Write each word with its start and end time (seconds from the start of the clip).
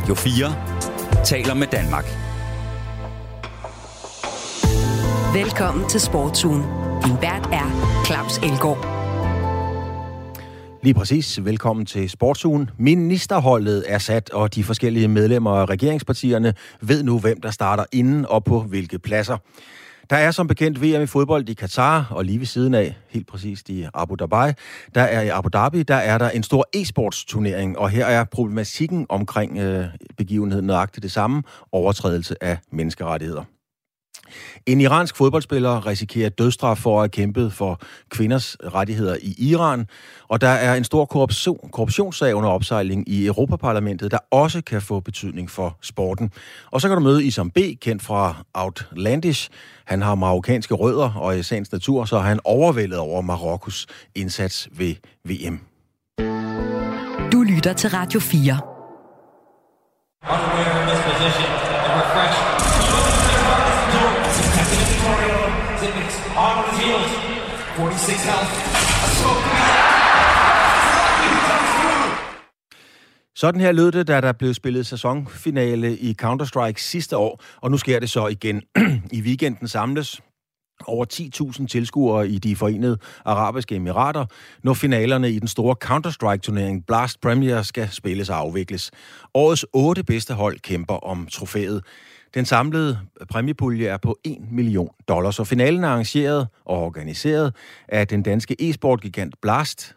Radio 0.00 0.14
4 0.14 1.24
taler 1.24 1.54
med 1.54 1.66
Danmark. 1.66 2.04
Velkommen 5.34 5.88
til 5.88 6.00
Sportsugen. 6.00 6.62
Din 7.04 7.16
vært 7.20 7.48
er 7.52 8.02
Claus 8.06 8.38
Elgaard. 8.38 8.86
Lige 10.82 10.94
præcis. 10.94 11.44
Velkommen 11.44 11.86
til 11.86 12.10
Sportsugen. 12.10 12.70
Ministerholdet 12.78 13.84
er 13.86 13.98
sat, 13.98 14.30
og 14.30 14.54
de 14.54 14.64
forskellige 14.64 15.08
medlemmer 15.08 15.50
af 15.50 15.66
regeringspartierne 15.66 16.54
ved 16.80 17.02
nu, 17.02 17.18
hvem 17.18 17.40
der 17.40 17.50
starter 17.50 17.84
inden 17.92 18.26
og 18.28 18.44
på 18.44 18.60
hvilke 18.60 18.98
pladser. 18.98 19.36
Der 20.10 20.16
er 20.16 20.30
som 20.30 20.46
bekendt 20.46 20.82
VM 20.82 21.02
i 21.02 21.06
fodbold 21.06 21.48
i 21.48 21.54
Katar, 21.54 22.06
og 22.10 22.24
lige 22.24 22.38
ved 22.38 22.46
siden 22.46 22.74
af, 22.74 22.96
helt 23.08 23.26
præcist 23.26 23.68
i 23.68 23.86
Abu 23.94 24.14
Dhabi, 24.14 24.52
der 24.94 25.02
er 25.02 25.22
i 25.22 25.28
Abu 25.28 25.48
Dhabi, 25.48 25.82
der 25.82 25.94
er 25.94 26.18
der 26.18 26.30
en 26.30 26.42
stor 26.42 26.68
e-sports 26.76 27.24
turnering, 27.26 27.78
og 27.78 27.90
her 27.90 28.06
er 28.06 28.24
problematikken 28.24 29.06
omkring 29.08 29.58
øh, 29.58 29.86
begivenheden 30.16 30.66
nøjagtigt 30.66 31.02
det 31.02 31.12
samme, 31.12 31.42
overtrædelse 31.72 32.44
af 32.44 32.58
menneskerettigheder. 32.72 33.44
En 34.66 34.80
iransk 34.80 35.16
fodboldspiller 35.16 35.86
risikerer 35.86 36.28
dødsstraf 36.28 36.78
for 36.78 36.96
at 36.96 37.02
have 37.02 37.08
kæmpet 37.08 37.52
for 37.52 37.80
kvinders 38.08 38.56
rettigheder 38.74 39.16
i 39.22 39.34
Iran, 39.38 39.86
og 40.28 40.40
der 40.40 40.48
er 40.48 40.74
en 40.74 40.84
stor 40.84 41.04
korruption, 41.04 41.70
korruptionssag 41.72 42.34
under 42.34 42.50
opsejling 42.50 43.08
i 43.08 43.26
Europaparlamentet, 43.26 44.10
der 44.10 44.18
også 44.30 44.62
kan 44.62 44.82
få 44.82 45.00
betydning 45.00 45.50
for 45.50 45.76
sporten. 45.82 46.30
Og 46.70 46.80
så 46.80 46.88
kan 46.88 46.96
du 46.96 47.02
møde 47.02 47.24
Isam 47.24 47.50
B., 47.50 47.58
kendt 47.80 48.02
fra 48.02 48.34
Outlandish. 48.54 49.50
Han 49.84 50.02
har 50.02 50.14
marokkanske 50.14 50.74
rødder, 50.74 51.12
og 51.12 51.38
i 51.38 51.42
sagens 51.42 51.72
natur 51.72 52.04
så 52.04 52.16
er 52.16 52.20
han 52.20 52.40
overvældet 52.44 52.98
over 52.98 53.20
Marokkos 53.20 53.86
indsats 54.14 54.68
ved 54.72 54.94
VM. 55.24 55.60
Du 57.32 57.42
lytter 57.42 57.72
til 57.72 57.90
Radio 57.90 58.20
4. 58.20 58.60
46 67.80 68.14
health. 68.24 68.70
Sådan 73.36 73.60
her 73.60 73.72
lød 73.72 73.92
det, 73.92 74.08
da 74.08 74.20
der 74.20 74.32
blev 74.32 74.54
spillet 74.54 74.86
sæsonfinale 74.86 75.98
i 75.98 76.16
Counter-Strike 76.22 76.76
sidste 76.76 77.16
år, 77.16 77.42
og 77.56 77.70
nu 77.70 77.76
sker 77.76 78.00
det 78.00 78.10
så 78.10 78.26
igen. 78.26 78.62
I 79.18 79.20
weekenden 79.20 79.68
samles 79.68 80.20
over 80.86 81.04
10.000 81.60 81.66
tilskuere 81.66 82.28
i 82.28 82.38
de 82.38 82.56
forenede 82.56 82.98
arabiske 83.24 83.74
emirater, 83.74 84.26
når 84.64 84.74
finalerne 84.74 85.30
i 85.30 85.38
den 85.38 85.48
store 85.48 85.76
Counter-Strike-turnering 85.84 86.84
Blast 86.86 87.20
Premier 87.20 87.62
skal 87.62 87.88
spilles 87.92 88.30
og 88.30 88.36
afvikles. 88.36 88.90
Årets 89.34 89.66
otte 89.72 90.04
bedste 90.04 90.34
hold 90.34 90.58
kæmper 90.58 90.94
om 90.94 91.26
trofæet. 91.26 91.84
Den 92.34 92.44
samlede 92.44 92.98
præmiepulje 93.30 93.86
er 93.86 93.96
på 93.96 94.18
1 94.24 94.38
million 94.50 94.90
dollars, 95.08 95.40
og 95.40 95.46
finalen 95.46 95.84
er 95.84 95.88
arrangeret 95.88 96.48
og 96.64 96.82
organiseret 96.82 97.54
af 97.88 98.08
den 98.08 98.22
danske 98.22 98.56
e-sport-gigant 98.58 99.34
Blast, 99.42 99.96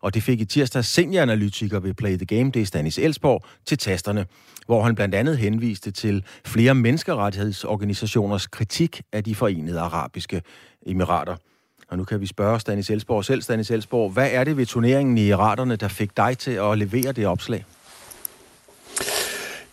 og 0.00 0.14
det 0.14 0.22
fik 0.22 0.40
i 0.40 0.44
tirsdag 0.44 0.84
senioranalytiker 0.84 1.80
ved 1.80 1.94
Play 1.94 2.16
the 2.16 2.26
Game, 2.26 2.50
det 2.50 2.62
er 2.62 2.66
Stanis 2.66 2.98
Elsborg, 2.98 3.44
til 3.66 3.78
tasterne, 3.78 4.26
hvor 4.66 4.82
han 4.82 4.94
blandt 4.94 5.14
andet 5.14 5.38
henviste 5.38 5.90
til 5.90 6.24
flere 6.46 6.74
menneskerettighedsorganisationers 6.74 8.46
kritik 8.46 9.02
af 9.12 9.24
de 9.24 9.34
forenede 9.34 9.80
arabiske 9.80 10.42
emirater. 10.86 11.36
Og 11.88 11.98
nu 11.98 12.04
kan 12.04 12.20
vi 12.20 12.26
spørge 12.26 12.60
Stanis 12.60 12.90
Elsborg 12.90 13.24
selv. 13.24 13.42
Stanis 13.42 13.70
Elsborg, 13.70 14.12
hvad 14.12 14.28
er 14.32 14.44
det 14.44 14.56
ved 14.56 14.66
turneringen 14.66 15.18
i 15.18 15.26
Emiraterne, 15.26 15.76
der 15.76 15.88
fik 15.88 16.16
dig 16.16 16.38
til 16.38 16.50
at 16.50 16.78
levere 16.78 17.12
det 17.12 17.26
opslag? 17.26 17.64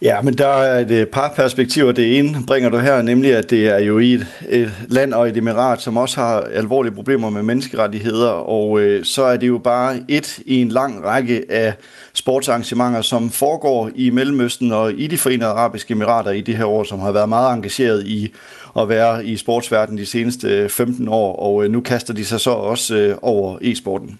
Ja, 0.01 0.21
men 0.21 0.33
der 0.33 0.47
er 0.47 0.79
et 0.79 0.91
øh, 0.91 1.07
par 1.07 1.33
perspektiver. 1.35 1.91
Det 1.91 2.19
ene 2.19 2.37
bringer 2.47 2.69
du 2.69 2.77
her, 2.77 3.01
nemlig 3.01 3.35
at 3.35 3.49
det 3.49 3.67
er 3.67 3.79
jo 3.79 3.99
i 3.99 4.13
et, 4.13 4.27
et 4.49 4.71
land 4.89 5.13
og 5.13 5.29
et 5.29 5.37
emirat, 5.37 5.81
som 5.81 5.97
også 5.97 6.21
har 6.21 6.41
alvorlige 6.41 6.93
problemer 6.93 7.29
med 7.29 7.43
menneskerettigheder, 7.43 8.29
og 8.29 8.79
øh, 8.79 9.05
så 9.05 9.23
er 9.23 9.37
det 9.37 9.47
jo 9.47 9.57
bare 9.57 9.99
et 10.07 10.39
i 10.45 10.61
en 10.61 10.69
lang 10.69 11.05
række 11.05 11.45
af 11.49 11.73
sportsarrangementer, 12.13 13.01
som 13.01 13.29
foregår 13.29 13.89
i 13.95 14.09
Mellemøsten 14.09 14.71
og 14.71 14.93
i 14.93 15.07
de 15.07 15.17
forenede 15.17 15.49
arabiske 15.49 15.91
emirater 15.91 16.31
i 16.31 16.41
det 16.41 16.57
her 16.57 16.65
år, 16.65 16.83
som 16.83 16.99
har 16.99 17.11
været 17.11 17.29
meget 17.29 17.53
engageret 17.53 18.07
i 18.07 18.33
at 18.79 18.89
være 18.89 19.25
i 19.25 19.37
sportsverdenen 19.37 19.97
de 19.97 20.05
seneste 20.05 20.47
øh, 20.47 20.69
15 20.69 21.07
år, 21.07 21.35
og 21.35 21.65
øh, 21.65 21.71
nu 21.71 21.81
kaster 21.81 22.13
de 22.13 22.25
sig 22.25 22.39
så 22.39 22.51
også 22.51 22.95
øh, 22.95 23.17
over 23.21 23.57
e-sporten. 23.61 24.19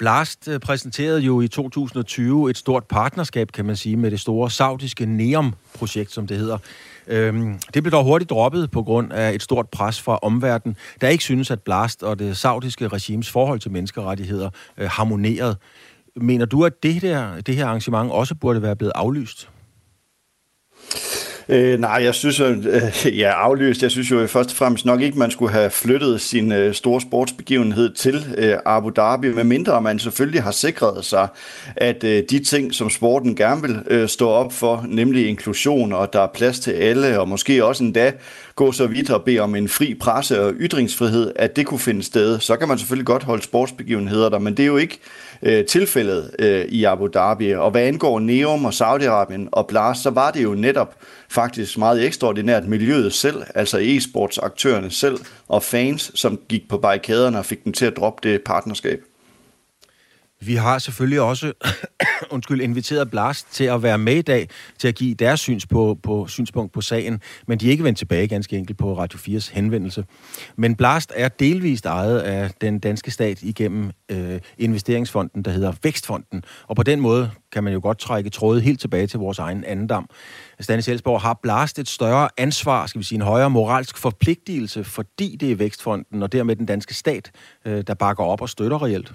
Blast 0.00 0.48
øh, 0.48 0.60
præsenterede 0.60 1.20
jo 1.20 1.40
i 1.40 1.48
2020 1.48 2.50
et 2.50 2.56
stort 2.58 2.84
partnerskab, 2.84 3.52
kan 3.52 3.64
man 3.64 3.76
sige, 3.76 3.96
med 3.96 4.10
det 4.10 4.20
store 4.20 4.50
saudiske 4.50 5.06
NEOM-projekt, 5.06 6.12
som 6.12 6.26
det 6.26 6.36
hedder. 6.36 6.58
Øhm, 7.06 7.58
det 7.74 7.82
blev 7.82 7.92
dog 7.92 8.04
hurtigt 8.04 8.30
droppet 8.30 8.70
på 8.70 8.82
grund 8.82 9.12
af 9.12 9.32
et 9.32 9.42
stort 9.42 9.68
pres 9.68 10.00
fra 10.00 10.18
omverdenen, 10.22 10.76
der 11.00 11.08
ikke 11.08 11.24
synes, 11.24 11.50
at 11.50 11.60
Blast 11.62 12.02
og 12.02 12.18
det 12.18 12.36
saudiske 12.36 12.88
regimes 12.88 13.30
forhold 13.30 13.60
til 13.60 13.70
menneskerettigheder 13.70 14.50
øh, 14.78 14.88
harmonerede. 14.90 15.56
Mener 16.16 16.44
du, 16.44 16.64
at 16.64 16.82
det, 16.82 17.02
der, 17.02 17.40
det 17.40 17.56
her 17.56 17.66
arrangement 17.66 18.10
også 18.10 18.34
burde 18.34 18.62
være 18.62 18.76
blevet 18.76 18.92
aflyst? 18.94 19.48
Øh, 21.48 21.80
nej, 21.80 22.00
jeg 22.04 22.14
synes, 22.14 22.40
at 22.40 22.56
øh, 22.66 23.18
ja, 23.18 23.30
aflyst. 23.30 23.82
Jeg 23.82 23.90
synes 23.90 24.10
jo 24.10 24.26
først 24.26 24.50
og 24.50 24.56
fremmest 24.56 24.84
nok 24.84 25.00
ikke, 25.00 25.18
man 25.18 25.30
skulle 25.30 25.52
have 25.52 25.70
flyttet 25.70 26.20
sin 26.20 26.52
øh, 26.52 26.74
store 26.74 27.00
sportsbegivenhed 27.00 27.94
til 27.94 28.26
øh, 28.38 28.56
Abu 28.66 28.90
Dhabi, 28.96 29.28
medmindre 29.28 29.82
man 29.82 29.98
selvfølgelig 29.98 30.42
har 30.42 30.50
sikret 30.50 31.04
sig, 31.04 31.28
at 31.76 32.04
øh, 32.04 32.22
de 32.30 32.44
ting, 32.44 32.74
som 32.74 32.90
sporten 32.90 33.36
gerne 33.36 33.62
vil 33.62 33.82
øh, 33.86 34.08
stå 34.08 34.28
op 34.28 34.52
for, 34.52 34.84
nemlig 34.88 35.28
inklusion, 35.28 35.92
og 35.92 36.12
der 36.12 36.20
er 36.20 36.28
plads 36.34 36.60
til 36.60 36.70
alle, 36.70 37.20
og 37.20 37.28
måske 37.28 37.64
også 37.64 37.84
endda 37.84 38.12
gå 38.54 38.72
så 38.72 38.86
vidt 38.86 39.10
og 39.10 39.22
bede 39.22 39.38
om 39.38 39.54
en 39.54 39.68
fri 39.68 39.94
presse 39.94 40.42
og 40.42 40.52
ytringsfrihed, 40.52 41.32
at 41.36 41.56
det 41.56 41.66
kunne 41.66 41.80
finde 41.80 42.02
sted. 42.02 42.40
Så 42.40 42.56
kan 42.56 42.68
man 42.68 42.78
selvfølgelig 42.78 43.06
godt 43.06 43.22
holde 43.22 43.42
sportsbegivenheder 43.42 44.28
der, 44.28 44.38
men 44.38 44.56
det 44.56 44.62
er 44.62 44.66
jo 44.66 44.76
ikke 44.76 44.98
øh, 45.42 45.64
tilfældet 45.64 46.30
øh, 46.38 46.64
i 46.64 46.84
Abu 46.84 47.06
Dhabi. 47.06 47.54
Og 47.54 47.70
hvad 47.70 47.82
angår 47.82 48.20
Neom 48.20 48.64
og 48.64 48.72
Saudi-Arabien 48.72 49.48
og 49.52 49.66
Blast, 49.66 50.02
så 50.02 50.10
var 50.10 50.30
det 50.30 50.42
jo 50.42 50.54
netop 50.54 50.94
faktisk 51.28 51.78
meget 51.78 52.06
ekstraordinært 52.06 52.66
miljøet 52.66 53.12
selv, 53.12 53.42
altså 53.54 53.78
e-sportsaktørerne 53.78 54.90
selv 54.90 55.18
og 55.48 55.62
fans, 55.62 56.12
som 56.14 56.38
gik 56.48 56.68
på 56.68 56.78
barrikaderne 56.78 57.38
og 57.38 57.44
fik 57.44 57.64
dem 57.64 57.72
til 57.72 57.86
at 57.86 57.96
droppe 57.96 58.28
det 58.28 58.42
partnerskab. 58.42 59.09
Vi 60.42 60.54
har 60.54 60.78
selvfølgelig 60.78 61.20
også 61.20 61.52
undskyld, 62.34 62.60
inviteret 62.60 63.10
Blast 63.10 63.46
til 63.52 63.64
at 63.64 63.82
være 63.82 63.98
med 63.98 64.16
i 64.16 64.22
dag, 64.22 64.48
til 64.78 64.88
at 64.88 64.94
give 64.94 65.14
deres 65.14 65.40
syns 65.40 65.66
på, 65.66 65.98
på, 66.02 66.26
synspunkt 66.26 66.72
på 66.72 66.80
sagen, 66.80 67.20
men 67.46 67.60
de 67.60 67.66
er 67.66 67.70
ikke 67.70 67.84
vendt 67.84 67.98
tilbage 67.98 68.28
ganske 68.28 68.56
enkelt 68.56 68.78
på 68.78 68.98
Radio 68.98 69.18
4's 69.18 69.54
henvendelse. 69.54 70.04
Men 70.56 70.76
Blast 70.76 71.12
er 71.16 71.28
delvist 71.28 71.86
ejet 71.86 72.18
af 72.18 72.50
den 72.60 72.78
danske 72.78 73.10
stat 73.10 73.42
igennem 73.42 73.90
øh, 74.10 74.40
investeringsfonden, 74.58 75.42
der 75.42 75.50
hedder 75.50 75.72
Vækstfonden, 75.82 76.44
og 76.66 76.76
på 76.76 76.82
den 76.82 77.00
måde 77.00 77.30
kan 77.52 77.64
man 77.64 77.72
jo 77.72 77.80
godt 77.82 77.98
trække 77.98 78.30
trådet 78.30 78.62
helt 78.62 78.80
tilbage 78.80 79.06
til 79.06 79.18
vores 79.18 79.38
egen 79.38 79.64
andendam. 79.64 80.08
Stanis 80.60 80.88
Elsborg 80.88 81.20
har 81.20 81.38
Blast 81.42 81.78
et 81.78 81.88
større 81.88 82.28
ansvar, 82.36 82.86
skal 82.86 82.98
vi 82.98 83.04
sige 83.04 83.16
en 83.16 83.22
højere 83.22 83.50
moralsk 83.50 83.98
forpligtelse, 83.98 84.84
fordi 84.84 85.36
det 85.36 85.52
er 85.52 85.56
Vækstfonden 85.56 86.22
og 86.22 86.32
dermed 86.32 86.56
den 86.56 86.66
danske 86.66 86.94
stat, 86.94 87.30
øh, 87.64 87.84
der 87.86 87.94
bakker 87.94 88.24
op 88.24 88.42
og 88.42 88.48
støtter 88.48 88.82
reelt. 88.82 89.12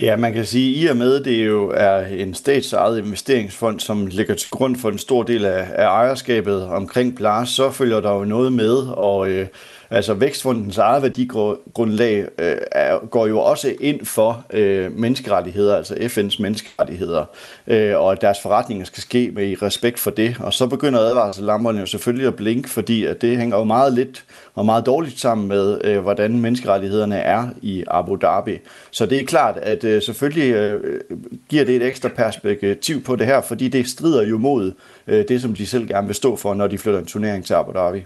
Ja, 0.00 0.16
man 0.16 0.32
kan 0.32 0.44
sige, 0.46 0.76
at 0.76 0.84
i 0.84 0.90
og 0.90 0.96
med 0.96 1.20
det 1.20 1.46
jo 1.46 1.72
er 1.74 2.06
en 2.06 2.34
statsejet 2.34 2.98
investeringsfond, 2.98 3.80
som 3.80 4.06
ligger 4.06 4.34
til 4.34 4.50
grund 4.50 4.76
for 4.76 4.88
en 4.88 4.98
stor 4.98 5.22
del 5.22 5.44
af, 5.44 5.68
af 5.74 5.84
ejerskabet 5.84 6.64
omkring 6.64 7.16
Blas, 7.16 7.48
så 7.48 7.70
følger 7.70 8.00
der 8.00 8.12
jo 8.12 8.24
noget 8.24 8.52
med, 8.52 8.76
og 8.88 9.28
øh, 9.28 9.46
Altså 9.90 10.14
Vækstfondens 10.14 10.78
eget 10.78 11.02
værdigrundlag 11.02 12.26
øh, 12.38 12.56
er, 12.72 13.06
går 13.06 13.26
jo 13.26 13.40
også 13.40 13.74
ind 13.80 14.06
for 14.06 14.44
øh, 14.50 14.98
menneskerettigheder, 14.98 15.76
altså 15.76 15.94
FN's 15.94 16.42
menneskerettigheder, 16.42 17.24
øh, 17.66 17.96
og 17.96 18.12
at 18.12 18.20
deres 18.20 18.40
forretninger 18.40 18.84
skal 18.84 19.02
ske 19.02 19.30
med 19.34 19.62
respekt 19.62 19.98
for 19.98 20.10
det. 20.10 20.36
Og 20.40 20.52
så 20.52 20.66
begynder 20.66 21.00
advarselslamperne 21.00 21.80
jo 21.80 21.86
selvfølgelig 21.86 22.26
at 22.26 22.34
blinke, 22.34 22.68
fordi 22.68 23.04
at 23.04 23.22
det 23.22 23.38
hænger 23.38 23.58
jo 23.58 23.64
meget 23.64 23.92
lidt 23.92 24.24
og 24.54 24.66
meget 24.66 24.86
dårligt 24.86 25.20
sammen 25.20 25.48
med, 25.48 25.80
øh, 25.84 25.98
hvordan 25.98 26.40
menneskerettighederne 26.40 27.16
er 27.16 27.48
i 27.62 27.84
Abu 27.88 28.18
Dhabi. 28.22 28.58
Så 28.90 29.06
det 29.06 29.20
er 29.20 29.24
klart, 29.24 29.56
at 29.56 29.84
øh, 29.84 30.02
selvfølgelig 30.02 30.54
øh, 30.54 31.00
giver 31.48 31.64
det 31.64 31.76
et 31.76 31.82
ekstra 31.82 32.08
perspektiv 32.08 33.02
på 33.02 33.16
det 33.16 33.26
her, 33.26 33.40
fordi 33.40 33.68
det 33.68 33.88
strider 33.88 34.22
jo 34.22 34.38
mod 34.38 34.72
øh, 35.06 35.24
det, 35.28 35.42
som 35.42 35.54
de 35.54 35.66
selv 35.66 35.88
gerne 35.88 36.06
vil 36.06 36.16
stå 36.16 36.36
for, 36.36 36.54
når 36.54 36.66
de 36.66 36.78
flytter 36.78 37.00
en 37.00 37.06
turnering 37.06 37.44
til 37.44 37.54
Abu 37.54 37.72
Dhabi. 37.72 38.04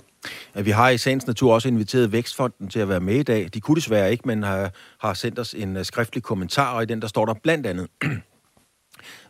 Vi 0.55 0.71
har 0.71 0.89
i 0.89 0.99
sagens 0.99 1.27
natur 1.27 1.55
også 1.55 1.69
inviteret 1.69 2.13
Vækstfonden 2.13 2.69
til 2.69 2.79
at 2.79 2.89
være 2.89 3.01
med 3.01 3.15
i 3.15 3.23
dag. 3.23 3.49
De 3.55 3.61
kunne 3.61 3.77
desværre 3.77 4.11
ikke, 4.11 4.29
men 4.29 4.43
har, 4.43 4.73
har 5.01 5.15
sendt 5.15 5.39
os 5.39 5.55
en 5.55 5.77
øh, 5.77 5.85
skriftlig 5.85 6.23
kommentar, 6.23 6.75
og 6.75 6.83
i 6.83 6.87
den 6.87 7.03
der 7.03 7.09
står 7.09 7.27
der 7.27 7.35
blandt 7.43 7.67
andet... 7.67 7.87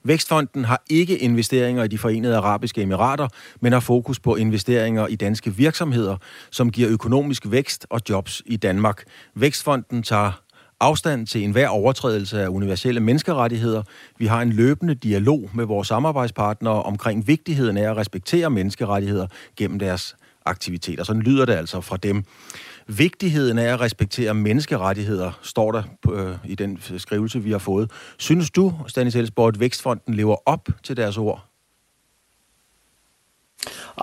Vækstfonden 0.04 0.64
har 0.64 0.82
ikke 0.90 1.18
investeringer 1.18 1.84
i 1.84 1.88
de 1.88 1.98
forenede 1.98 2.36
arabiske 2.36 2.82
emirater, 2.82 3.28
men 3.60 3.72
har 3.72 3.80
fokus 3.80 4.20
på 4.20 4.36
investeringer 4.36 5.06
i 5.06 5.16
danske 5.16 5.54
virksomheder, 5.54 6.16
som 6.50 6.70
giver 6.70 6.90
økonomisk 6.90 7.42
vækst 7.50 7.86
og 7.90 8.00
jobs 8.08 8.42
i 8.46 8.56
Danmark. 8.56 9.04
Vækstfonden 9.34 10.02
tager 10.02 10.42
afstand 10.80 11.26
til 11.26 11.44
enhver 11.44 11.68
overtrædelse 11.68 12.42
af 12.42 12.48
universelle 12.48 13.00
menneskerettigheder. 13.00 13.82
Vi 14.18 14.26
har 14.26 14.42
en 14.42 14.52
løbende 14.52 14.94
dialog 14.94 15.50
med 15.54 15.64
vores 15.64 15.88
samarbejdspartnere 15.88 16.82
omkring 16.82 17.26
vigtigheden 17.26 17.76
af 17.76 17.90
at 17.90 17.96
respektere 17.96 18.50
menneskerettigheder 18.50 19.26
gennem 19.56 19.78
deres 19.78 20.16
aktiviteter. 20.46 21.04
Sådan 21.04 21.22
lyder 21.22 21.44
det 21.44 21.52
altså 21.52 21.80
fra 21.80 21.96
dem. 21.96 22.24
Vigtigheden 22.86 23.58
af 23.58 23.72
at 23.72 23.80
respektere 23.80 24.34
menneskerettigheder, 24.34 25.38
står 25.42 25.72
der 25.72 25.82
på, 26.02 26.14
øh, 26.14 26.36
i 26.44 26.54
den 26.54 26.78
skrivelse, 26.98 27.42
vi 27.42 27.50
har 27.50 27.58
fået. 27.58 27.90
Synes 28.18 28.50
du, 28.50 28.72
Stanis 28.86 29.16
Elsborg, 29.16 29.48
at 29.48 29.60
Vækstfonden 29.60 30.14
lever 30.14 30.36
op 30.46 30.68
til 30.82 30.96
deres 30.96 31.16
ord? 31.16 31.49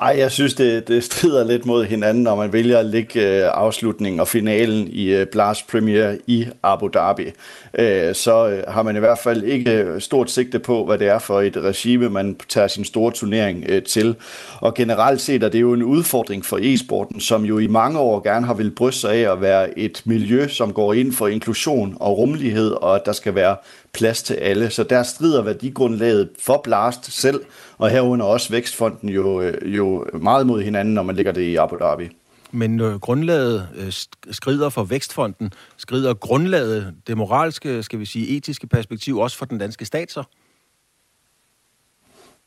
Ej, 0.01 0.15
jeg 0.17 0.31
synes, 0.31 0.53
det, 0.53 0.87
det 0.87 1.03
strider 1.03 1.43
lidt 1.43 1.65
mod 1.65 1.85
hinanden, 1.85 2.23
når 2.23 2.35
man 2.35 2.53
vælger 2.53 2.79
at 2.79 2.85
lægge 2.85 3.21
øh, 3.21 3.49
afslutningen 3.53 4.19
og 4.19 4.27
finalen 4.27 4.87
i 4.87 5.13
øh, 5.13 5.27
Blast 5.27 5.67
Premier 5.67 6.15
i 6.27 6.47
Abu 6.63 6.89
Dhabi. 6.93 7.31
Øh, 7.79 8.15
så 8.15 8.47
øh, 8.47 8.63
har 8.67 8.83
man 8.83 8.95
i 8.95 8.99
hvert 8.99 9.19
fald 9.19 9.43
ikke 9.43 9.71
øh, 9.71 10.01
stort 10.01 10.31
sigte 10.31 10.59
på, 10.59 10.85
hvad 10.85 10.97
det 10.97 11.07
er 11.07 11.19
for 11.19 11.41
et 11.41 11.57
regime, 11.57 12.09
man 12.09 12.37
tager 12.49 12.67
sin 12.67 12.85
store 12.85 13.11
turnering 13.11 13.65
øh, 13.69 13.83
til. 13.83 14.15
Og 14.59 14.73
generelt 14.73 15.21
set 15.21 15.43
er 15.43 15.49
det 15.49 15.61
jo 15.61 15.73
en 15.73 15.83
udfordring 15.83 16.45
for 16.45 16.59
e-sporten, 16.61 17.19
som 17.19 17.45
jo 17.45 17.57
i 17.57 17.67
mange 17.67 17.99
år 17.99 18.23
gerne 18.23 18.45
har 18.45 18.53
vil 18.53 18.71
bryste 18.71 19.01
sig 19.01 19.13
af 19.13 19.31
at 19.31 19.41
være 19.41 19.79
et 19.79 20.01
miljø, 20.05 20.47
som 20.47 20.73
går 20.73 20.93
ind 20.93 21.13
for 21.13 21.27
inklusion 21.27 21.97
og 21.99 22.17
rummelighed, 22.17 22.71
og 22.71 22.95
at 22.95 23.05
der 23.05 23.11
skal 23.11 23.35
være 23.35 23.55
plads 23.93 24.23
til 24.23 24.33
alle. 24.33 24.69
Så 24.69 24.83
der 24.83 25.03
strider 25.03 25.41
værdigrundlaget 25.41 26.29
for 26.39 26.61
Blast 26.63 27.11
selv, 27.11 27.41
og 27.77 27.89
herunder 27.89 28.25
også 28.25 28.49
Vækstfonden 28.49 29.09
jo, 29.09 29.41
øh, 29.41 29.75
jo 29.75 30.05
meget 30.13 30.47
mod 30.47 30.61
hinanden, 30.61 30.93
når 30.93 31.03
man 31.03 31.15
ligger 31.15 31.31
det 31.31 31.41
i 31.41 31.55
Abu 31.55 31.75
Dhabi. 31.75 32.09
Men 32.51 32.79
øh, 32.79 32.99
grundlaget 32.99 33.67
øh, 33.75 33.93
skrider 34.31 34.69
for 34.69 34.83
Vækstfonden, 34.83 35.51
skrider 35.77 36.13
grundlaget, 36.13 36.93
det 37.07 37.17
moralske, 37.17 37.83
skal 37.83 37.99
vi 37.99 38.05
sige, 38.05 38.37
etiske 38.37 38.67
perspektiv, 38.67 39.17
også 39.17 39.37
for 39.37 39.45
den 39.45 39.57
danske 39.57 39.85
stat 39.85 40.11
så? 40.11 40.23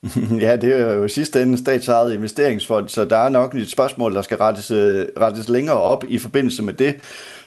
Ja, 0.40 0.56
det 0.56 0.81
er 0.81 0.94
jo 0.94 1.08
sidste 1.08 1.42
ende 1.42 1.58
statsejet 1.58 2.14
investeringsfond, 2.14 2.88
så 2.88 3.04
der 3.04 3.16
er 3.16 3.28
nok 3.28 3.54
et 3.54 3.70
spørgsmål, 3.70 4.14
der 4.14 4.22
skal 4.22 4.37
rettes, 4.37 4.70
øh, 4.70 5.06
rettes 5.20 5.48
længere 5.48 5.76
op 5.76 6.04
i 6.08 6.19
forbindelse 6.19 6.62
med 6.62 6.75
det. 6.75 6.96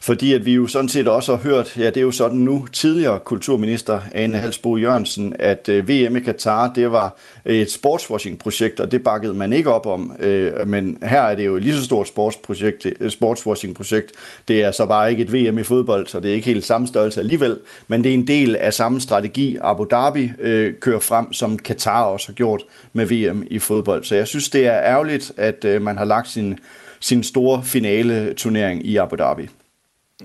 Fordi 0.04 0.34
at 0.34 0.46
vi 0.46 0.54
jo 0.54 0.68
sådan 0.68 0.90
set 0.90 1.08
også 1.08 1.36
har 1.36 1.44
hørt, 1.44 1.78
ja 1.78 1.86
det 1.86 1.98
er 1.98 2.02
jo 2.02 2.12
sådan 2.12 2.38
nu, 2.38 2.68
tidligere 2.74 3.20
kulturminister 3.20 4.00
Ane 4.12 4.38
Halsbo 4.38 4.78
Jørgensen, 4.78 5.36
at 5.40 5.70
øh, 5.70 5.90
VM 5.90 6.16
i 6.16 6.20
Katar, 6.20 6.74
det 6.74 6.92
var 6.92 7.16
et 7.46 7.72
sportswashing-projekt, 7.72 8.80
og 8.80 8.92
det 8.92 9.04
bakkede 9.04 9.34
man 9.34 9.54
ikke 9.54 9.74
op 9.74 9.86
om. 9.86 10.16
Øh, 10.20 10.68
men 10.68 10.98
her 11.04 11.22
er 11.22 11.36
det 11.36 11.46
jo 11.46 11.56
et 11.56 11.64
lige 11.64 11.76
så 11.76 11.84
stort 11.84 12.08
sportsprojekt, 12.08 12.88
øh, 13.00 13.12
sportswashing-projekt. 13.12 14.12
Det 14.48 14.64
er 14.64 14.72
så 14.72 14.86
bare 14.86 15.12
ikke 15.12 15.24
et 15.24 15.34
VM 15.34 15.58
i 15.58 15.64
fodbold, 15.64 16.08
så 16.08 16.20
det 16.20 16.32
er 16.32 16.36
ikke 16.36 16.46
helt 16.46 16.66
samme 16.66 16.88
størrelse 16.88 17.20
alligevel, 17.20 17.60
men 17.88 18.04
det 18.04 18.10
er 18.10 18.14
en 18.14 18.28
del 18.28 18.56
af 18.56 18.74
samme 18.74 19.02
strategi, 19.02 19.58
Abu 19.62 19.88
Dhabi 19.92 20.32
øh, 20.40 20.74
kører 20.80 21.00
frem, 21.00 21.34
som 21.34 21.58
Katar 21.58 22.04
også 22.04 22.28
har 22.28 22.34
gjort 22.34 22.64
med 22.94 23.06
VM 23.06 23.44
i 23.48 23.60
fodbold. 23.60 24.04
Så 24.04 24.16
jeg 24.16 24.28
synes, 24.28 24.50
det 24.50 24.68
er 24.68 24.82
ærgerligt, 24.82 25.32
at 25.38 25.66
øh, 25.66 25.82
man 25.82 25.98
har 25.98 26.06
lagt 26.06 26.30
sin, 26.30 26.60
sin 27.00 27.24
store 27.24 27.64
finale 27.64 28.34
turnering 28.34 28.86
i 28.86 28.98
Abu 28.98 29.16
Dhabi. 29.16 29.50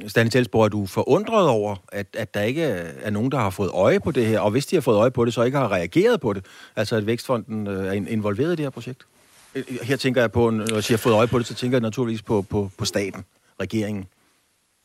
Stanley 0.06 0.31
Telsborg, 0.31 0.65
er 0.65 0.69
du 0.69 0.87
forundret 0.87 1.49
over, 1.49 1.77
at, 1.93 2.06
at 2.12 2.35
der 2.35 2.43
ikke 2.43 2.62
er 3.03 3.11
nogen, 3.11 3.33
der 3.33 3.39
har 3.39 3.50
fået 3.50 3.71
øje 3.71 4.00
på 4.00 4.11
det 4.11 4.27
her, 4.27 4.41
og 4.41 4.50
hvis 4.50 4.67
de 4.67 4.77
har 4.77 4.81
fået 4.81 4.97
øje 4.97 5.11
på 5.11 5.25
det, 5.25 5.35
så 5.35 5.43
ikke 5.43 5.59
har 5.59 5.73
reageret 5.73 6.21
på 6.21 6.33
det? 6.33 6.45
Altså, 6.77 6.97
at 6.97 7.06
Vækstfonden 7.06 7.67
øh, 7.67 7.87
er 7.87 7.93
involveret 7.93 8.53
i 8.53 8.56
det 8.56 8.65
her 8.65 8.71
projekt? 8.71 9.06
Øh, 9.55 9.65
øh, 9.69 9.79
her 9.83 9.97
tænker 9.97 10.21
jeg 10.21 10.33
på, 10.33 10.50
når 10.50 10.75
jeg 10.75 10.85
siger 10.85 10.99
fået 10.99 11.15
øje 11.15 11.27
på 11.27 11.39
det, 11.39 11.47
så 11.47 11.55
tænker 11.55 11.77
jeg 11.77 11.83
naturligvis 11.83 12.23
på, 12.23 12.43
på, 12.43 12.71
på 12.79 12.85
staten, 12.85 13.25
regeringen. 13.61 14.06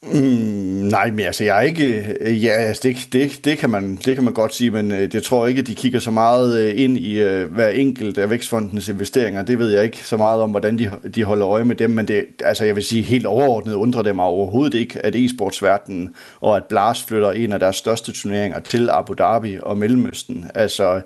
Mm, 0.06 0.20
nej, 0.90 1.12
men 1.12 1.20
altså, 1.20 1.44
jeg 1.44 1.58
er 1.58 1.62
ikke... 1.62 2.16
Øh, 2.20 2.44
ja, 2.44 2.52
altså, 2.52 2.82
det, 2.84 3.08
det, 3.14 3.46
det, 3.46 3.58
kan 3.58 3.70
man, 3.70 4.00
det 4.06 4.16
kan 4.16 4.24
man 4.24 4.34
godt 4.34 4.56
sige, 4.56 4.72
men 4.72 4.92
øh, 4.92 5.10
jeg 5.14 5.24
tror 5.24 5.48
ikke, 5.48 5.60
at 5.60 5.68
de 5.68 5.76
kigger 5.76 6.00
så 6.00 6.12
meget 6.12 6.60
øh, 6.60 6.82
ind 6.82 6.98
i 6.98 7.20
øh, 7.20 7.54
hver 7.54 7.70
enkelt 7.70 8.18
af 8.18 8.30
Vækstfondens 8.30 8.90
investeringer. 8.90 9.44
Det 9.44 9.60
ved 9.60 9.70
jeg 9.70 9.84
ikke 9.84 9.98
så 9.98 10.18
meget 10.18 10.42
om, 10.42 10.50
hvordan 10.50 10.80
de, 10.80 10.92
de 11.16 11.24
holder 11.24 11.48
øje 11.48 11.66
med 11.66 11.76
dem, 11.76 11.90
men 11.90 12.08
det, 12.08 12.26
altså, 12.44 12.66
jeg 12.66 12.76
vil 12.76 12.84
sige, 12.84 13.02
helt 13.02 13.26
overordnet 13.26 13.74
undrer 13.74 14.02
det 14.02 14.16
mig 14.16 14.26
overhovedet 14.26 14.74
ikke, 14.74 15.06
at 15.06 15.16
e-sportsverdenen 15.16 16.16
og 16.42 16.58
at 16.58 16.64
Blast 16.64 17.08
flytter 17.08 17.32
en 17.32 17.52
af 17.52 17.60
deres 17.60 17.76
største 17.76 18.12
turneringer 18.12 18.60
til 18.60 18.90
Abu 18.90 19.14
Dhabi 19.14 19.58
og 19.62 19.78
Mellemøsten. 19.78 20.46
Altså, 20.56 21.02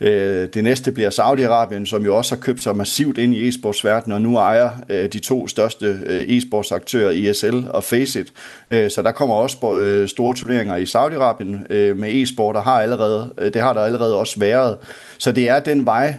øh, 0.00 0.48
det 0.54 0.64
næste 0.64 0.92
bliver 0.92 1.10
Saudi-Arabien, 1.10 1.86
som 1.86 2.04
jo 2.04 2.16
også 2.16 2.34
har 2.34 2.40
købt 2.40 2.62
sig 2.62 2.76
massivt 2.76 3.18
ind 3.18 3.34
i 3.34 3.48
e-sportsverdenen, 3.48 4.12
og 4.12 4.22
nu 4.22 4.36
ejer 4.36 4.70
øh, 4.88 5.12
de 5.12 5.18
to 5.18 5.48
største 5.48 6.00
øh, 6.06 6.22
e-sportsaktører, 6.22 7.10
ISL 7.10 7.56
og 7.70 7.84
Faceit, 7.84 8.32
Øh, 8.72 8.90
så 8.90 9.02
der 9.02 9.12
kommer 9.12 9.34
også 9.34 9.78
øh, 9.80 10.08
store 10.08 10.34
turneringer 10.34 10.76
i 10.76 10.84
Saudi-Arabien 10.84 11.74
øh, 11.74 11.98
med 11.98 12.22
e-sport, 12.22 12.56
og 12.56 12.62
har 12.62 12.80
allerede, 12.80 13.32
det 13.38 13.62
har 13.62 13.72
der 13.72 13.80
allerede 13.80 14.18
også 14.18 14.40
været. 14.40 14.76
Så 15.18 15.32
det 15.32 15.48
er 15.48 15.60
den 15.60 15.86
vej, 15.86 16.14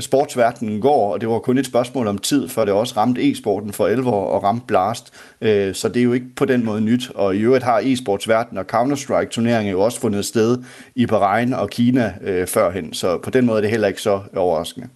sportsverdenen 0.00 0.80
går, 0.80 1.12
og 1.12 1.20
det 1.20 1.28
var 1.28 1.38
kun 1.38 1.58
et 1.58 1.66
spørgsmål 1.66 2.06
om 2.06 2.18
tid, 2.18 2.48
før 2.48 2.64
det 2.64 2.74
også 2.74 2.94
ramte 2.96 3.30
e-sporten 3.30 3.72
for 3.72 3.86
11 3.86 4.10
år 4.10 4.26
og 4.26 4.42
ramte 4.42 4.66
Blast. 4.66 5.12
Så 5.78 5.90
det 5.94 6.00
er 6.00 6.04
jo 6.04 6.12
ikke 6.12 6.26
på 6.36 6.44
den 6.44 6.64
måde 6.64 6.80
nyt. 6.80 7.10
Og 7.14 7.36
i 7.36 7.40
øvrigt 7.40 7.64
har 7.64 7.80
e-sportsverdenen 7.80 8.58
og 8.58 8.64
Counter-Strike-turneringer 8.72 9.70
jo 9.70 9.80
også 9.80 10.00
fundet 10.00 10.24
sted 10.24 10.58
i 10.94 11.06
Bahrain 11.06 11.54
og 11.54 11.70
Kina 11.70 12.12
førhen. 12.46 12.94
Så 12.94 13.18
på 13.18 13.30
den 13.30 13.46
måde 13.46 13.56
er 13.56 13.60
det 13.60 13.70
heller 13.70 13.88
ikke 13.88 14.02
så 14.02 14.20
overraskende. 14.36 14.88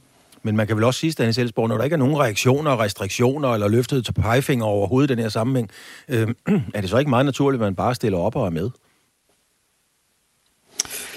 Men 0.47 0.57
man 0.57 0.67
kan 0.67 0.77
vel 0.77 0.85
også 0.85 1.01
sige, 1.01 1.13
Stanis 1.13 1.39
Elsborg, 1.39 1.69
når 1.69 1.77
der 1.77 1.85
ikke 1.85 1.95
er 1.95 1.99
nogen 1.99 2.19
reaktioner, 2.19 2.81
restriktioner 2.81 3.49
eller 3.55 3.69
løftet 3.69 4.05
til 4.05 4.13
pegefinger 4.13 4.65
overhovedet 4.65 5.11
i 5.11 5.15
den 5.15 5.23
her 5.23 5.29
sammenhæng, 5.29 5.71
øh, 6.09 6.29
er 6.75 6.81
det 6.81 6.91
så 6.91 6.99
ikke 6.99 7.11
meget 7.11 7.27
naturligt, 7.27 7.63
at 7.63 7.67
man 7.67 7.75
bare 7.75 7.95
stiller 7.95 8.19
op 8.19 8.37
og 8.37 8.47
er 8.47 8.51
med? 8.51 8.71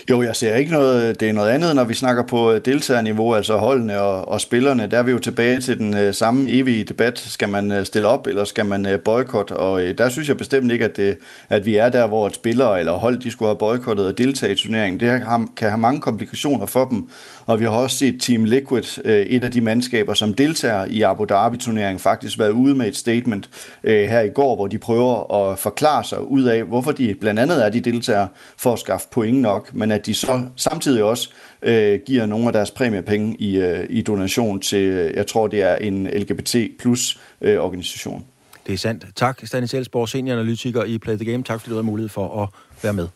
Jo, 0.09 0.21
jeg 0.21 0.35
ser 0.35 0.55
ikke 0.55 0.71
noget, 0.71 1.19
det 1.19 1.29
er 1.29 1.33
noget 1.33 1.49
andet, 1.49 1.75
når 1.75 1.83
vi 1.83 1.93
snakker 1.93 2.23
på 2.23 2.51
øh, 2.51 2.61
deltagerniveau, 2.65 3.35
altså 3.35 3.57
holdene 3.57 4.01
og, 4.01 4.27
og 4.27 4.41
spillerne. 4.41 4.87
Der 4.87 4.97
er 4.97 5.03
vi 5.03 5.11
jo 5.11 5.19
tilbage 5.19 5.61
til 5.61 5.77
den 5.77 5.97
øh, 5.97 6.13
samme 6.13 6.49
evige 6.51 6.83
debat. 6.83 7.19
Skal 7.19 7.49
man 7.49 7.71
øh, 7.71 7.85
stille 7.85 8.07
op, 8.07 8.27
eller 8.27 8.43
skal 8.43 8.65
man 8.65 8.85
øh, 8.85 8.99
boykotte? 8.99 9.57
Og 9.57 9.83
øh, 9.83 9.97
der 9.97 10.09
synes 10.09 10.27
jeg 10.27 10.37
bestemt 10.37 10.71
ikke, 10.71 10.85
at, 10.85 10.97
det, 10.97 11.17
at 11.49 11.65
vi 11.65 11.75
er 11.75 11.89
der, 11.89 12.07
hvor 12.07 12.27
et 12.27 12.35
spillere 12.35 12.79
eller 12.79 12.93
hold, 12.93 13.17
de 13.17 13.31
skulle 13.31 13.49
have 13.49 13.57
boykottet 13.57 14.05
og 14.05 14.17
deltage 14.17 14.51
i 14.51 14.55
turneringen. 14.55 14.99
Det 14.99 15.09
har, 15.09 15.47
kan 15.57 15.69
have 15.69 15.79
mange 15.79 16.01
komplikationer 16.01 16.65
for 16.65 16.85
dem. 16.85 17.09
Og 17.49 17.59
vi 17.59 17.63
har 17.63 17.71
også 17.71 17.97
set 17.97 18.21
Team 18.21 18.43
Liquid, 18.43 19.05
øh, 19.05 19.21
et 19.21 19.43
af 19.43 19.51
de 19.51 19.61
mandskaber, 19.61 20.13
som 20.13 20.33
deltager 20.33 20.85
i 20.85 21.01
Abu 21.01 21.25
Dhabi-turneringen, 21.25 21.99
faktisk 21.99 22.39
været 22.39 22.51
ude 22.51 22.75
med 22.75 22.87
et 22.87 22.95
statement 22.95 23.49
øh, 23.83 24.09
her 24.09 24.21
i 24.21 24.29
går, 24.29 24.55
hvor 24.55 24.67
de 24.67 24.77
prøver 24.77 25.33
at 25.33 25.59
forklare 25.59 26.03
sig 26.03 26.21
ud 26.21 26.43
af, 26.43 26.63
hvorfor 26.63 26.91
de 26.91 27.15
blandt 27.21 27.39
andet 27.39 27.65
er 27.65 27.69
de 27.69 27.79
deltager 27.79 28.27
for 28.57 28.73
at 28.73 28.79
skaffe 28.79 29.07
point 29.11 29.41
nok, 29.41 29.73
men 29.73 29.91
at 29.91 30.05
de 30.05 30.13
så 30.13 30.41
samtidig 30.55 31.03
også 31.03 31.29
øh, 31.61 31.99
giver 32.05 32.25
nogle 32.25 32.47
af 32.47 32.53
deres 32.53 32.71
præmiepenge 32.71 33.35
i, 33.39 33.57
øh, 33.57 33.85
i 33.89 34.01
donation 34.01 34.59
til, 34.59 34.83
øh, 34.83 35.13
jeg 35.15 35.27
tror 35.27 35.47
det 35.47 35.61
er 35.61 35.75
en 35.75 36.07
LGBT 36.07 36.55
plus 36.79 37.19
øh, 37.41 37.63
organisation. 37.63 38.25
Det 38.67 38.73
er 38.73 38.77
sandt. 38.77 39.05
Tak, 39.15 39.41
Stanis 39.43 39.73
Elsborg, 39.73 40.09
senioranalytiker 40.09 40.83
i 40.83 40.97
Play 40.97 41.15
the 41.15 41.31
Game. 41.31 41.43
Tak 41.43 41.59
fordi 41.59 41.69
du 41.69 41.75
havde 41.75 41.85
mulighed 41.85 42.09
for 42.09 42.43
at 42.43 42.49
være 42.83 42.93
med. 42.93 43.07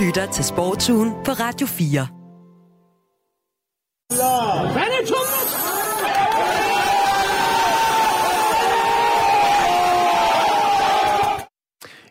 Lytter 0.00 0.26
til 0.32 0.44
Sportsugen 0.44 1.10
på 1.24 1.30
Radio 1.30 1.66
4. 1.66 2.08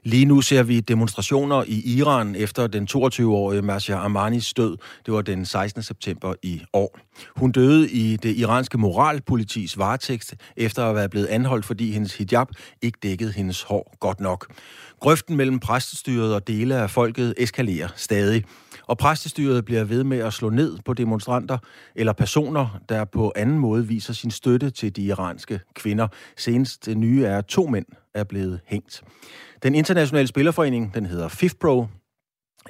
Lige 0.07 0.25
nu 0.25 0.41
ser 0.41 0.63
vi 0.63 0.79
demonstrationer 0.79 1.63
i 1.67 1.97
Iran 1.97 2.35
efter 2.35 2.67
den 2.67 2.87
22-årige 2.91 3.61
Masha 3.61 3.93
Amanis 3.93 4.53
død. 4.53 4.77
Det 5.05 5.13
var 5.13 5.21
den 5.21 5.45
16. 5.45 5.83
september 5.83 6.33
i 6.43 6.61
år. 6.73 6.99
Hun 7.35 7.51
døde 7.51 7.89
i 7.89 8.15
det 8.15 8.37
iranske 8.37 8.77
moralpolitis 8.77 9.77
varetægt 9.77 10.35
efter 10.57 10.85
at 10.85 10.95
være 10.95 11.09
blevet 11.09 11.25
anholdt, 11.25 11.65
fordi 11.65 11.91
hendes 11.91 12.17
hijab 12.17 12.47
ikke 12.81 12.97
dækkede 13.03 13.31
hendes 13.31 13.61
hår 13.63 13.95
godt 13.99 14.19
nok. 14.19 14.53
Grøften 14.99 15.35
mellem 15.35 15.59
præstestyret 15.59 16.35
og 16.35 16.47
dele 16.47 16.75
af 16.75 16.89
folket 16.89 17.33
eskalerer 17.37 17.87
stadig. 17.95 18.43
Og 18.87 18.97
præstestyret 18.97 19.65
bliver 19.65 19.83
ved 19.83 20.03
med 20.03 20.17
at 20.17 20.33
slå 20.33 20.49
ned 20.49 20.77
på 20.85 20.93
demonstranter 20.93 21.57
eller 21.95 22.13
personer, 22.13 22.79
der 22.89 23.05
på 23.05 23.33
anden 23.35 23.59
måde 23.59 23.87
viser 23.87 24.13
sin 24.13 24.31
støtte 24.31 24.69
til 24.69 24.95
de 24.95 25.01
iranske 25.01 25.59
kvinder. 25.75 26.07
Senest 26.37 26.85
det 26.85 26.97
nye 26.97 27.23
er, 27.23 27.37
at 27.37 27.45
to 27.45 27.67
mænd 27.67 27.85
er 28.13 28.23
blevet 28.23 28.59
hængt. 28.65 29.03
Den 29.63 29.75
internationale 29.75 30.27
spillerforening, 30.27 30.93
den 30.93 31.05
hedder 31.05 31.27
FIFPro, 31.27 31.87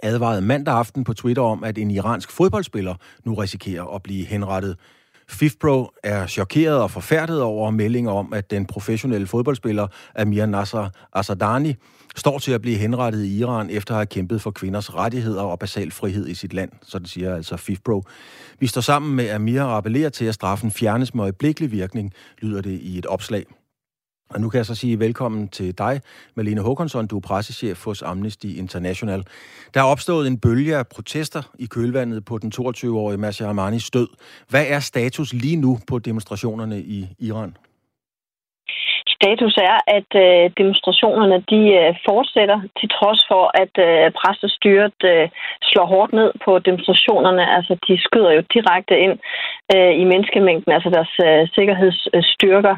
advarede 0.03 0.41
mandag 0.41 0.73
aften 0.73 1.03
på 1.03 1.13
Twitter 1.13 1.43
om, 1.43 1.63
at 1.63 1.77
en 1.77 1.91
iransk 1.91 2.31
fodboldspiller 2.31 2.95
nu 3.25 3.33
risikerer 3.33 3.95
at 3.95 4.03
blive 4.03 4.25
henrettet. 4.25 4.77
FIFPro 5.29 5.89
er 6.03 6.27
chokeret 6.27 6.81
og 6.81 6.91
forfærdet 6.91 7.41
over 7.41 7.71
meldinger 7.71 8.11
om, 8.11 8.33
at 8.33 8.51
den 8.51 8.65
professionelle 8.65 9.27
fodboldspiller 9.27 9.87
Amir 10.15 10.45
Nasser 10.45 10.89
Asadani 11.13 11.75
står 12.17 12.39
til 12.39 12.51
at 12.51 12.61
blive 12.61 12.77
henrettet 12.77 13.25
i 13.25 13.37
Iran 13.37 13.69
efter 13.69 13.93
at 13.93 13.97
have 13.97 14.05
kæmpet 14.05 14.41
for 14.41 14.51
kvinders 14.51 14.95
rettigheder 14.95 15.41
og 15.41 15.59
basal 15.59 15.91
frihed 15.91 16.27
i 16.27 16.33
sit 16.33 16.53
land, 16.53 16.71
så 16.83 16.99
det 16.99 17.09
siger 17.09 17.35
altså 17.35 17.57
FIFPro. 17.57 18.03
Vi 18.59 18.67
står 18.67 18.81
sammen 18.81 19.15
med 19.15 19.29
Amir 19.29 19.61
og 19.61 19.77
appellerer 19.77 20.09
til, 20.09 20.25
at 20.25 20.33
straffen 20.33 20.71
fjernes 20.71 21.13
med 21.13 21.23
øjeblikkelig 21.23 21.71
virkning, 21.71 22.13
lyder 22.41 22.61
det 22.61 22.79
i 22.81 22.97
et 22.97 23.05
opslag. 23.05 23.45
Og 24.29 24.41
nu 24.41 24.49
kan 24.49 24.57
jeg 24.57 24.65
så 24.65 24.75
sige 24.75 24.99
velkommen 24.99 25.47
til 25.47 25.77
dig, 25.77 26.01
Malene 26.35 26.61
Håkonsson. 26.61 27.07
Du 27.07 27.17
er 27.17 27.21
pressechef 27.21 27.83
hos 27.85 28.01
Amnesty 28.01 28.45
International. 28.45 29.23
Der 29.73 29.79
er 29.79 29.85
opstået 29.85 30.27
en 30.27 30.37
bølge 30.37 30.77
af 30.77 30.87
protester 30.87 31.41
i 31.59 31.65
kølvandet 31.65 32.25
på 32.25 32.37
den 32.37 32.51
22-årige 32.55 33.17
Masha 33.17 33.45
Amanis 33.45 33.89
død. 33.89 34.07
Hvad 34.49 34.65
er 34.67 34.79
status 34.79 35.33
lige 35.33 35.55
nu 35.55 35.79
på 35.87 35.99
demonstrationerne 35.99 36.81
i 36.81 37.07
Iran? 37.19 37.57
Status 39.19 39.55
er, 39.69 39.77
at 39.97 40.11
øh, 40.25 40.51
demonstrationerne 40.59 41.37
de 41.53 41.61
øh, 41.81 41.91
fortsætter 42.07 42.59
til 42.79 42.89
trods 42.97 43.21
for, 43.29 43.43
at 43.63 43.73
øh, 43.87 44.11
præstestyret 44.19 44.99
øh, 45.11 45.27
slår 45.69 45.85
hårdt 45.93 46.13
ned 46.13 46.31
på 46.45 46.51
demonstrationerne. 46.59 47.43
Altså, 47.55 47.73
de 47.87 47.93
skyder 48.05 48.31
jo 48.37 48.41
direkte 48.55 48.95
ind 49.05 49.15
øh, 49.75 49.93
i 50.01 50.03
menneskemængden, 50.11 50.71
altså 50.77 50.89
deres 50.97 51.13
øh, 51.27 51.47
sikkerhedsstyrker. 51.55 52.75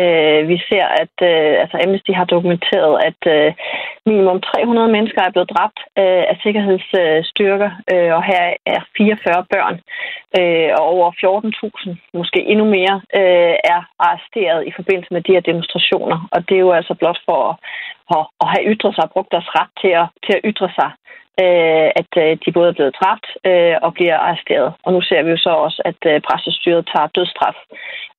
Øh, 0.00 0.48
vi 0.48 0.56
ser, 0.68 0.86
at 1.02 1.16
øh, 1.30 1.52
altså 1.62 1.76
Amnesty 1.82 2.12
har 2.20 2.24
dokumenteret, 2.34 2.94
at 3.08 3.20
øh, 3.34 3.52
minimum 4.06 4.40
300 4.40 4.88
mennesker 4.96 5.22
er 5.22 5.30
blevet 5.30 5.52
dræbt 5.54 5.78
øh, 6.02 6.24
af 6.32 6.36
sikkerhedsstyrker, 6.42 7.70
øh, 7.92 8.10
og 8.16 8.22
her 8.30 8.42
er 8.66 8.80
44 8.96 9.44
børn, 9.52 9.76
øh, 10.38 10.70
og 10.78 10.84
over 10.94 11.08
14.000, 11.10 11.96
måske 12.18 12.40
endnu 12.52 12.64
mere, 12.76 12.96
øh, 13.20 13.54
er 13.74 13.80
arresteret 14.06 14.66
i 14.68 14.72
forbindelse 14.78 15.12
med 15.14 15.22
de 15.22 15.32
her 15.32 15.44
demonstrationer. 15.50 16.28
Og 16.32 16.48
det 16.48 16.54
er 16.56 16.66
jo 16.68 16.72
altså 16.72 16.94
blot 16.94 17.20
for 17.28 17.38
at, 17.50 17.56
at, 18.16 18.24
at 18.42 18.46
have 18.52 18.66
ytret 18.72 18.94
sig, 18.94 19.12
brugt 19.14 19.32
deres 19.32 19.48
ret 19.58 19.72
til 19.82 19.92
at, 20.02 20.06
til 20.24 20.32
at 20.38 20.44
ytre 20.50 20.68
sig 20.78 20.90
øh, 21.44 21.88
at 22.00 22.12
øh, 22.22 22.30
de 22.42 22.50
både 22.56 22.68
er 22.68 22.78
blevet 22.78 22.96
dræbt 23.00 23.26
øh, 23.50 23.76
og 23.86 23.90
bliver 23.98 24.16
arresteret. 24.26 24.68
Og 24.84 24.90
nu 24.92 25.00
ser 25.08 25.22
vi 25.22 25.30
jo 25.34 25.40
så 25.46 25.52
også, 25.66 25.78
at 25.90 26.00
øh, 26.10 26.16
pressestyret 26.28 26.88
tager 26.92 27.12
dødstraf 27.16 27.58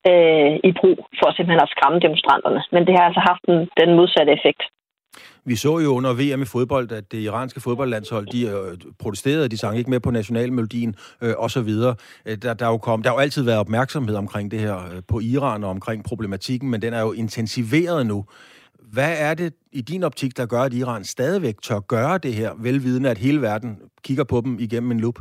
øh, 0.10 0.54
i 0.70 0.72
brug 0.80 0.98
for 1.20 1.28
simpelthen 1.32 1.66
at 1.66 1.74
skræmme 1.76 2.00
demonstranterne. 2.06 2.62
Men 2.74 2.82
det 2.88 2.94
har 2.98 3.06
altså 3.10 3.24
haft 3.30 3.44
den, 3.50 3.58
den 3.82 3.90
modsatte 4.00 4.34
effekt. 4.40 4.64
Vi 5.46 5.56
så 5.56 5.80
jo 5.80 5.90
under 5.98 6.14
VM 6.14 6.42
i 6.42 6.46
fodbold, 6.46 6.92
at 6.92 7.12
det 7.12 7.18
iranske 7.18 7.62
fodboldlandshold, 7.62 8.28
de 8.28 8.42
øh, 8.48 8.78
protesterede, 9.00 9.50
de 9.50 9.58
sang 9.58 9.78
ikke 9.78 9.90
med 9.90 10.00
på 10.00 10.12
nationalmelodien 10.12 10.96
øh, 11.22 11.34
osv. 11.38 11.66
videre. 11.66 11.96
Øh, 12.26 12.38
der, 12.42 12.54
der, 12.54 12.66
er 12.66 12.70
jo 12.70 12.78
kom, 12.78 13.04
der 13.04 13.10
har 13.10 13.16
jo 13.16 13.22
altid 13.22 13.44
været 13.44 13.60
opmærksomhed 13.60 14.16
omkring 14.16 14.52
det 14.52 14.60
her 14.60 14.76
øh, 14.76 15.02
på 15.08 15.20
Iran 15.20 15.64
og 15.64 15.70
omkring 15.70 16.04
problematikken, 16.04 16.70
men 16.70 16.82
den 16.82 16.94
er 16.94 17.02
jo 17.02 17.12
intensiveret 17.12 18.06
nu. 18.06 18.26
Hvad 18.94 19.16
er 19.20 19.34
det 19.34 19.54
i 19.72 19.82
din 19.82 20.04
optik, 20.04 20.38
der 20.38 20.46
gør, 20.46 20.62
at 20.62 20.74
Iran 20.74 21.04
stadigvæk 21.04 21.62
tør 21.62 21.80
gøre 21.80 22.18
det 22.18 22.34
her, 22.34 22.52
velvidende 22.58 23.10
at 23.10 23.18
hele 23.18 23.42
verden 23.42 23.82
kigger 24.04 24.24
på 24.24 24.42
dem 24.42 24.60
igennem 24.60 24.92
en 24.92 25.00
lup? 25.00 25.20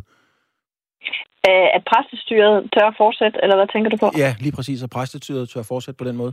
At 1.77 1.83
præstestyret 1.91 2.71
tør 2.75 2.95
fortsætte, 2.97 3.39
eller 3.43 3.57
hvad 3.57 3.69
tænker 3.73 3.91
du 3.91 3.97
på? 3.97 4.11
Ja, 4.17 4.35
lige 4.41 4.53
præcis, 4.53 4.83
at 4.83 4.91
præstestyret 4.91 5.49
tør 5.49 5.63
fortsætte 5.63 5.99
på 5.99 6.05
den 6.05 6.17
måde. 6.17 6.33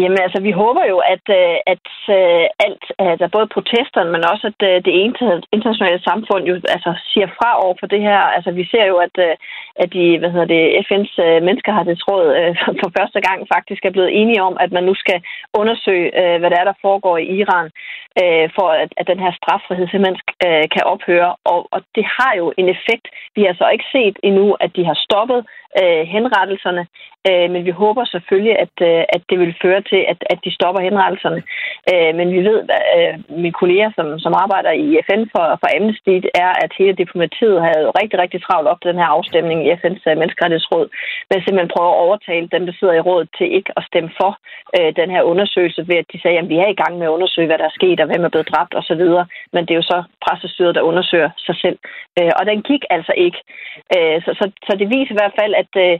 Jamen 0.00 0.18
altså, 0.26 0.40
vi 0.48 0.52
håber 0.62 0.84
jo, 0.92 0.98
at, 1.14 1.26
øh, 1.40 1.56
at 1.72 1.86
øh, 2.18 2.44
alt, 2.66 2.84
altså 2.98 3.26
både 3.36 3.46
protesterne, 3.56 4.10
men 4.14 4.22
også 4.32 4.46
at 4.52 4.60
øh, 4.70 4.76
det 4.86 4.94
internationale 5.56 6.00
samfund 6.08 6.42
jo 6.50 6.54
altså, 6.76 6.90
siger 7.10 7.28
fra 7.38 7.50
over 7.64 7.74
for 7.80 7.86
det 7.86 8.00
her. 8.08 8.20
Altså, 8.36 8.50
vi 8.50 8.64
ser 8.72 8.84
jo, 8.92 8.96
at, 9.06 9.16
at 9.82 9.88
de, 9.96 10.18
hvad 10.18 10.30
hedder 10.30 10.50
det, 10.54 10.64
FN's 10.86 11.14
menneskerettighedsråd 11.46 12.26
for 12.82 12.90
første 12.98 13.20
gang 13.26 13.38
faktisk 13.54 13.84
er 13.84 13.94
blevet 13.96 14.16
enige 14.20 14.42
om, 14.42 14.56
at 14.60 14.72
man 14.72 14.84
nu 14.84 14.94
skal 14.94 15.18
undersøge, 15.60 16.08
hvad 16.38 16.50
der 16.50 16.58
er, 16.60 16.66
der 16.70 16.82
foregår 16.86 17.16
i 17.18 17.26
Iran, 17.40 17.70
for 18.56 18.68
at, 18.82 18.90
at 19.00 19.06
den 19.06 19.20
her 19.24 19.32
straffrihed 19.40 19.86
simpelthen 19.88 20.20
kan 20.74 20.84
ophøre. 20.92 21.30
Og, 21.44 21.60
og 21.74 21.80
det 21.96 22.04
har 22.16 22.32
jo 22.40 22.46
en 22.60 22.68
effekt. 22.68 23.06
Vi 23.36 23.42
har 23.42 23.54
så 23.58 23.66
ikke 23.74 23.88
set 23.92 24.16
endnu, 24.22 24.46
at 24.64 24.70
de 24.76 24.84
har 24.84 24.96
stoppet 25.06 25.40
Øh, 25.82 26.02
henrettelserne, 26.14 26.86
øh, 27.28 27.46
men 27.52 27.62
vi 27.68 27.72
håber 27.82 28.04
selvfølgelig, 28.04 28.54
at, 28.64 28.76
øh, 28.90 29.02
at 29.14 29.22
det 29.30 29.38
vil 29.42 29.54
føre 29.64 29.82
til, 29.90 30.00
at, 30.12 30.18
at 30.32 30.38
de 30.44 30.54
stopper 30.58 30.80
henrettelserne. 30.88 31.40
Øh, 31.92 32.12
men 32.18 32.26
vi 32.36 32.40
ved, 32.48 32.58
at 32.78 32.82
øh, 32.98 33.14
mine 33.42 33.58
kolleger, 33.60 33.90
som, 33.96 34.06
som 34.24 34.32
arbejder 34.44 34.72
i 34.84 34.86
FN 35.06 35.22
for, 35.34 35.46
for 35.60 35.68
Amnesty, 35.76 36.14
er, 36.44 36.52
at 36.64 36.70
hele 36.78 36.96
diplomatiet 37.02 37.58
havde 37.68 37.86
rigtig, 38.00 38.18
rigtig 38.22 38.40
travlt 38.42 38.68
op 38.68 38.80
til 38.80 38.90
den 38.90 39.00
her 39.02 39.10
afstemning 39.16 39.58
i 39.66 39.72
FN's 39.80 40.04
øh, 40.10 40.16
menneskerettighedsråd, 40.20 40.86
men 41.30 41.38
simpelthen 41.38 41.74
prøver 41.74 41.92
at 41.92 42.02
overtale 42.06 42.46
dem, 42.54 42.62
der 42.66 42.74
sidder 42.78 42.94
i 42.96 43.04
rådet, 43.08 43.28
til 43.38 43.46
ikke 43.58 43.72
at 43.78 43.86
stemme 43.90 44.10
for 44.20 44.32
øh, 44.76 44.90
den 45.00 45.08
her 45.14 45.22
undersøgelse, 45.22 45.88
ved 45.90 45.96
at 46.02 46.10
de 46.12 46.20
sagde, 46.22 46.38
at 46.38 46.48
vi 46.52 46.56
er 46.64 46.68
i 46.70 46.80
gang 46.82 46.92
med 46.98 47.06
at 47.06 47.14
undersøge, 47.16 47.46
hvad 47.48 47.58
der 47.58 47.68
er 47.68 47.78
sket, 47.78 48.00
og 48.00 48.06
hvem 48.06 48.24
er 48.24 48.32
blevet 48.32 48.50
dræbt 48.52 48.74
osv., 48.80 49.04
men 49.54 49.62
det 49.64 49.72
er 49.72 49.80
jo 49.82 49.90
så 49.94 49.98
pressestyret, 50.24 50.74
der 50.74 50.88
undersøger 50.90 51.30
sig 51.46 51.56
selv. 51.64 51.78
Øh, 52.18 52.32
og 52.38 52.46
den 52.46 52.62
gik 52.70 52.82
altså 52.96 53.12
ikke. 53.26 53.40
Øh, 53.96 54.16
så, 54.24 54.30
så, 54.40 54.44
så 54.66 54.72
det 54.80 54.88
viser 54.94 55.14
i 55.14 55.20
hvert 55.20 55.36
fald, 55.40 55.54
at, 55.62 55.63
øh, 55.84 55.96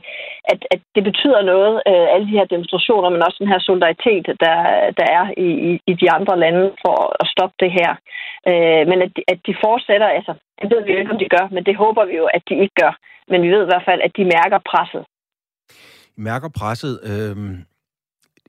at, 0.51 0.59
at 0.73 0.81
det 0.95 1.03
betyder 1.09 1.41
noget, 1.53 1.73
øh, 1.89 2.05
alle 2.13 2.25
de 2.29 2.37
her 2.39 2.45
demonstrationer, 2.53 3.09
men 3.09 3.25
også 3.25 3.37
den 3.39 3.51
her 3.53 3.59
solidaritet, 3.59 4.25
der, 4.43 4.57
der 4.99 5.07
er 5.17 5.23
i, 5.47 5.49
i, 5.67 5.71
i 5.91 5.93
de 6.01 6.07
andre 6.17 6.35
lande 6.43 6.63
for 6.83 6.97
at 7.21 7.25
stoppe 7.33 7.55
det 7.63 7.71
her. 7.79 7.91
Øh, 8.49 8.83
men 8.89 8.97
at 9.05 9.11
de, 9.15 9.21
at 9.33 9.39
de 9.47 9.53
fortsætter, 9.65 10.07
altså, 10.17 10.33
det 10.61 10.67
ved 10.71 10.81
vi 10.83 10.91
jo 10.91 10.99
ikke, 10.99 11.13
om 11.15 11.21
de 11.23 11.33
gør, 11.35 11.45
men 11.55 11.63
det 11.67 11.75
håber 11.83 12.03
vi 12.05 12.15
jo, 12.21 12.25
at 12.37 12.43
de 12.49 12.55
ikke 12.63 12.77
gør. 12.83 12.93
Men 13.29 13.41
vi 13.41 13.49
ved 13.55 13.61
i 13.63 13.71
hvert 13.71 13.87
fald, 13.89 14.01
at 14.07 14.13
de 14.17 14.23
mærker 14.37 14.59
presset. 14.71 15.03
Mærker 16.17 16.49
presset. 16.59 16.93
Øh... 17.11 17.37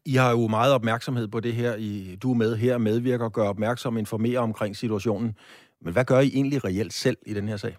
I 0.08 0.14
har 0.14 0.30
jo 0.30 0.46
meget 0.48 0.74
opmærksomhed 0.74 1.28
på 1.28 1.40
det 1.40 1.54
her. 1.54 1.74
I, 1.78 2.16
du 2.22 2.30
er 2.30 2.34
med 2.34 2.56
her, 2.56 2.78
medvirker 2.78 3.24
og 3.24 3.32
gør 3.32 3.48
opmærksom, 3.48 3.96
informerer 3.96 4.40
omkring 4.40 4.76
situationen. 4.76 5.36
Men 5.80 5.92
hvad 5.92 6.04
gør 6.04 6.20
I 6.20 6.30
egentlig 6.34 6.64
reelt 6.64 6.92
selv 6.92 7.16
i 7.26 7.34
den 7.34 7.48
her 7.48 7.56
sag? 7.56 7.74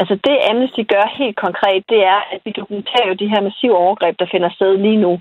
Altså 0.00 0.14
det 0.26 0.36
Amnesty 0.50 0.82
gør 0.94 1.16
helt 1.20 1.36
konkret, 1.46 1.82
det 1.92 2.00
er, 2.14 2.20
at 2.34 2.40
vi 2.44 2.50
dokumenterer 2.50 3.08
jo 3.08 3.14
de 3.14 3.30
her 3.32 3.40
massive 3.40 3.76
overgreb, 3.76 4.14
der 4.18 4.32
finder 4.32 4.50
sted 4.50 4.72
lige 4.76 5.02
nu. 5.06 5.12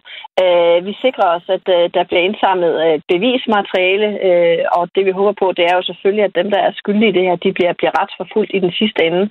Øh, 0.44 0.86
vi 0.88 0.94
sikrer 1.04 1.28
os, 1.36 1.46
at 1.56 1.66
øh, 1.78 1.90
der 1.96 2.04
bliver 2.04 2.24
indsamlet 2.28 2.74
øh, 2.86 3.00
bevismateriale, 3.12 4.08
øh, 4.28 4.64
og 4.78 4.84
det 4.96 5.06
vi 5.06 5.12
håber 5.12 5.34
på, 5.42 5.48
det 5.58 5.64
er 5.66 5.76
jo 5.76 5.84
selvfølgelig, 5.84 6.26
at 6.26 6.36
dem, 6.40 6.52
der 6.52 6.60
er 6.60 6.72
skyldige 6.76 7.10
i 7.10 7.18
det 7.18 7.24
her, 7.28 7.36
de 7.36 7.54
bliver, 7.54 7.74
bliver 7.74 7.94
retsforfulgt 8.00 8.52
i 8.54 8.60
den 8.60 8.72
sidste 8.80 9.02
ende. 9.08 9.24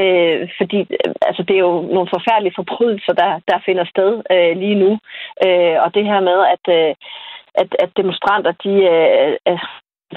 Øh, 0.00 0.48
fordi 0.58 0.80
øh, 0.80 1.12
altså, 1.28 1.42
det 1.48 1.54
er 1.56 1.64
jo 1.68 1.74
nogle 1.94 2.12
forfærdelige 2.14 2.58
forbrydelser, 2.60 3.12
der, 3.12 3.30
der 3.48 3.58
finder 3.66 3.84
sted 3.84 4.12
øh, 4.34 4.52
lige 4.62 4.78
nu. 4.84 4.90
Øh, 5.46 5.76
og 5.84 5.88
det 5.94 6.04
her 6.10 6.20
med, 6.20 6.38
at, 6.54 6.64
Øh, 6.76 6.94
at, 7.54 7.76
at 7.78 7.90
demonstranter, 7.96 8.52
de 8.64 8.72
øh, 8.94 9.58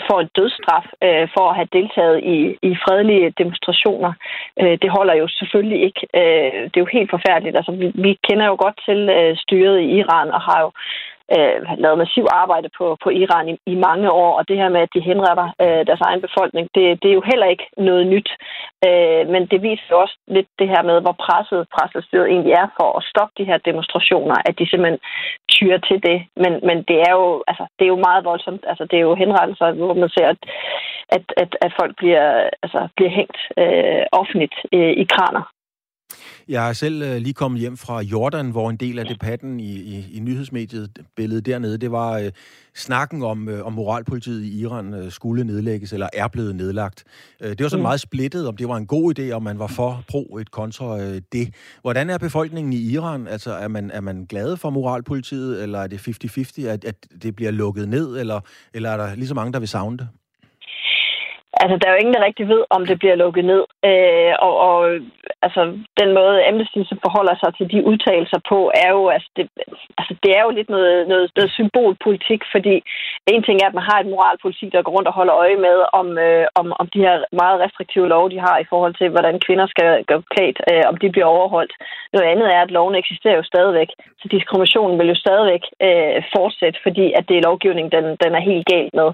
får 0.08 0.20
en 0.22 0.30
dødsstraf 0.36 0.86
øh, 1.04 1.28
for 1.36 1.50
at 1.50 1.56
have 1.56 1.74
deltaget 1.78 2.18
i, 2.36 2.38
i 2.70 2.72
fredelige 2.86 3.34
demonstrationer. 3.42 4.14
Øh, 4.62 4.78
det 4.82 4.90
holder 4.90 5.16
jo 5.16 5.28
selvfølgelig 5.28 5.82
ikke. 5.88 6.02
Øh, 6.22 6.60
det 6.70 6.78
er 6.78 6.86
jo 6.86 6.96
helt 6.98 7.10
forfærdeligt. 7.10 7.58
Altså, 7.58 7.72
vi, 7.72 7.92
vi 7.96 8.20
kender 8.28 8.46
jo 8.46 8.56
godt 8.64 8.78
til 8.88 9.00
øh, 9.18 9.38
styret 9.38 9.80
i 9.80 9.88
Iran 10.02 10.30
og 10.32 10.42
har 10.42 10.60
jo 10.62 10.72
øh, 11.36 11.58
lavet 11.84 11.98
massiv 11.98 12.26
arbejde 12.32 12.70
på, 12.78 12.98
på 13.04 13.10
Iran 13.10 13.50
i, 13.50 13.56
i 13.74 13.76
mange 13.76 14.12
år, 14.12 14.32
og 14.40 14.48
det 14.48 14.58
her 14.58 14.70
med, 14.70 14.82
at 14.82 14.94
de 14.96 15.08
henretter 15.10 15.48
øh, 15.64 15.82
deres 15.88 16.02
egen 16.02 16.22
befolkning, 16.22 16.70
det, 16.76 16.84
det 17.02 17.10
er 17.10 17.20
jo 17.20 17.30
heller 17.32 17.48
ikke 17.54 17.68
noget 17.78 18.08
nyt. 18.08 18.30
Øh, 18.88 19.24
men 19.34 19.42
det 19.52 19.62
viser 19.62 19.90
jo 19.92 20.00
også 20.00 20.18
lidt 20.28 20.50
det 20.60 20.68
her 20.74 20.82
med, 20.90 21.02
hvor 21.02 21.16
presset 21.26 21.68
pressestyret 21.76 22.28
egentlig 22.28 22.54
er 22.54 22.68
for 22.80 22.90
at 22.98 23.04
stoppe 23.12 23.34
de 23.38 23.50
her 23.50 23.58
demonstrationer, 23.58 24.36
at 24.46 24.60
de 24.60 24.70
simpelthen 24.70 25.00
tyrer 25.56 25.80
til 25.90 26.00
det. 26.08 26.18
Men, 26.44 26.54
men 26.68 26.78
det, 26.90 26.98
er 27.08 27.12
jo, 27.20 27.44
altså, 27.48 27.66
det 27.78 27.84
er 27.86 27.94
jo 27.96 28.06
meget 28.08 28.26
voldsomt. 28.26 28.64
Altså, 28.72 28.84
det 28.90 28.98
er 28.98 29.06
jo 29.10 29.16
henrettelser, 29.16 29.72
hvor 29.72 29.94
man 29.94 30.10
ser, 30.10 30.28
at, 30.34 30.42
at, 31.16 31.26
at, 31.38 31.52
at 31.66 31.72
folk 31.80 31.94
bliver, 31.98 32.50
altså, 32.64 32.88
bliver 32.96 33.12
hængt 33.20 33.40
øh, 33.62 34.04
offentligt 34.12 34.56
øh, 34.74 34.94
i 35.04 35.06
kraner. 35.14 35.44
Jeg 36.48 36.70
er 36.70 36.74
selv 36.74 37.02
øh, 37.02 37.18
lige 37.18 37.34
kommet 37.34 37.62
hjem 37.62 37.78
fra 37.78 38.02
Jordan, 38.02 38.50
hvor 38.50 38.70
en 38.70 38.78
del 38.78 39.00
af 39.00 39.06
debatten 39.06 39.60
i, 39.60 39.74
i, 39.74 40.08
i 40.12 40.20
nyhedsmediet 40.20 41.00
billedet 41.16 41.46
dernede, 41.46 41.78
det 41.78 41.92
var 41.92 42.18
øh, 42.18 42.32
snakken 42.76 43.24
om, 43.24 43.50
øh, 43.50 43.66
om 43.66 43.74
moralpolitiet 43.74 44.44
i 44.44 44.60
Iran 44.60 44.94
øh, 44.94 45.12
skulle 45.12 45.44
nedlægges, 45.44 45.94
eller 45.94 46.10
er 46.14 46.28
blevet 46.28 46.56
nedlagt. 46.56 47.04
Øh, 47.42 47.50
det 47.50 47.64
var 47.64 47.70
sådan 47.70 47.80
mm. 47.80 47.84
meget 47.84 48.00
splittet, 48.00 48.48
om 48.48 48.58
det 48.58 48.68
var 48.68 48.78
en 48.78 48.88
god 48.88 49.20
idé, 49.20 49.32
om 49.32 49.44
man 49.44 49.60
var 49.60 49.68
for 49.68 50.04
pro 50.08 50.38
et 50.38 50.52
kontra 50.52 51.02
øh, 51.02 51.22
det. 51.32 51.54
Hvordan 51.82 52.10
er 52.10 52.18
befolkningen 52.18 52.74
i 52.74 52.92
Iran? 52.92 53.28
Altså, 53.28 53.52
er 53.52 53.68
man, 53.68 53.92
er 53.92 54.02
man 54.02 54.26
glad 54.26 54.58
for 54.58 54.70
moralpolitiet, 54.70 55.64
eller 55.64 55.80
er 55.80 55.88
det 55.88 56.08
50-50, 56.62 56.62
at, 56.62 56.86
at 56.86 56.96
det 57.24 57.36
bliver 57.36 57.52
lukket 57.52 57.90
ned, 57.90 58.20
eller, 58.20 58.40
eller 58.74 58.90
er 58.90 58.98
der 58.98 59.16
lige 59.16 59.28
så 59.28 59.34
mange, 59.34 59.54
der 59.54 59.60
vil 59.60 59.68
savne 59.68 59.98
det? 59.98 60.08
Altså, 61.62 61.76
der 61.78 61.88
er 61.88 61.94
jo 61.94 62.02
ingen, 62.02 62.16
der 62.16 62.28
rigtig 62.28 62.46
ved, 62.54 62.62
om 62.70 62.86
det 62.86 63.00
bliver 63.00 63.16
lukket 63.16 63.46
ned. 63.46 63.64
Øh, 63.90 64.34
og, 64.48 64.54
og 64.68 64.80
altså, 65.46 65.62
den 66.02 66.10
måde, 66.18 66.46
Amnesty 66.48 66.82
forholder 67.06 67.36
sig 67.40 67.52
til 67.58 67.68
de 67.74 67.86
udtalelser 67.90 68.40
på, 68.52 68.60
er 68.84 68.90
jo, 68.98 69.02
altså, 69.16 69.30
det, 69.38 69.46
altså, 70.00 70.14
det 70.24 70.32
er 70.38 70.44
jo 70.46 70.52
lidt 70.58 70.70
noget, 70.70 71.08
noget, 71.08 71.32
noget 71.36 71.52
symbolpolitik, 71.52 72.42
fordi 72.54 72.76
en 73.34 73.44
ting 73.44 73.58
er, 73.60 73.68
at 73.70 73.78
man 73.80 73.90
har 73.92 74.00
et 74.00 74.12
moralpolitik, 74.14 74.72
der 74.72 74.82
går 74.82 74.96
rundt 74.96 75.08
og 75.08 75.18
holder 75.20 75.36
øje 75.44 75.60
med, 75.68 75.78
om, 76.00 76.08
øh, 76.26 76.46
om, 76.60 76.68
om 76.82 76.88
de 76.94 77.00
her 77.06 77.16
meget 77.42 77.62
restriktive 77.64 78.08
love, 78.08 78.30
de 78.30 78.40
har 78.48 78.58
i 78.60 78.70
forhold 78.72 78.94
til, 78.96 79.10
hvordan 79.10 79.40
kvinder 79.46 79.68
skal 79.68 79.90
gå 80.12 80.16
klædt, 80.34 80.58
øh, 80.72 80.84
om 80.92 80.98
de 80.98 81.10
bliver 81.12 81.30
overholdt. 81.36 81.74
Noget 82.14 82.28
andet 82.32 82.48
er, 82.56 82.62
at 82.62 82.72
loven 82.72 82.96
eksisterer 82.96 83.38
jo 83.38 83.44
stadigvæk, 83.44 83.90
så 84.20 84.26
diskriminationen 84.36 85.00
vil 85.00 85.12
jo 85.14 85.16
stadigvæk 85.26 85.64
øh, 85.86 86.24
fortsætte, 86.36 86.80
fordi 86.84 87.06
at 87.18 87.24
det 87.30 87.38
er 87.38 87.48
lovgivning, 87.50 87.92
den, 87.92 88.06
den 88.24 88.32
er 88.36 88.44
helt 88.50 88.66
galt 88.74 88.94
med. 88.94 89.10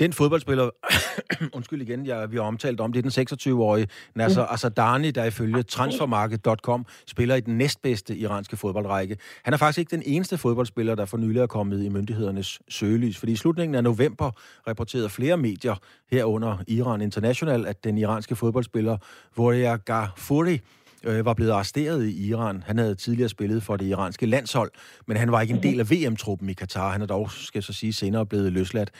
Den 0.00 0.12
fodboldspiller, 0.12 0.70
undskyld 1.56 1.82
igen, 1.82 2.06
jeg, 2.06 2.32
vi 2.32 2.36
har 2.36 2.42
omtalt 2.42 2.80
om, 2.80 2.92
det 2.92 3.06
er 3.06 3.10
den 3.10 3.52
26-årige 3.52 3.88
Nasser 4.14 4.42
mm. 4.42 4.48
Asadani, 4.50 5.10
der 5.10 5.24
ifølge 5.24 5.62
transfermarket.com 5.62 6.86
spiller 7.06 7.34
i 7.34 7.40
den 7.40 7.58
næstbedste 7.58 8.16
iranske 8.16 8.56
fodboldrække. 8.56 9.16
Han 9.42 9.54
er 9.54 9.58
faktisk 9.58 9.78
ikke 9.78 9.90
den 9.90 10.02
eneste 10.06 10.38
fodboldspiller, 10.38 10.94
der 10.94 11.04
for 11.04 11.16
nylig 11.16 11.40
er 11.40 11.46
kommet 11.46 11.84
i 11.84 11.88
myndighedernes 11.88 12.60
søgelys, 12.68 13.18
fordi 13.18 13.32
i 13.32 13.36
slutningen 13.36 13.74
af 13.74 13.84
november 13.84 14.30
rapporterede 14.68 15.08
flere 15.08 15.36
medier 15.36 15.74
herunder 16.10 16.58
Iran 16.66 17.00
International, 17.00 17.66
at 17.66 17.84
den 17.84 17.98
iranske 17.98 18.36
fodboldspiller 18.36 18.96
Voria 19.36 19.76
Gafuri 19.76 20.60
øh, 21.06 21.24
var 21.26 21.34
blevet 21.34 21.50
arresteret 21.50 22.04
i 22.04 22.28
Iran. 22.28 22.62
Han 22.66 22.78
havde 22.78 22.94
tidligere 22.94 23.28
spillet 23.28 23.62
for 23.62 23.76
det 23.76 23.86
iranske 23.86 24.26
landshold, 24.26 24.70
men 25.06 25.16
han 25.16 25.32
var 25.32 25.40
ikke 25.40 25.54
en 25.54 25.62
del 25.62 25.80
af 25.80 25.90
VM-truppen 25.90 26.48
i 26.48 26.52
Katar. 26.52 26.92
Han 26.92 27.02
er 27.02 27.06
dog, 27.06 27.30
skal 27.30 27.58
jeg 27.58 27.64
så 27.64 27.72
sige, 27.72 27.92
senere 27.92 28.26
blevet 28.26 28.52
løsladt. 28.52 28.90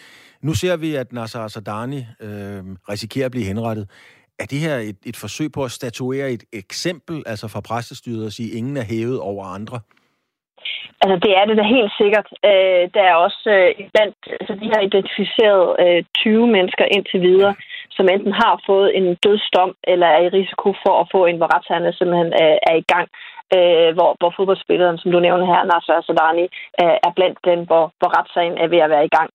Nu 0.43 0.55
ser 0.55 0.77
vi, 0.77 0.95
at 0.95 1.13
Nasser 1.13 1.49
Sadani 1.49 2.01
øh, 2.21 2.63
risikerer 2.93 3.27
at 3.27 3.31
blive 3.31 3.47
henrettet. 3.47 3.89
Er 4.39 4.45
det 4.45 4.59
her 4.59 4.77
et, 4.77 4.99
et 5.07 5.17
forsøg 5.17 5.53
på 5.53 5.65
at 5.65 5.71
statuere 5.71 6.33
et 6.33 6.45
eksempel, 6.53 7.23
altså 7.27 7.49
fra 7.49 7.61
præstestyret, 7.61 8.27
at 8.27 8.33
sige, 8.33 8.51
at 8.51 8.57
ingen 8.57 8.77
er 8.77 8.85
hævet 8.85 9.21
over 9.21 9.45
andre? 9.45 9.81
Altså, 11.03 11.17
det 11.25 11.33
er 11.39 11.45
det 11.49 11.57
da 11.61 11.65
helt 11.77 11.93
sikkert. 12.01 12.29
Øh, 12.51 12.83
der 12.97 13.05
er 13.11 13.17
også 13.27 13.43
øh, 13.57 13.71
blandt, 13.95 14.17
altså, 14.41 14.55
de 14.63 14.67
har 14.75 14.81
identificeret 14.89 15.65
øh, 15.85 16.01
20 16.15 16.47
mennesker 16.57 16.85
indtil 16.97 17.21
videre, 17.29 17.55
som 17.97 18.09
enten 18.15 18.33
har 18.43 18.55
fået 18.69 18.97
en 18.99 19.07
dødsdom, 19.27 19.71
eller 19.93 20.07
er 20.07 20.23
i 20.25 20.35
risiko 20.39 20.69
for 20.85 20.95
at 21.01 21.09
få 21.15 21.21
en, 21.27 21.37
hvor 21.39 21.51
retssagen 21.55 21.93
simpelthen 21.93 22.33
er, 22.47 22.55
er 22.71 22.77
i 22.83 22.89
gang. 22.93 23.09
Øh, 23.57 23.91
hvor, 23.97 24.11
hvor 24.21 24.33
fodboldspilleren, 24.37 24.99
som 24.99 25.11
du 25.13 25.19
nævner 25.21 25.47
her, 25.53 25.63
Nasser 25.65 26.01
Sadani, 26.07 26.47
er, 26.85 26.93
øh, 26.93 26.97
er 27.07 27.13
blandt 27.17 27.39
dem, 27.49 27.59
hvor, 27.69 27.85
hvor 27.99 28.11
retssagen 28.19 28.57
er 28.63 28.69
ved 28.73 28.81
at 28.85 28.93
være 28.95 29.09
i 29.09 29.15
gang. 29.19 29.31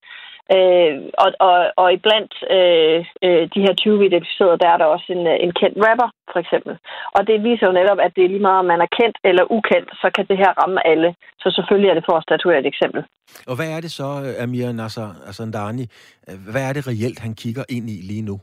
Øh, 0.55 0.93
og, 1.23 1.29
og, 1.47 1.57
og 1.81 1.87
iblandt 1.95 2.33
øh, 2.55 2.99
øh, 3.25 3.43
de 3.53 3.63
her 3.65 3.73
20 3.73 4.05
identificerede, 4.05 4.61
der 4.63 4.69
er 4.71 4.77
der 4.79 4.93
også 4.95 5.07
en, 5.15 5.23
øh, 5.31 5.37
en 5.45 5.53
kendt 5.59 5.77
rapper, 5.85 6.09
for 6.33 6.39
eksempel. 6.43 6.73
Og 7.15 7.21
det 7.27 7.43
viser 7.47 7.65
jo 7.69 7.77
netop, 7.79 7.99
at 8.05 8.11
det 8.15 8.23
er 8.23 8.33
lige 8.33 8.47
meget, 8.47 8.61
om 8.63 8.69
man 8.73 8.81
er 8.85 8.91
kendt 8.99 9.17
eller 9.29 9.51
ukendt, 9.57 9.89
så 10.01 10.07
kan 10.15 10.25
det 10.29 10.37
her 10.43 10.51
ramme 10.61 10.79
alle. 10.91 11.09
Så 11.41 11.47
selvfølgelig 11.57 11.89
er 11.89 11.97
det 11.97 12.07
for 12.09 12.15
at 12.17 12.25
statuere 12.27 12.59
et 12.59 12.71
eksempel. 12.73 13.01
Og 13.49 13.55
hvad 13.57 13.69
er 13.75 13.81
det 13.85 13.91
så, 13.99 14.09
øh, 14.27 14.43
Amir 14.43 14.71
Nasser 14.71 15.09
Asandani, 15.29 15.85
hvad 16.51 16.63
er 16.69 16.73
det 16.73 16.87
reelt, 16.91 17.19
han 17.25 17.33
kigger 17.43 17.63
ind 17.75 17.85
i 17.95 17.97
lige 18.11 18.25
nu? 18.29 18.35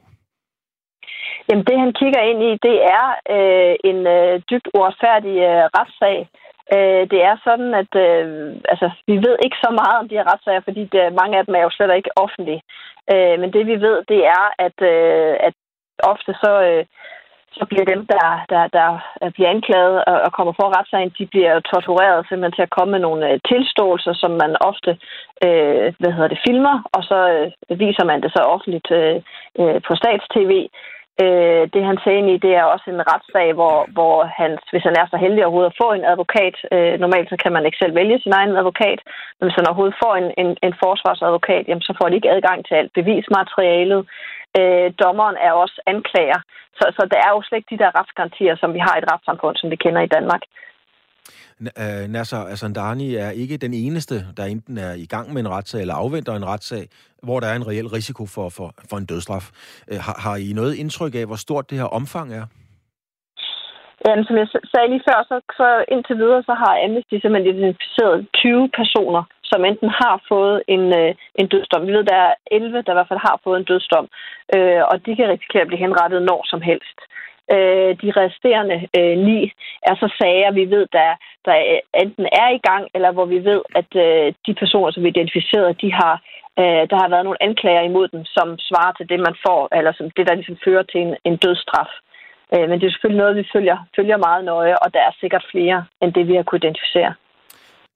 Jamen 1.48 1.64
det, 1.64 1.78
han 1.84 1.92
kigger 2.00 2.20
ind 2.30 2.40
i, 2.42 2.50
det 2.68 2.76
er 2.96 3.06
øh, 3.36 3.74
en 3.90 4.00
øh, 4.16 4.34
dybt 4.50 4.68
uretfærdig 4.74 5.36
øh, 5.48 5.64
retssag, 5.78 6.28
Øh, 6.74 7.02
det 7.12 7.20
er 7.30 7.36
sådan, 7.46 7.70
at 7.82 7.92
øh, 8.06 8.26
altså, 8.72 8.88
vi 9.10 9.16
ved 9.26 9.36
ikke 9.44 9.58
så 9.64 9.70
meget 9.80 9.96
om 10.00 10.08
de 10.08 10.16
her 10.18 10.28
retssager, 10.32 10.66
fordi 10.68 10.82
det, 10.92 11.02
mange 11.20 11.38
af 11.38 11.44
dem 11.46 11.54
er 11.54 11.62
jo 11.66 11.70
slet 11.70 11.96
ikke 11.96 12.16
offentlige. 12.24 12.62
Øh, 13.12 13.36
men 13.40 13.52
det 13.52 13.66
vi 13.66 13.76
ved, 13.86 13.96
det 14.12 14.20
er, 14.38 14.44
at, 14.66 14.78
øh, 14.92 15.34
at 15.48 15.54
ofte 16.12 16.32
så, 16.42 16.52
øh, 16.68 16.84
så 17.58 17.64
bliver 17.70 17.84
dem, 17.92 18.06
der, 18.14 18.26
der, 18.52 18.62
der 18.78 18.88
bliver 19.34 19.50
anklaget 19.50 20.04
og, 20.10 20.16
og 20.26 20.30
kommer 20.32 20.52
for 20.56 20.68
retssagen, 20.76 21.12
de 21.18 21.26
bliver 21.26 21.60
tortureret 21.60 22.26
simpelthen 22.28 22.56
til 22.56 22.66
at 22.68 22.74
komme 22.76 22.92
med 22.92 23.00
nogle 23.06 23.22
øh, 23.30 23.40
tilståelser, 23.50 24.14
som 24.22 24.30
man 24.42 24.52
ofte 24.70 24.90
øh, 25.46 25.86
hvad 26.00 26.12
hedder 26.12 26.28
det, 26.32 26.44
filmer, 26.46 26.76
og 26.96 27.02
så 27.10 27.18
øh, 27.34 27.78
viser 27.84 28.04
man 28.10 28.22
det 28.22 28.30
så 28.36 28.42
offentligt 28.54 28.90
øh, 29.00 29.16
øh 29.60 29.76
på 29.86 29.92
statstv. 30.00 30.52
Øh, 31.24 31.64
det 31.74 31.82
han 31.90 31.98
ser 32.04 32.14
ind 32.20 32.28
i, 32.30 32.42
det 32.46 32.52
er 32.60 32.64
også 32.74 32.86
en 32.90 33.06
retssag, 33.12 33.48
hvor, 33.58 33.76
hvor 33.96 34.16
han, 34.38 34.50
hvis 34.72 34.86
han 34.88 34.96
er 35.00 35.06
så 35.08 35.16
heldig 35.24 35.42
overhovedet 35.44 35.72
at 35.72 35.80
få 35.82 35.88
en 35.92 36.04
advokat, 36.12 36.56
øh, 36.74 36.94
normalt 37.04 37.28
så 37.30 37.36
kan 37.42 37.52
man 37.52 37.66
ikke 37.66 37.80
selv 37.82 37.94
vælge 38.00 38.18
sin 38.20 38.32
egen 38.38 38.56
advokat, 38.60 39.00
men 39.36 39.44
hvis 39.44 39.58
han 39.58 39.68
overhovedet 39.68 40.00
får 40.04 40.14
en, 40.20 40.28
en, 40.42 40.50
en 40.66 40.74
forsvarsadvokat, 40.82 41.64
jamen, 41.68 41.86
så 41.88 41.92
får 41.98 42.08
de 42.08 42.16
ikke 42.18 42.34
adgang 42.36 42.58
til 42.66 42.74
alt 42.74 42.92
bevismaterialet. 42.98 44.00
Øh, 44.58 44.88
dommeren 45.04 45.36
er 45.46 45.52
også 45.52 45.76
anklager. 45.92 46.40
Så, 46.78 46.84
så 46.96 47.02
der 47.12 47.18
er 47.26 47.30
jo 47.34 47.40
slet 47.42 47.58
ikke 47.58 47.74
de 47.74 47.82
der 47.82 47.96
retsgarantier, 47.98 48.56
som 48.56 48.70
vi 48.76 48.80
har 48.86 48.94
i 48.94 49.02
et 49.02 49.10
retssamfund, 49.12 49.56
som 49.56 49.70
vi 49.70 49.76
kender 49.84 50.02
i 50.04 50.12
Danmark. 50.16 50.42
Øh, 51.60 52.08
Nasser 52.08 52.42
Asandani 52.52 53.14
er 53.14 53.30
ikke 53.30 53.56
den 53.56 53.74
eneste, 53.74 54.14
der 54.36 54.44
enten 54.44 54.78
er 54.78 54.92
i 54.92 55.06
gang 55.06 55.32
med 55.32 55.40
en 55.42 55.48
retssag 55.48 55.80
eller 55.80 55.94
afventer 55.94 56.32
en 56.32 56.46
retssag, 56.46 56.84
hvor 57.22 57.40
der 57.40 57.46
er 57.46 57.56
en 57.56 57.68
reel 57.70 57.88
risiko 57.98 58.26
for, 58.26 58.48
for, 58.56 58.68
for 58.90 58.96
en 58.96 59.06
dødsstraf. 59.06 59.46
Øh, 59.90 59.98
har, 60.06 60.16
har 60.24 60.36
I 60.36 60.52
noget 60.52 60.74
indtryk 60.82 61.14
af, 61.14 61.26
hvor 61.26 61.40
stort 61.46 61.70
det 61.70 61.78
her 61.78 61.88
omfang 61.98 62.28
er? 62.40 62.46
Jamen, 64.04 64.24
som 64.24 64.36
jeg 64.40 64.48
sagde 64.72 64.88
lige 64.92 65.06
før, 65.08 65.18
så, 65.30 65.36
så 65.60 65.68
indtil 65.94 66.16
videre, 66.22 66.42
så 66.48 66.54
har 66.62 66.72
Amnesty 66.84 67.16
simpelthen 67.18 67.52
identificeret 67.54 68.16
20 68.34 68.70
personer, 68.80 69.22
som 69.50 69.60
enten 69.70 69.90
har 70.02 70.16
fået 70.32 70.58
en, 70.74 70.84
øh, 71.00 71.10
en 71.40 71.46
dødsdom. 71.52 71.86
Vi 71.86 71.92
ved, 71.96 72.04
der 72.12 72.18
er 72.26 72.34
11, 72.50 72.82
der 72.82 72.92
i 72.92 72.98
hvert 72.98 73.10
fald 73.10 73.26
har 73.28 73.36
fået 73.44 73.58
en 73.58 73.68
dødsdom, 73.72 74.06
øh, 74.54 74.82
og 74.90 74.96
de 75.06 75.16
kan 75.16 75.30
risikere 75.34 75.62
at 75.64 75.70
blive 75.70 75.84
henrettet 75.84 76.22
når 76.30 76.40
som 76.52 76.60
helst. 76.70 76.98
Øh, 77.54 77.90
de 78.02 78.08
resterende 78.20 78.76
øh, 78.98 79.18
ni 79.28 79.52
er 79.82 79.94
så 79.94 80.08
sager, 80.20 80.50
vi 80.50 80.64
ved, 80.74 80.86
der, 80.92 81.10
der 81.44 81.54
enten 82.02 82.26
er 82.42 82.48
i 82.58 82.60
gang, 82.68 82.84
eller 82.94 83.10
hvor 83.12 83.24
vi 83.24 83.38
ved, 83.44 83.62
at 83.80 83.90
øh, 84.04 84.34
de 84.46 84.54
personer, 84.54 84.90
som 84.90 85.02
vi 85.02 85.08
identificerede, 85.08 85.80
de 85.82 85.92
har, 85.92 86.14
øh, 86.60 86.82
der 86.90 86.96
har 87.02 87.08
været 87.08 87.24
nogle 87.24 87.42
anklager 87.48 87.82
imod 87.82 88.08
dem, 88.08 88.24
som 88.24 88.48
svarer 88.68 88.92
til 88.92 89.08
det, 89.08 89.20
man 89.28 89.36
får, 89.46 89.68
eller 89.78 89.92
som 89.92 90.10
det, 90.16 90.26
der 90.28 90.34
ligesom 90.34 90.58
fører 90.64 90.82
til 90.82 91.00
en, 91.00 91.16
en 91.24 91.36
dødsstraf. 91.36 91.90
Øh, 92.52 92.68
men 92.68 92.76
det 92.80 92.86
er 92.86 92.94
selvfølgelig 92.94 93.22
noget, 93.22 93.36
vi 93.36 93.52
følger, 93.54 93.78
følger 93.96 94.16
meget 94.26 94.44
nøje, 94.44 94.74
og 94.84 94.94
der 94.94 95.02
er 95.08 95.12
sikkert 95.20 95.44
flere, 95.52 95.84
end 96.02 96.12
det 96.12 96.28
vi 96.28 96.34
har 96.34 96.42
kunne 96.42 96.62
identificere. 96.64 97.14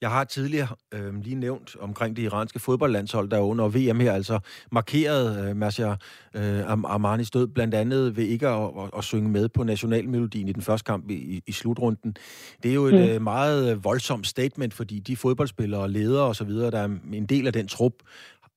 Jeg 0.00 0.10
har 0.10 0.24
tidligere 0.24 0.68
øh, 0.92 1.22
lige 1.22 1.36
nævnt 1.36 1.76
omkring 1.80 2.16
det 2.16 2.22
iranske 2.22 2.58
fodboldlandshold, 2.58 3.30
der 3.30 3.38
under 3.38 3.68
VM 3.68 4.00
her 4.00 4.12
altså 4.12 4.38
markeret 4.72 5.48
øh, 5.48 5.56
Masha 5.56 5.94
øh, 6.34 6.70
Armanis 6.70 7.30
død, 7.30 7.46
blandt 7.46 7.74
andet 7.74 8.16
ved 8.16 8.24
ikke 8.24 8.48
at, 8.48 8.62
at, 8.62 8.90
at 8.98 9.04
synge 9.04 9.28
med 9.28 9.48
på 9.48 9.64
nationalmelodien 9.64 10.48
i 10.48 10.52
den 10.52 10.62
første 10.62 10.84
kamp 10.84 11.10
i, 11.10 11.42
i 11.46 11.52
slutrunden. 11.52 12.16
Det 12.62 12.70
er 12.70 12.74
jo 12.74 12.86
et 12.86 12.94
mm. 12.94 13.00
øh, 13.00 13.22
meget 13.22 13.84
voldsomt 13.84 14.26
statement, 14.26 14.74
fordi 14.74 14.98
de 14.98 15.16
fodboldspillere, 15.16 15.90
ledere 15.90 16.26
osv., 16.26 16.50
der 16.50 16.78
er 16.78 16.88
en 17.12 17.26
del 17.26 17.46
af 17.46 17.52
den 17.52 17.68
trup, 17.68 17.92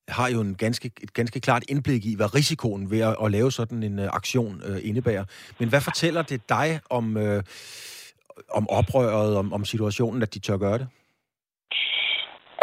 har 0.08 0.28
jo 0.28 0.40
en 0.40 0.54
ganske, 0.54 0.90
et 1.02 1.14
ganske 1.14 1.40
klart 1.40 1.64
indblik 1.68 2.06
i, 2.06 2.14
hvad 2.14 2.34
risikoen 2.34 2.90
ved 2.90 3.00
at, 3.00 3.16
at 3.24 3.30
lave 3.30 3.52
sådan 3.52 3.82
en 3.82 3.98
uh, 3.98 4.04
aktion 4.04 4.62
uh, 4.68 4.76
indebærer. 4.82 5.24
Men 5.58 5.68
hvad 5.68 5.80
fortæller 5.80 6.22
det 6.22 6.48
dig 6.48 6.80
om, 6.90 7.16
uh, 7.16 7.40
om 8.50 8.68
oprøret, 8.68 9.36
om, 9.36 9.52
om 9.52 9.64
situationen, 9.64 10.22
at 10.22 10.34
de 10.34 10.38
tør 10.38 10.56
gøre 10.56 10.78
det? 10.78 10.88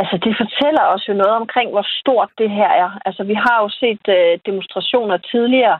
Altså, 0.01 0.15
det 0.25 0.33
fortæller 0.41 0.83
os 0.93 1.03
jo 1.09 1.13
noget 1.13 1.35
omkring, 1.41 1.69
hvor 1.71 1.85
stort 1.99 2.29
det 2.37 2.49
her 2.49 2.69
er. 2.83 2.89
Altså, 3.05 3.23
vi 3.23 3.33
har 3.33 3.57
jo 3.63 3.69
set 3.81 4.05
øh, 4.17 4.39
demonstrationer 4.45 5.17
tidligere 5.17 5.77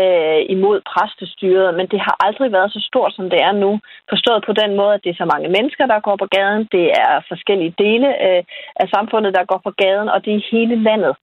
øh, 0.00 0.40
imod 0.54 0.78
præstestyret, 0.90 1.74
men 1.78 1.86
det 1.92 2.00
har 2.06 2.16
aldrig 2.26 2.52
været 2.52 2.72
så 2.72 2.80
stort, 2.90 3.12
som 3.14 3.30
det 3.30 3.40
er 3.48 3.52
nu. 3.52 3.80
Forstået 4.08 4.42
på 4.46 4.52
den 4.52 4.76
måde, 4.76 4.94
at 4.94 5.04
det 5.04 5.10
er 5.10 5.22
så 5.22 5.28
mange 5.34 5.48
mennesker, 5.56 5.86
der 5.86 6.06
går 6.06 6.16
på 6.16 6.28
gaden. 6.36 6.68
Det 6.72 6.86
er 7.04 7.12
forskellige 7.28 7.74
dele 7.78 8.08
øh, 8.26 8.42
af 8.82 8.86
samfundet, 8.94 9.34
der 9.34 9.50
går 9.50 9.60
på 9.64 9.72
gaden, 9.82 10.08
og 10.08 10.24
det 10.24 10.32
er 10.34 10.48
hele 10.52 10.76
landet. 10.88 11.14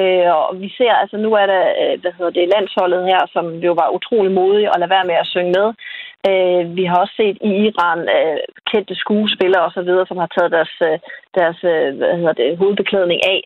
Øh, 0.00 0.28
og 0.36 0.60
vi 0.62 0.68
ser, 0.78 0.92
altså 1.02 1.16
nu 1.16 1.30
er 1.42 1.46
der, 1.54 1.64
øh, 1.82 2.00
hvad 2.00 2.12
hedder 2.18 2.32
det, 2.38 2.52
landsholdet 2.54 3.02
her, 3.10 3.22
som 3.34 3.46
jo 3.66 3.72
var 3.80 3.88
utrolig 3.96 4.32
modige 4.32 4.72
og 4.72 4.78
lade 4.78 4.94
være 4.96 5.08
med 5.10 5.16
at 5.22 5.30
synge 5.34 5.52
med. 5.58 5.66
Øh, 6.30 6.76
vi 6.76 6.84
har 6.84 6.98
også 7.00 7.14
set 7.16 7.38
i 7.50 7.50
Iran 7.66 8.00
øh, 8.16 8.38
kendte 8.70 8.94
skuespillere 8.94 9.64
og 9.68 9.72
så 9.72 9.82
videre, 9.82 10.06
som 10.06 10.16
har 10.16 10.30
taget 10.36 10.52
deres, 10.56 10.74
øh, 10.88 10.98
deres 11.38 11.58
øh, 11.72 11.96
hvad 11.96 12.16
hedder 12.20 12.32
det, 12.32 12.58
hovedbeklædning 12.58 13.20
af, 13.34 13.40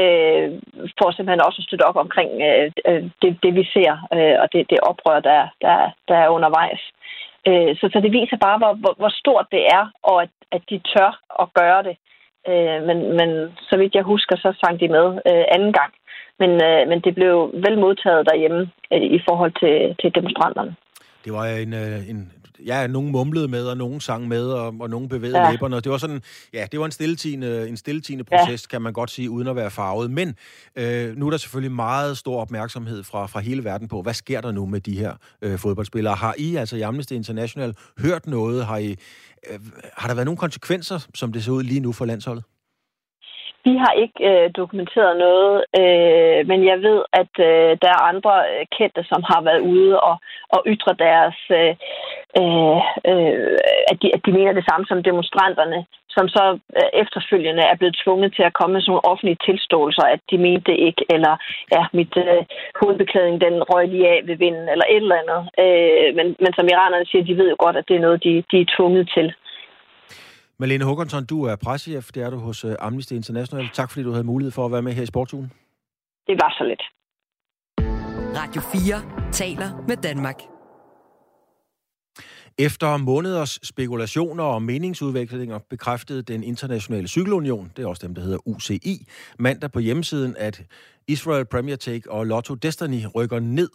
øh, 0.00 0.46
for 0.98 1.10
simpelthen 1.10 1.46
også 1.46 1.58
at 1.60 1.66
støtte 1.66 1.88
op 1.90 1.96
omkring 2.04 2.30
øh, 2.48 2.72
øh, 2.88 3.02
det, 3.22 3.30
det, 3.42 3.52
vi 3.54 3.64
ser, 3.74 3.92
øh, 4.16 4.36
og 4.42 4.46
det, 4.52 4.70
det 4.70 4.78
oprør, 4.90 5.20
der, 5.20 5.42
der, 5.64 5.76
der 6.08 6.16
er 6.24 6.34
undervejs. 6.36 6.82
Øh, 7.48 7.76
så, 7.78 7.84
så 7.92 7.98
det 8.04 8.12
viser 8.12 8.36
bare, 8.46 8.58
hvor, 8.58 8.72
hvor, 8.82 8.94
hvor 9.00 9.12
stort 9.20 9.46
det 9.52 9.64
er, 9.78 9.84
og 10.02 10.22
at, 10.22 10.32
at 10.52 10.62
de 10.70 10.78
tør 10.92 11.10
at 11.42 11.46
gøre 11.60 11.82
det. 11.88 11.96
Øh, 12.50 12.78
men, 12.88 12.98
men 13.18 13.30
så 13.68 13.74
vidt 13.78 13.94
jeg 13.94 14.02
husker, 14.12 14.36
så 14.36 14.50
sang 14.60 14.80
de 14.80 14.88
med 14.88 15.06
øh, 15.30 15.44
anden 15.54 15.72
gang. 15.72 15.92
Men, 16.38 16.50
øh, 16.68 16.88
men 16.88 17.00
det 17.00 17.14
blev 17.14 17.50
vel 17.66 17.78
modtaget 17.78 18.28
derhjemme 18.30 18.70
øh, 18.92 19.02
i 19.16 19.20
forhold 19.28 19.52
til, 19.62 19.96
til 20.00 20.14
demonstranterne. 20.14 20.74
Det 21.24 21.32
var 21.32 21.46
en, 21.46 21.72
øh, 21.72 22.08
en 22.08 22.32
ja, 22.66 22.86
nogen 22.86 23.12
mumlede 23.12 23.48
med, 23.48 23.66
og 23.66 23.76
nogen 23.76 24.00
sang 24.00 24.28
med, 24.28 24.46
og, 24.46 24.74
og 24.80 24.90
nogen 24.90 25.08
bevægede 25.08 25.38
ja. 25.38 25.50
læberne. 25.50 25.80
Det 25.80 25.92
var 25.92 25.98
sådan, 25.98 26.22
ja, 26.52 26.66
det 26.72 26.80
var 26.80 26.86
en 26.86 26.92
stilletigende, 26.92 27.68
en 27.68 27.76
stilletigende 27.76 28.24
proces, 28.24 28.62
ja. 28.62 28.68
kan 28.70 28.82
man 28.82 28.92
godt 28.92 29.10
sige, 29.10 29.30
uden 29.30 29.48
at 29.48 29.56
være 29.56 29.70
farvet. 29.70 30.10
Men 30.10 30.34
øh, 30.76 31.16
nu 31.16 31.26
er 31.26 31.30
der 31.30 31.36
selvfølgelig 31.36 31.72
meget 31.72 32.18
stor 32.18 32.40
opmærksomhed 32.40 33.02
fra, 33.02 33.26
fra 33.26 33.40
hele 33.40 33.64
verden 33.64 33.88
på, 33.88 34.02
hvad 34.02 34.14
sker 34.14 34.40
der 34.40 34.52
nu 34.52 34.66
med 34.66 34.80
de 34.80 34.98
her 34.98 35.14
øh, 35.42 35.58
fodboldspillere? 35.58 36.14
Har 36.14 36.34
I, 36.38 36.56
altså 36.56 36.76
i 36.76 36.80
Amnesty 36.80 37.12
International, 37.12 37.74
hørt 37.98 38.26
noget? 38.26 38.66
Har, 38.66 38.78
I, 38.78 38.96
øh, 39.50 39.58
har 39.96 40.08
der 40.08 40.14
været 40.14 40.26
nogle 40.26 40.38
konsekvenser, 40.38 41.06
som 41.14 41.32
det 41.32 41.44
ser 41.44 41.52
ud 41.52 41.62
lige 41.62 41.80
nu 41.80 41.92
for 41.92 42.04
landsholdet? 42.04 42.44
Vi 43.64 43.74
har 43.82 43.92
ikke 44.04 44.20
øh, 44.30 44.50
dokumenteret 44.60 45.14
noget, 45.26 45.64
øh, 45.80 46.38
men 46.50 46.60
jeg 46.70 46.78
ved, 46.88 47.00
at 47.20 47.32
øh, 47.48 47.70
der 47.82 47.90
er 47.96 48.08
andre 48.12 48.34
øh, 48.52 48.66
kendte, 48.76 49.02
som 49.10 49.22
har 49.30 49.40
været 49.48 49.60
ude 49.72 50.00
og, 50.00 50.16
og 50.54 50.60
ytre 50.72 50.94
deres, 51.06 51.38
øh, 51.60 51.74
øh, 52.40 52.80
øh, 53.10 53.58
at, 53.90 53.96
de, 54.02 54.06
at 54.16 54.20
de 54.26 54.32
mener 54.32 54.52
det 54.52 54.64
samme 54.70 54.86
som 54.86 55.02
demonstranterne, 55.02 55.80
som 56.16 56.26
så 56.36 56.44
øh, 56.78 56.90
efterfølgende 57.02 57.62
er 57.62 57.76
blevet 57.76 58.00
tvunget 58.04 58.30
til 58.36 58.44
at 58.46 58.56
komme 58.58 58.72
med 58.72 58.80
sådan 58.82 58.90
nogle 58.92 59.08
offentlige 59.12 59.42
tilståelser, 59.46 60.06
at 60.14 60.20
de 60.30 60.38
mente 60.46 60.66
det 60.70 60.78
ikke, 60.88 61.04
eller 61.14 61.34
ja, 61.74 61.82
mit 61.98 62.14
øh, 62.16 62.42
hovedbeklædning, 62.80 63.40
den 63.46 63.56
røg 63.70 63.84
lige 63.88 64.08
af 64.14 64.20
ved 64.28 64.36
vinden, 64.44 64.68
eller 64.72 64.86
et 64.90 65.04
eller 65.04 65.22
andet. 65.22 65.40
Øh, 65.62 66.08
men, 66.18 66.26
men 66.42 66.52
som 66.56 66.68
iranerne 66.72 67.06
siger, 67.06 67.24
de 67.24 67.38
ved 67.40 67.48
jo 67.50 67.56
godt, 67.64 67.76
at 67.76 67.88
det 67.88 67.96
er 67.96 68.06
noget, 68.06 68.24
de, 68.26 68.32
de 68.50 68.56
er 68.60 68.72
tvunget 68.76 69.06
til. 69.16 69.28
Malene 70.64 70.84
Håkonsson, 70.84 71.24
du 71.24 71.44
er 71.44 71.56
pressechef, 71.56 72.12
det 72.14 72.22
er 72.22 72.30
du 72.30 72.36
hos 72.36 72.64
øh, 72.64 72.74
Amnesty 72.78 73.12
International. 73.12 73.68
Tak 73.72 73.90
fordi 73.90 74.04
du 74.04 74.10
havde 74.10 74.24
mulighed 74.24 74.52
for 74.52 74.64
at 74.66 74.72
være 74.72 74.82
med 74.82 74.92
her 74.92 75.02
i 75.02 75.06
Sportsugen. 75.06 75.52
Det 76.26 76.36
var 76.42 76.54
så 76.58 76.64
lidt. 76.64 76.82
Radio 78.40 78.60
4 78.60 79.32
taler 79.32 79.84
med 79.88 79.96
Danmark. 79.96 80.40
Efter 82.58 82.96
måneders 82.96 83.58
spekulationer 83.62 84.44
og 84.44 84.62
meningsudvekslinger 84.62 85.58
bekræftede 85.70 86.22
den 86.22 86.44
internationale 86.44 87.08
cykelunion, 87.08 87.72
det 87.76 87.82
er 87.82 87.86
også 87.86 88.06
dem, 88.06 88.14
der 88.14 88.22
hedder 88.22 88.48
UCI, 88.48 89.06
mandag 89.38 89.72
på 89.72 89.78
hjemmesiden, 89.78 90.36
at 90.38 90.62
Israel 91.08 91.44
Premier 91.44 91.76
Take 91.76 92.10
og 92.10 92.26
Lotto 92.26 92.54
Destiny 92.54 93.00
rykker 93.14 93.40
ned 93.40 93.70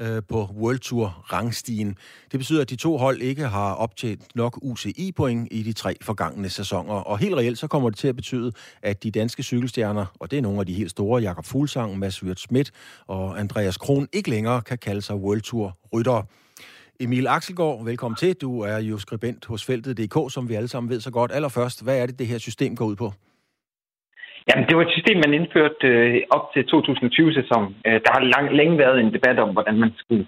øh, 0.00 0.22
på 0.28 0.48
World 0.60 0.78
Tour 0.78 1.06
rangstigen. 1.06 1.96
Det 2.32 2.40
betyder, 2.40 2.60
at 2.60 2.70
de 2.70 2.76
to 2.76 2.96
hold 2.96 3.20
ikke 3.20 3.42
har 3.48 3.74
optjent 3.74 4.36
nok 4.36 4.58
UCI-point 4.62 5.48
i 5.50 5.62
de 5.62 5.72
tre 5.72 5.96
forgangne 6.02 6.48
sæsoner. 6.48 6.94
Og 6.94 7.18
helt 7.18 7.34
reelt 7.34 7.58
så 7.58 7.66
kommer 7.66 7.90
det 7.90 7.98
til 7.98 8.08
at 8.08 8.16
betyde, 8.16 8.52
at 8.82 9.02
de 9.02 9.10
danske 9.10 9.42
cykelstjerner, 9.42 10.06
og 10.20 10.30
det 10.30 10.36
er 10.36 10.42
nogle 10.42 10.60
af 10.60 10.66
de 10.66 10.74
helt 10.74 10.90
store, 10.90 11.22
Jakob 11.22 11.44
Fuglsang, 11.44 11.98
Mads 11.98 12.22
Wirt 12.22 12.40
Schmidt 12.40 12.72
og 13.06 13.40
Andreas 13.40 13.76
Kron, 13.76 14.08
ikke 14.12 14.30
længere 14.30 14.62
kan 14.62 14.78
kalde 14.78 15.02
sig 15.02 15.16
World 15.16 15.40
Tour 15.40 15.76
ryttere. 15.92 16.24
Emil 17.00 17.26
Axelgaard, 17.26 17.84
velkommen 17.84 18.16
til. 18.16 18.34
Du 18.34 18.60
er 18.60 18.78
jo 18.78 18.98
skribent 18.98 19.46
hos 19.46 19.64
Feltet.dk, 19.64 20.32
som 20.32 20.48
vi 20.48 20.54
alle 20.54 20.68
sammen 20.68 20.90
ved 20.90 21.00
så 21.00 21.10
godt. 21.10 21.32
Allerførst, 21.32 21.82
hvad 21.82 21.98
er 21.98 22.06
det, 22.06 22.18
det 22.18 22.26
her 22.26 22.38
system 22.38 22.76
går 22.76 22.84
ud 22.84 22.96
på? 22.96 23.12
Jamen, 24.48 24.64
det 24.68 24.76
var 24.76 24.82
et 24.82 24.96
system, 24.96 25.16
man 25.24 25.34
indførte 25.34 25.86
øh, 25.92 26.22
op 26.36 26.44
til 26.52 26.62
2020-sæsonen. 26.72 27.70
Øh, 27.86 27.98
der 28.04 28.10
har 28.16 28.22
lang, 28.34 28.46
længe 28.58 28.78
været 28.78 29.00
en 29.00 29.12
debat 29.16 29.38
om, 29.38 29.50
hvordan 29.56 29.76
man 29.82 29.92
skulle 30.02 30.26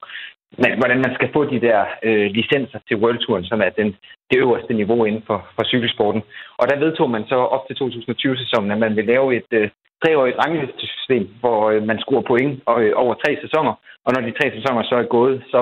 man, 0.59 0.79
hvordan 0.79 1.01
man 1.07 1.15
skal 1.15 1.31
få 1.33 1.45
de 1.53 1.61
der 1.61 1.81
øh, 2.03 2.27
licenser 2.39 2.79
til 2.89 2.97
World 2.97 3.19
Touren, 3.19 3.45
som 3.45 3.61
er 3.61 3.71
den, 3.81 3.89
det 4.31 4.39
øverste 4.39 4.73
niveau 4.75 5.05
inden 5.05 5.23
for, 5.27 5.39
for 5.55 5.65
cykelsporten. 5.65 6.23
Og 6.59 6.65
der 6.71 6.79
vedtog 6.79 7.11
man 7.11 7.25
så 7.29 7.35
op 7.55 7.65
til 7.67 7.75
2020-sæsonen, 7.83 8.71
at 8.71 8.79
man 8.79 8.97
vil 8.97 9.05
lave 9.05 9.37
et 9.37 9.51
øh, 9.51 9.69
treårigt 10.05 10.39
ranglistesystem, 10.43 11.29
hvor 11.41 11.71
øh, 11.71 11.83
man 11.83 11.99
scorer 11.99 12.29
point 12.31 12.61
og, 12.67 12.83
øh, 12.83 12.93
over 12.97 13.15
tre 13.15 13.39
sæsoner. 13.45 13.75
Og 14.05 14.11
når 14.15 14.23
de 14.23 14.39
tre 14.39 14.47
sæsoner 14.57 14.83
så 14.83 14.95
er 14.95 15.15
gået, 15.17 15.43
så 15.51 15.61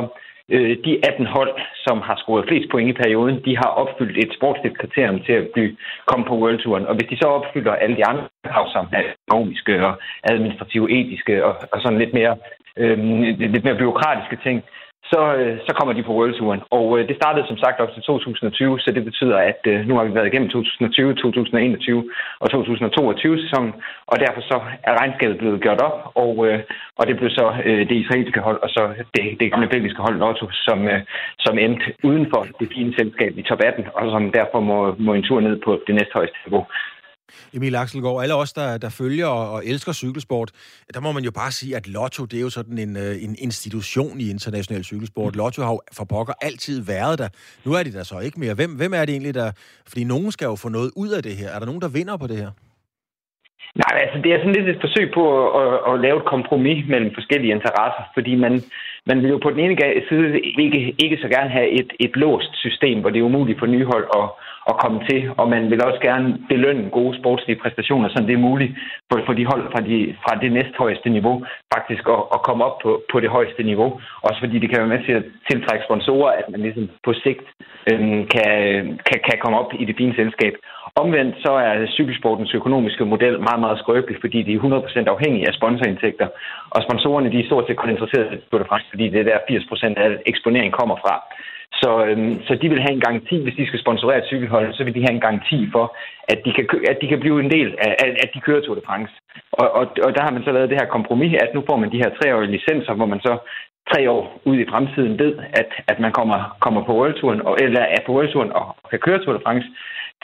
øh, 0.54 0.76
de 0.84 0.92
18 1.08 1.26
hold, 1.26 1.54
som 1.86 1.96
har 2.00 2.16
scoret 2.16 2.48
flest 2.48 2.68
point 2.70 2.90
i 2.90 3.00
perioden, 3.02 3.44
de 3.44 3.56
har 3.56 3.70
opfyldt 3.82 4.18
et 4.24 4.32
sportsligt 4.38 4.78
kriterium 4.78 5.20
til 5.26 5.32
at 5.32 5.48
blive, 5.54 5.76
komme 6.06 6.24
på 6.26 6.38
World 6.40 6.58
Touren. 6.58 6.86
Og 6.86 6.94
hvis 6.94 7.08
de 7.10 7.16
så 7.16 7.26
opfylder 7.38 7.72
alle 7.72 7.96
de 7.96 8.06
andre 8.06 8.24
krav, 8.46 8.64
som 8.72 8.86
er 8.92 9.02
økonomiske 9.12 9.86
og 9.86 9.94
administrative, 10.22 10.90
etiske 10.98 11.44
og, 11.44 11.54
og 11.72 11.80
sådan 11.80 11.98
lidt 11.98 12.14
mere, 12.14 12.36
øh, 12.76 12.98
lidt 13.54 13.64
mere 13.64 13.80
byråkratiske 13.82 14.38
ting, 14.46 14.62
så, 15.12 15.20
øh, 15.40 15.54
så 15.66 15.72
kommer 15.76 15.92
de 15.94 16.02
på 16.06 16.14
World 16.18 16.34
Touren. 16.38 16.62
Og 16.70 16.86
øh, 16.98 17.08
det 17.08 17.16
startede 17.16 17.46
som 17.46 17.58
sagt 17.64 17.80
op 17.80 17.92
til 17.92 18.02
2020, 18.02 18.80
så 18.80 18.88
det 18.96 19.04
betyder, 19.04 19.38
at 19.52 19.60
øh, 19.72 19.78
nu 19.88 19.92
har 19.96 20.04
vi 20.04 20.14
været 20.14 20.30
igennem 20.30 20.50
2020, 20.50 21.14
2021 21.14 22.10
og 22.40 22.50
2022 22.50 23.42
sæsonen, 23.42 23.72
og 24.06 24.16
derfor 24.24 24.40
så 24.40 24.56
er 24.88 25.00
regnskabet 25.00 25.38
blevet 25.38 25.60
gjort 25.60 25.80
op, 25.88 25.98
og, 26.14 26.32
og 26.98 27.06
det 27.08 27.16
blev 27.16 27.30
så 27.30 27.46
det 27.64 27.96
israelske 28.02 28.40
hold, 28.40 28.60
og 28.62 28.68
så 28.68 28.82
det, 29.14 29.24
det 29.40 29.52
gamle 29.52 29.68
belgiske 29.68 30.02
hold 30.02 30.16
Lotto, 30.18 30.46
som, 30.50 30.78
som 31.38 31.58
endte 31.58 31.84
uden 32.02 32.26
for 32.32 32.42
det 32.60 32.68
fine 32.74 32.94
selskab 32.98 33.32
i 33.38 33.42
top 33.42 33.60
18, 33.64 33.84
og 33.94 34.10
som 34.10 34.32
derfor 34.32 34.60
må, 34.60 34.94
må 34.98 35.14
en 35.14 35.22
tur 35.22 35.40
ned 35.40 35.56
på 35.64 35.80
det 35.86 35.94
næsthøjeste 35.94 36.38
niveau. 36.46 36.64
Emil 37.54 37.76
Axelgaard, 37.76 38.22
alle 38.22 38.34
os, 38.34 38.52
der, 38.52 38.78
der 38.78 38.88
følger 38.88 39.26
og, 39.26 39.52
og 39.52 39.66
elsker 39.66 39.92
cykelsport, 39.92 40.50
der 40.94 41.00
må 41.00 41.12
man 41.12 41.24
jo 41.24 41.30
bare 41.30 41.52
sige, 41.52 41.76
at 41.76 41.88
Lotto, 41.88 42.24
det 42.24 42.36
er 42.36 42.40
jo 42.40 42.50
sådan 42.50 42.78
en, 42.78 42.96
øh, 42.96 43.24
en 43.24 43.36
institution 43.38 44.20
i 44.20 44.30
international 44.30 44.84
cykelsport. 44.84 45.34
Mm. 45.34 45.38
Lotto 45.38 45.62
har 45.62 45.70
jo 45.70 45.80
for 45.96 46.04
pokker 46.04 46.34
altid 46.42 46.84
været 46.86 47.18
der. 47.18 47.28
Nu 47.64 47.72
er 47.72 47.82
de 47.82 47.92
der 47.92 48.02
så 48.02 48.18
ikke 48.18 48.40
mere. 48.40 48.54
Hvem, 48.54 48.70
hvem 48.76 48.92
er 48.94 49.04
det 49.04 49.12
egentlig, 49.12 49.34
der... 49.34 49.52
Fordi 49.88 50.04
nogen 50.04 50.32
skal 50.32 50.46
jo 50.46 50.56
få 50.56 50.68
noget 50.68 50.90
ud 50.96 51.08
af 51.08 51.22
det 51.22 51.36
her. 51.36 51.48
Er 51.48 51.58
der 51.58 51.66
nogen, 51.66 51.80
der 51.80 51.88
vinder 51.88 52.16
på 52.16 52.26
det 52.26 52.36
her? 52.36 52.50
Nej, 53.82 53.94
altså 54.04 54.18
det 54.22 54.30
er 54.32 54.38
sådan 54.38 54.56
lidt 54.56 54.68
et 54.68 54.84
forsøg 54.84 55.06
på 55.14 55.22
at, 55.38 55.46
at, 55.62 55.74
at 55.90 56.00
lave 56.00 56.16
et 56.18 56.30
kompromis 56.34 56.80
mellem 56.88 57.10
forskellige 57.14 57.54
interesser, 57.58 58.04
fordi 58.14 58.34
man, 58.34 58.52
man 59.06 59.22
vil 59.22 59.30
jo 59.30 59.38
på 59.42 59.50
den 59.50 59.60
ene 59.60 59.76
side 60.08 60.40
ikke, 60.64 60.94
ikke 61.04 61.18
så 61.22 61.28
gerne 61.28 61.50
have 61.50 61.68
et, 61.80 61.90
et 62.00 62.14
låst 62.16 62.52
system, 62.64 63.00
hvor 63.00 63.10
det 63.10 63.18
er 63.18 63.30
umuligt 63.30 63.58
for 63.58 63.66
nye 63.66 63.86
hold 63.92 64.06
at, 64.20 64.26
at 64.70 64.76
komme 64.82 64.98
til, 65.10 65.20
og 65.40 65.48
man 65.54 65.70
vil 65.70 65.84
også 65.88 66.00
gerne 66.08 66.28
belønne 66.48 66.90
gode 66.90 67.18
sportslige 67.20 67.60
præstationer, 67.62 68.08
så 68.08 68.18
det 68.28 68.34
er 68.34 68.46
muligt 68.48 68.72
for, 69.10 69.18
for 69.26 69.32
de 69.32 69.44
hold 69.52 69.62
fra, 69.72 69.80
de, 69.88 69.96
fra 70.24 70.32
det 70.42 70.52
næsthøjeste 70.52 71.08
niveau 71.10 71.36
faktisk 71.74 72.04
at, 72.16 72.22
at 72.34 72.42
komme 72.46 72.64
op 72.68 72.76
på, 72.82 72.90
på 73.12 73.20
det 73.20 73.30
højeste 73.36 73.62
niveau. 73.62 74.00
Også 74.22 74.38
fordi 74.40 74.58
det 74.58 74.68
kan 74.70 74.80
være 74.80 74.94
med 74.94 75.04
til 75.04 75.12
at 75.12 75.24
tiltrække 75.50 75.84
sponsorer, 75.88 76.30
at 76.40 76.46
man 76.52 76.60
ligesom 76.60 76.90
på 77.06 77.12
sigt 77.24 77.46
øhm, 77.90 78.20
kan, 78.34 78.52
kan, 79.06 79.18
kan 79.26 79.38
komme 79.42 79.58
op 79.58 79.70
i 79.80 79.84
det 79.84 79.96
fine 79.96 80.14
selskab. 80.14 80.54
Omvendt 81.02 81.34
så 81.44 81.52
er 81.52 81.86
cykelsportens 81.98 82.54
økonomiske 82.54 83.04
model 83.04 83.34
meget, 83.48 83.60
meget 83.60 83.78
skrøbelig, 83.78 84.16
fordi 84.20 84.38
de 84.42 84.54
er 84.54 84.60
100% 85.06 85.14
afhængige 85.14 85.48
af 85.48 85.54
sponsorindtægter. 85.54 86.28
Og 86.70 86.82
sponsorerne 86.82 87.32
de 87.32 87.40
er 87.40 87.46
stort 87.46 87.64
set 87.66 87.76
kun 87.76 87.90
interesserede 87.90 88.34
i 88.34 88.40
Tour 88.50 88.58
de 88.62 88.68
France, 88.70 88.86
fordi 88.90 89.08
det 89.08 89.20
er 89.20 89.28
der 89.30 89.38
80% 89.38 90.00
af 90.04 90.10
eksponering 90.26 90.72
kommer 90.72 90.96
fra. 91.04 91.14
Så, 91.72 91.90
øhm, 92.06 92.42
så 92.46 92.52
de 92.62 92.68
vil 92.68 92.80
have 92.80 92.94
en 92.94 93.06
garanti, 93.06 93.42
hvis 93.42 93.56
de 93.58 93.66
skal 93.66 93.80
sponsorere 93.80 94.18
et 94.18 94.30
cykelhold, 94.32 94.74
så 94.74 94.84
vil 94.84 94.94
de 94.94 95.04
have 95.06 95.14
en 95.14 95.26
garanti 95.26 95.68
for, 95.72 95.96
at 96.32 96.38
de 96.44 96.52
kan, 96.52 96.64
at 96.92 96.98
de 97.02 97.08
kan 97.08 97.20
blive 97.20 97.40
en 97.40 97.50
del 97.50 97.74
af, 97.78 97.94
at 98.24 98.30
de 98.34 98.40
kører 98.40 98.60
Tour 98.60 98.74
de 98.74 98.86
France. 98.86 99.12
Og, 99.52 99.68
og, 99.78 99.84
og 100.06 100.10
der 100.14 100.22
har 100.22 100.32
man 100.32 100.44
så 100.44 100.52
lavet 100.52 100.70
det 100.70 100.80
her 100.80 100.94
kompromis, 100.96 101.34
at 101.44 101.54
nu 101.54 101.64
får 101.68 101.76
man 101.76 101.92
de 101.92 102.02
her 102.02 102.10
treårige 102.18 102.54
licenser, 102.56 102.94
hvor 102.94 103.06
man 103.06 103.20
så 103.20 103.38
tre 103.92 104.10
år 104.10 104.40
ud 104.44 104.56
i 104.58 104.70
fremtiden 104.70 105.18
ved, 105.18 105.32
at, 105.60 105.70
at 105.86 106.00
man 106.00 106.12
kommer, 106.12 106.56
kommer 106.60 106.84
på 106.84 106.92
World 106.98 107.14
Touren, 107.20 107.42
og, 107.42 107.56
eller 107.60 107.80
er 107.80 108.00
på 108.06 108.12
World 108.12 108.32
Touren 108.32 108.52
og 108.52 108.76
kan 108.90 108.98
køre 108.98 109.18
Tour 109.18 109.34
de 109.36 109.44
France. 109.44 109.68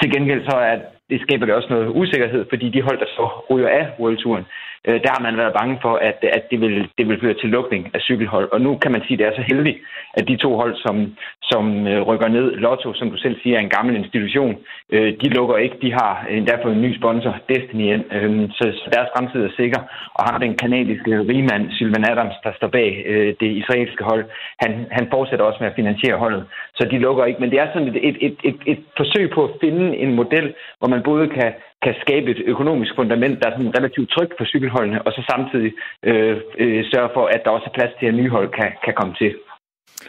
Til 0.01 0.13
gengæld 0.15 0.43
så 0.51 0.57
er 0.57 0.77
det 1.11 1.21
skaber 1.21 1.47
det 1.47 1.55
også 1.55 1.69
noget 1.75 1.89
usikkerhed, 2.01 2.47
fordi 2.49 2.67
de 2.69 2.83
hold, 2.83 2.99
der 2.99 3.11
så 3.17 3.25
ryger 3.51 3.69
af 3.69 3.85
World 4.01 4.17
Touren, 4.17 4.47
øh, 4.89 4.99
der 5.05 5.11
har 5.15 5.23
man 5.27 5.37
været 5.37 5.59
bange 5.61 5.79
for, 5.83 5.95
at, 6.09 6.19
at 6.39 6.45
det, 6.51 6.61
vil, 6.61 6.89
det 6.99 7.09
vil 7.09 7.21
føre 7.21 7.35
til 7.35 7.49
lukning 7.49 7.91
af 7.95 8.01
cykelhold. 8.01 8.49
Og 8.53 8.61
nu 8.61 8.71
kan 8.83 8.93
man 8.93 9.03
sige, 9.03 9.15
at 9.15 9.19
det 9.19 9.27
er 9.27 9.37
så 9.37 9.45
heldigt, 9.53 9.79
at 10.19 10.29
de 10.29 10.37
to 10.37 10.57
hold, 10.57 10.75
som, 10.77 10.97
som 11.43 11.87
øh, 11.87 12.03
rykker 12.03 12.29
ned, 12.29 12.47
Lotto, 12.65 12.95
som 12.95 13.11
du 13.11 13.17
selv 13.17 13.37
siger, 13.43 13.57
er 13.57 13.61
en 13.61 13.77
gammel 13.77 13.97
institution, 13.97 14.57
øh, 14.93 15.13
de 15.23 15.29
lukker 15.29 15.57
ikke. 15.57 15.77
De 15.83 15.93
har 15.93 16.27
endda 16.31 16.55
fået 16.63 16.77
en 16.77 16.83
ny 16.83 16.97
sponsor, 16.99 17.37
Destiny, 17.49 17.87
øh, 18.17 18.51
så, 18.57 18.65
så 18.81 18.87
deres 18.95 19.09
fremtid 19.17 19.41
er 19.45 19.53
sikker. 19.57 19.81
Og 20.15 20.23
har 20.29 20.39
den 20.39 20.57
kanadiske 20.57 21.13
rigmand, 21.31 21.65
Sylvan 21.71 22.11
Adams, 22.11 22.37
der 22.45 22.53
står 22.57 22.69
bag 22.69 23.03
øh, 23.07 23.35
det 23.41 23.51
israelske 23.61 24.05
hold, 24.05 24.25
han, 24.63 24.87
han 24.91 25.07
fortsætter 25.11 25.45
også 25.45 25.59
med 25.61 25.69
at 25.71 25.79
finansiere 25.81 26.19
holdet. 26.19 26.45
Så 26.75 26.89
de 26.91 26.99
lukker 26.99 27.25
ikke. 27.25 27.41
Men 27.41 27.51
det 27.51 27.59
er 27.61 27.69
sådan 27.73 27.89
et, 27.89 27.99
et, 28.09 28.17
et, 28.21 28.37
et, 28.45 28.59
et 28.67 28.81
forsøg 28.97 29.31
på 29.31 29.45
at 29.45 29.51
finde 29.61 29.97
en 29.97 30.15
model, 30.15 30.55
hvor 30.79 30.89
man 30.89 31.03
både 31.03 31.29
kan, 31.29 31.53
kan 31.85 31.95
skabe 32.05 32.29
et 32.35 32.43
økonomisk 32.53 32.93
fundament, 33.01 33.35
der 33.41 33.47
er 33.49 33.57
sådan 33.57 33.77
relativt 33.79 34.11
trygt 34.11 34.35
for 34.39 34.45
cykelholdene, 34.53 35.03
og 35.07 35.13
så 35.13 35.21
samtidig 35.33 35.73
øh, 36.09 36.37
øh, 36.63 36.85
sørge 36.93 37.11
for, 37.17 37.25
at 37.35 37.41
der 37.45 37.51
også 37.51 37.67
er 37.71 37.77
plads 37.79 37.93
til, 37.99 38.07
at 38.07 38.15
nye 38.15 38.31
hold 38.37 38.49
kan, 38.59 38.71
kan 38.85 38.95
komme 39.01 39.15
til. 39.15 39.33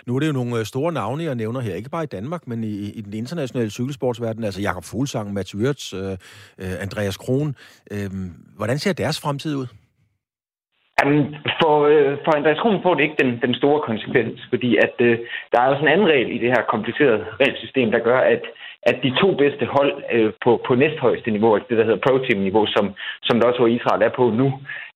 Nu 0.05 0.15
er 0.15 0.19
det 0.19 0.27
jo 0.27 0.39
nogle 0.39 0.59
øh, 0.59 0.65
store 0.65 0.91
navne, 0.93 1.23
jeg 1.23 1.35
nævner 1.35 1.61
her, 1.61 1.75
ikke 1.75 1.89
bare 1.89 2.03
i 2.03 2.13
Danmark, 2.17 2.47
men 2.47 2.63
i, 2.63 2.75
i 2.99 3.01
den 3.01 3.13
internationale 3.13 3.71
cykelsportsverden, 3.71 4.43
altså 4.43 4.61
Jakob 4.61 4.83
Fuglsang, 4.91 5.33
Mats 5.33 5.55
Wirtz, 5.55 5.93
øh, 5.93 6.11
øh, 6.61 6.75
Andreas 6.85 7.17
Kron. 7.17 7.55
Øh, 7.91 8.09
hvordan 8.57 8.77
ser 8.77 8.93
deres 8.93 9.21
fremtid 9.21 9.55
ud? 9.55 9.67
Jamen, 10.99 11.35
for, 11.61 11.75
øh, 11.91 12.17
for 12.23 12.31
Andreas 12.37 12.59
Kron 12.61 12.83
får 12.83 12.93
det 12.95 13.03
ikke 13.03 13.21
den, 13.23 13.31
den 13.45 13.53
store 13.55 13.79
konsekvens, 13.89 14.39
fordi 14.49 14.77
at 14.85 14.95
øh, 14.99 15.19
der 15.51 15.57
er 15.61 15.67
også 15.71 15.83
en 15.83 15.93
anden 15.93 16.07
regel 16.13 16.29
i 16.35 16.41
det 16.43 16.49
her 16.53 16.63
komplicerede 16.73 17.25
regelsystem, 17.41 17.91
der 17.91 17.99
gør, 17.99 18.19
at 18.19 18.43
at 18.85 18.97
de 19.03 19.11
to 19.21 19.27
bedste 19.41 19.65
hold 19.65 19.93
øh, 20.15 20.33
på, 20.43 20.51
på 20.67 20.75
næsthøjeste 20.75 21.31
niveau, 21.31 21.55
altså 21.55 21.67
det 21.69 21.77
der 21.77 21.87
hedder 21.87 22.05
Pro 22.05 22.17
Team 22.17 22.39
niveau, 22.47 22.65
som, 22.75 22.85
som 23.23 23.39
der 23.39 23.47
også 23.47 23.61
var 23.61 23.67
Israel 23.67 24.01
er 24.01 24.13
på 24.19 24.29
nu, 24.29 24.47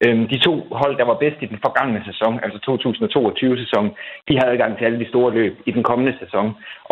Øhm, 0.05 0.27
de 0.33 0.37
to 0.47 0.53
hold, 0.81 0.93
der 0.97 1.05
var 1.11 1.17
bedst 1.23 1.39
i 1.41 1.51
den 1.51 1.59
forgangne 1.65 2.01
sæson, 2.09 2.39
altså 2.43 2.57
2022-sæson, 2.67 3.85
de 4.27 4.37
havde 4.37 4.51
adgang 4.53 4.77
til 4.77 4.85
alle 4.85 4.99
de 4.99 5.09
store 5.09 5.33
løb 5.33 5.53
i 5.65 5.71
den 5.71 5.83
kommende 5.83 6.13
sæson. 6.21 6.45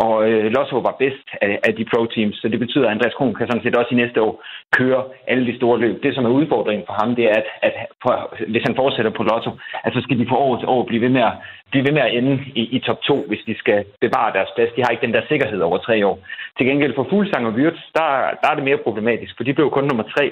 Og 0.04 0.14
øh, 0.28 0.44
Lotto 0.54 0.78
var 0.88 0.94
bedst 1.02 1.26
af, 1.42 1.58
af 1.66 1.72
de 1.78 1.84
Pro 1.90 2.06
Teams, 2.06 2.36
så 2.36 2.48
det 2.48 2.58
betyder, 2.64 2.86
at 2.86 2.94
Andreas 2.94 3.14
Kron 3.14 3.34
kan 3.34 3.46
sådan 3.46 3.62
set 3.62 3.76
også 3.76 3.90
i 3.92 4.00
næste 4.02 4.22
år 4.22 4.34
køre 4.78 5.02
alle 5.26 5.46
de 5.46 5.56
store 5.56 5.78
løb. 5.78 6.02
Det, 6.02 6.14
som 6.14 6.24
er 6.24 6.38
udfordringen 6.38 6.86
for 6.86 6.96
ham, 7.00 7.14
det 7.14 7.24
er, 7.24 7.36
at, 7.40 7.46
at 7.62 7.74
for, 8.02 8.12
hvis 8.52 8.66
han 8.66 8.76
fortsætter 8.76 9.12
på 9.16 9.22
Lotto, 9.22 9.50
at 9.84 9.92
så 9.92 10.00
skal 10.02 10.18
de 10.18 10.28
fra 10.28 10.38
år 10.46 10.56
til 10.58 10.68
år 10.68 10.82
blive 10.84 11.02
ved 11.02 11.12
med 11.16 11.22
at, 11.30 11.34
blive 11.70 11.84
ved 11.86 11.92
med 11.92 12.02
at 12.02 12.14
ende 12.18 12.34
i, 12.54 12.62
i 12.76 12.78
top 12.78 13.00
2, 13.02 13.24
hvis 13.28 13.42
de 13.46 13.54
skal 13.58 13.84
bevare 14.00 14.32
deres 14.32 14.50
plads. 14.54 14.70
De 14.76 14.82
har 14.82 14.90
ikke 14.90 15.06
den 15.06 15.14
der 15.14 15.28
sikkerhed 15.28 15.60
over 15.60 15.78
tre 15.78 16.06
år. 16.06 16.16
Til 16.56 16.66
gengæld 16.66 16.78
gengæld 16.78 16.94
for 16.96 17.06
Fuglsang 17.10 17.46
og 17.46 17.52
Wirtz, 17.58 17.80
der, 17.98 18.08
der 18.40 18.48
er 18.50 18.54
det 18.54 18.64
mere 18.64 18.84
problematisk, 18.86 19.32
for 19.36 19.44
de 19.44 19.54
blev 19.54 19.70
kun 19.70 19.84
nummer 19.84 20.04
tre 20.16 20.24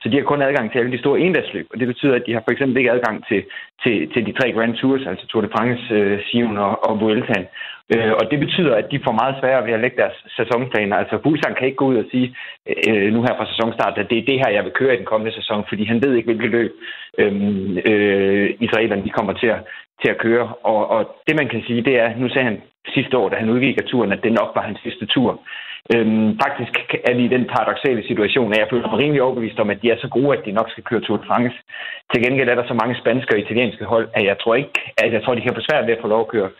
så 0.00 0.08
de 0.08 0.16
har 0.16 0.24
kun 0.24 0.42
adgang 0.42 0.72
til 0.72 0.78
alle 0.78 0.92
de 0.92 0.98
store 0.98 1.20
endagsløb, 1.20 1.66
og 1.72 1.80
det 1.80 1.86
betyder, 1.86 2.14
at 2.14 2.26
de 2.26 2.32
har 2.32 2.42
for 2.44 2.52
eksempel 2.52 2.76
ikke 2.76 2.92
adgang 2.92 3.26
til, 3.28 3.44
til, 3.82 4.12
til 4.12 4.26
de 4.26 4.32
tre 4.32 4.52
Grand 4.52 4.74
Tours, 4.76 5.06
altså 5.06 5.26
Tour 5.26 5.42
de 5.42 5.54
France, 5.56 5.94
øh, 5.94 6.20
Sion 6.26 6.58
og, 6.58 6.88
og 6.88 7.00
Vueltaen. 7.00 7.46
Øh, 7.94 8.12
og 8.20 8.30
det 8.30 8.38
betyder, 8.44 8.74
at 8.76 8.90
de 8.92 9.04
får 9.06 9.14
meget 9.20 9.36
sværere 9.40 9.66
ved 9.66 9.72
at 9.72 9.80
lægge 9.80 9.96
deres 10.02 10.18
sæsonplaner. 10.36 10.96
Altså 10.96 11.18
Fuglsang 11.22 11.56
kan 11.56 11.66
ikke 11.66 11.82
gå 11.82 11.86
ud 11.86 11.96
og 11.96 12.04
sige 12.10 12.36
øh, 12.88 13.12
nu 13.14 13.22
her 13.22 13.34
fra 13.36 13.50
sæsonstart, 13.52 13.98
at 13.98 14.10
det 14.10 14.18
er 14.18 14.28
det 14.30 14.38
her, 14.40 14.50
jeg 14.56 14.64
vil 14.64 14.78
køre 14.80 14.94
i 14.94 14.96
den 14.98 15.10
kommende 15.12 15.34
sæson, 15.34 15.64
fordi 15.68 15.84
han 15.84 16.02
ved 16.02 16.14
ikke, 16.14 16.26
hvilket 16.30 16.50
løb 16.50 16.72
øh, 17.18 17.32
øh, 17.90 18.50
israelerne 18.60 19.04
de 19.04 19.16
kommer 19.18 19.32
til 19.32 19.46
at, 19.46 19.60
til 20.02 20.10
at 20.10 20.18
køre. 20.18 20.46
Og, 20.72 20.90
og 20.90 21.00
det 21.26 21.34
man 21.36 21.48
kan 21.48 21.62
sige, 21.66 21.82
det 21.82 21.94
er, 22.00 22.16
nu 22.16 22.28
sagde 22.28 22.48
han 22.50 22.62
sidste 22.94 23.16
år, 23.18 23.28
da 23.28 23.36
han 23.36 23.50
udgik 23.50 23.76
af 23.78 23.84
turen, 23.84 24.12
at 24.12 24.22
det 24.24 24.32
nok 24.32 24.50
var 24.54 24.62
hans 24.62 24.80
sidste 24.82 25.06
tur. 25.06 25.40
Øhm, 25.94 26.38
faktisk 26.44 26.74
er 27.08 27.14
vi 27.14 27.24
i 27.24 27.34
den 27.36 27.44
paradoxale 27.52 28.02
situation, 28.06 28.52
at 28.52 28.58
jeg 28.58 28.68
føler 28.70 28.88
mig 28.88 28.98
rimelig 28.98 29.22
overbevist 29.22 29.58
om, 29.58 29.70
at 29.70 29.82
de 29.82 29.90
er 29.90 29.98
så 30.00 30.08
gode, 30.08 30.38
at 30.38 30.44
de 30.44 30.52
nok 30.52 30.70
skal 30.70 30.84
køre 30.84 31.00
Tour 31.00 31.16
de 31.16 31.26
France. 31.26 31.56
Til 32.10 32.22
gengæld 32.24 32.48
er 32.48 32.54
der 32.54 32.66
så 32.66 32.74
mange 32.74 32.94
spanske 33.00 33.34
og 33.34 33.40
italienske 33.40 33.84
hold, 33.84 34.08
at 34.14 34.24
jeg 34.30 34.36
tror 34.38 34.54
ikke, 34.54 34.78
at 35.02 35.12
jeg 35.12 35.22
tror, 35.22 35.34
de 35.34 35.40
kan 35.40 35.54
få 35.54 35.62
svært 35.68 35.86
ved 35.86 35.94
at 35.94 36.02
få 36.02 36.08
lov 36.08 36.20
at 36.20 36.28
køre, 36.34 36.50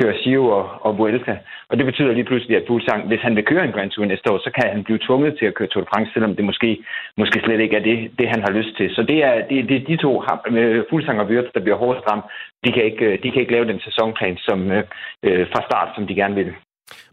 køre 0.00 0.14
Giro 0.22 0.46
og, 0.58 0.66
og 0.86 0.98
Vuelta. 0.98 1.38
Og 1.70 1.78
det 1.78 1.86
betyder 1.86 2.12
lige 2.12 2.30
pludselig, 2.30 2.56
at 2.56 2.64
Fuglsang, 2.66 3.06
hvis 3.06 3.20
han 3.26 3.36
vil 3.36 3.44
køre 3.44 3.64
en 3.64 3.72
Grand 3.72 3.90
Tour 3.90 4.06
næste 4.06 4.32
år, 4.32 4.38
så 4.38 4.50
kan 4.56 4.70
han 4.72 4.84
blive 4.84 5.04
tvunget 5.06 5.38
til 5.38 5.46
at 5.46 5.54
køre 5.54 5.68
Tour 5.68 5.84
de 5.84 5.90
France, 5.92 6.12
selvom 6.12 6.36
det 6.36 6.44
måske, 6.44 6.70
måske 7.16 7.40
slet 7.44 7.60
ikke 7.60 7.76
er 7.76 7.84
det, 7.90 7.98
det 8.18 8.28
han 8.28 8.40
har 8.46 8.52
lyst 8.58 8.76
til. 8.76 8.94
Så 8.94 9.02
det 9.02 9.18
er, 9.24 9.34
det, 9.48 9.68
det 9.68 9.76
er 9.76 9.86
de 9.90 9.96
to, 9.96 10.12
øh, 10.46 10.84
Fuglsang 10.90 11.20
og 11.20 11.26
Wirtz, 11.26 11.52
der 11.54 11.60
bliver 11.60 11.76
hårdest 11.76 12.04
ramt. 12.10 12.24
De 12.64 12.72
kan 12.72 12.84
ikke, 12.84 13.04
øh, 13.06 13.22
de 13.22 13.30
kan 13.30 13.40
ikke 13.40 13.52
lave 13.52 13.68
den 13.72 13.80
sæsonplan 13.80 14.36
som, 14.36 14.70
øh, 14.70 14.84
øh 15.26 15.46
fra 15.52 15.60
start, 15.68 15.88
som 15.94 16.06
de 16.06 16.14
gerne 16.14 16.34
vil. 16.34 16.52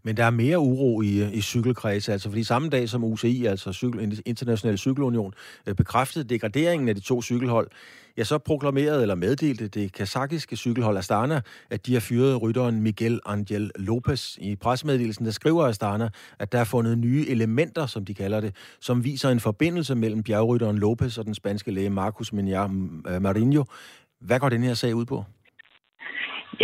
Men 0.04 0.18
der 0.18 0.24
er 0.24 0.30
mere 0.30 0.60
uro 0.60 1.02
i, 1.02 1.24
øh, 1.24 1.34
i 1.34 1.42
cykelkredse, 1.42 2.12
altså 2.12 2.30
fordi 2.30 2.44
samme 2.44 2.70
dag 2.70 2.90
som 2.90 3.04
UCI, 3.04 3.46
altså 3.46 3.74
Cykel, 3.74 4.22
International 4.26 4.78
Cykelunion, 4.78 5.34
øh, 5.68 5.76
bekræftede 5.76 6.30
degraderingen 6.30 6.90
af 6.90 6.96
de 6.96 7.02
to 7.02 7.22
cykelhold, 7.22 7.68
ja, 8.18 8.24
så 8.24 8.38
proklamerede 8.38 9.02
eller 9.02 9.16
meddelte 9.16 9.68
det 9.68 9.94
kazakiske 9.94 10.56
cykelhold 10.56 10.98
Astana, 10.98 11.42
at 11.70 11.86
de 11.86 11.94
har 11.94 12.00
fyret 12.00 12.42
rytteren 12.42 12.82
Miguel 12.82 13.20
Angel 13.26 13.72
Lopez. 13.76 14.38
I 14.38 14.56
pressemeddelelsen, 14.56 15.26
der 15.26 15.32
skriver 15.32 15.68
Astana, 15.68 16.10
at 16.40 16.52
der 16.52 16.60
er 16.60 16.64
fundet 16.64 16.98
nye 16.98 17.26
elementer, 17.30 17.86
som 17.86 18.06
de 18.06 18.14
kalder 18.14 18.42
det, 18.42 18.56
som 18.82 19.04
viser 19.04 19.30
en 19.30 19.40
forbindelse 19.40 19.96
mellem 19.96 20.24
bjergrytteren 20.24 20.78
Lopez 20.78 21.18
og 21.18 21.26
den 21.26 21.36
spanske 21.36 21.72
læge 21.72 21.90
Marcus 21.90 22.34
Minyar 22.34 22.66
øh, 23.10 23.22
Marinho. 23.22 23.64
Hvad 24.22 24.40
går 24.40 24.50
den 24.50 24.64
her 24.64 24.74
sag 24.74 24.96
ud 24.96 25.06
på? 25.06 25.24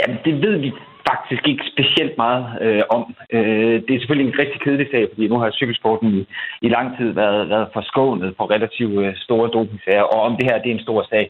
Ja, 0.02 0.14
det 0.26 0.34
ved 0.42 0.58
vi 0.60 0.72
faktisk 1.10 1.44
ikke 1.48 1.66
specielt 1.74 2.18
meget 2.18 2.46
øh, 2.62 2.84
om. 2.90 3.04
Øh, 3.36 3.76
det 3.86 3.92
er 3.94 4.00
selvfølgelig 4.00 4.30
en 4.30 4.40
rigtig 4.40 4.60
kedelig 4.62 4.88
sag, 4.92 5.04
fordi 5.14 5.28
nu 5.28 5.38
har 5.40 5.52
cykelsporten 5.52 6.08
i, 6.20 6.22
i 6.62 6.70
lang 6.70 6.98
tid 6.98 7.10
været, 7.22 7.50
været 7.50 7.68
forskånet 7.74 8.38
på 8.38 8.44
relativt 8.46 9.06
øh, 9.06 9.16
store 9.26 9.50
dopingsager, 9.54 10.06
og 10.14 10.20
om 10.28 10.34
det 10.38 10.48
her 10.50 10.62
det 10.62 10.70
er 10.70 10.76
en 10.76 10.88
stor 10.88 11.06
sag, 11.10 11.26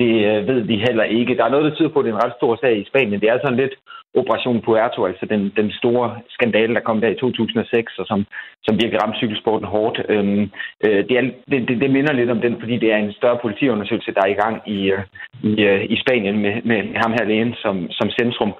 det 0.00 0.12
øh, 0.30 0.48
ved 0.48 0.60
vi 0.70 0.76
heller 0.86 1.06
ikke. 1.18 1.36
Der 1.36 1.44
er 1.44 1.54
noget, 1.54 1.66
der 1.66 1.76
tyder 1.76 1.92
på, 1.92 1.98
at 1.98 2.04
det 2.04 2.10
er 2.10 2.16
en 2.16 2.24
ret 2.24 2.38
stor 2.40 2.52
sag 2.60 2.74
i 2.78 2.88
Spanien. 2.90 3.20
Det 3.20 3.28
er 3.28 3.38
sådan 3.38 3.62
lidt 3.62 3.74
Operation 4.14 4.60
Puerto, 4.62 5.06
altså 5.06 5.26
den, 5.26 5.52
den 5.56 5.70
store 5.80 6.06
skandale, 6.28 6.74
der 6.74 6.80
kom 6.80 7.00
der 7.00 7.08
i 7.08 7.20
2006, 7.20 7.98
og 7.98 8.06
som, 8.06 8.26
som 8.62 8.74
virkelig 8.80 9.02
ramte 9.02 9.18
cykelsporten 9.18 9.66
hårdt. 9.68 9.96
Øhm, 10.08 10.50
øh, 10.84 11.00
det, 11.08 11.14
er, 11.18 11.22
det, 11.50 11.68
det, 11.68 11.80
det 11.80 11.90
minder 11.90 12.12
lidt 12.12 12.30
om 12.30 12.40
den, 12.40 12.56
fordi 12.60 12.76
det 12.76 12.92
er 12.92 12.96
en 12.96 13.12
større 13.12 13.38
politiundersøgelse, 13.42 14.14
der 14.14 14.22
er 14.24 14.32
i 14.32 14.40
gang 14.42 14.56
i, 14.66 14.78
øh, 14.92 15.02
i, 15.42 15.52
øh, 15.62 15.84
i 15.94 15.96
Spanien 16.02 16.38
med, 16.44 16.54
med 16.64 16.78
ham 17.02 17.12
her 17.12 17.24
lægen 17.24 17.54
som, 17.62 17.90
som 17.90 18.10
centrum, 18.10 18.52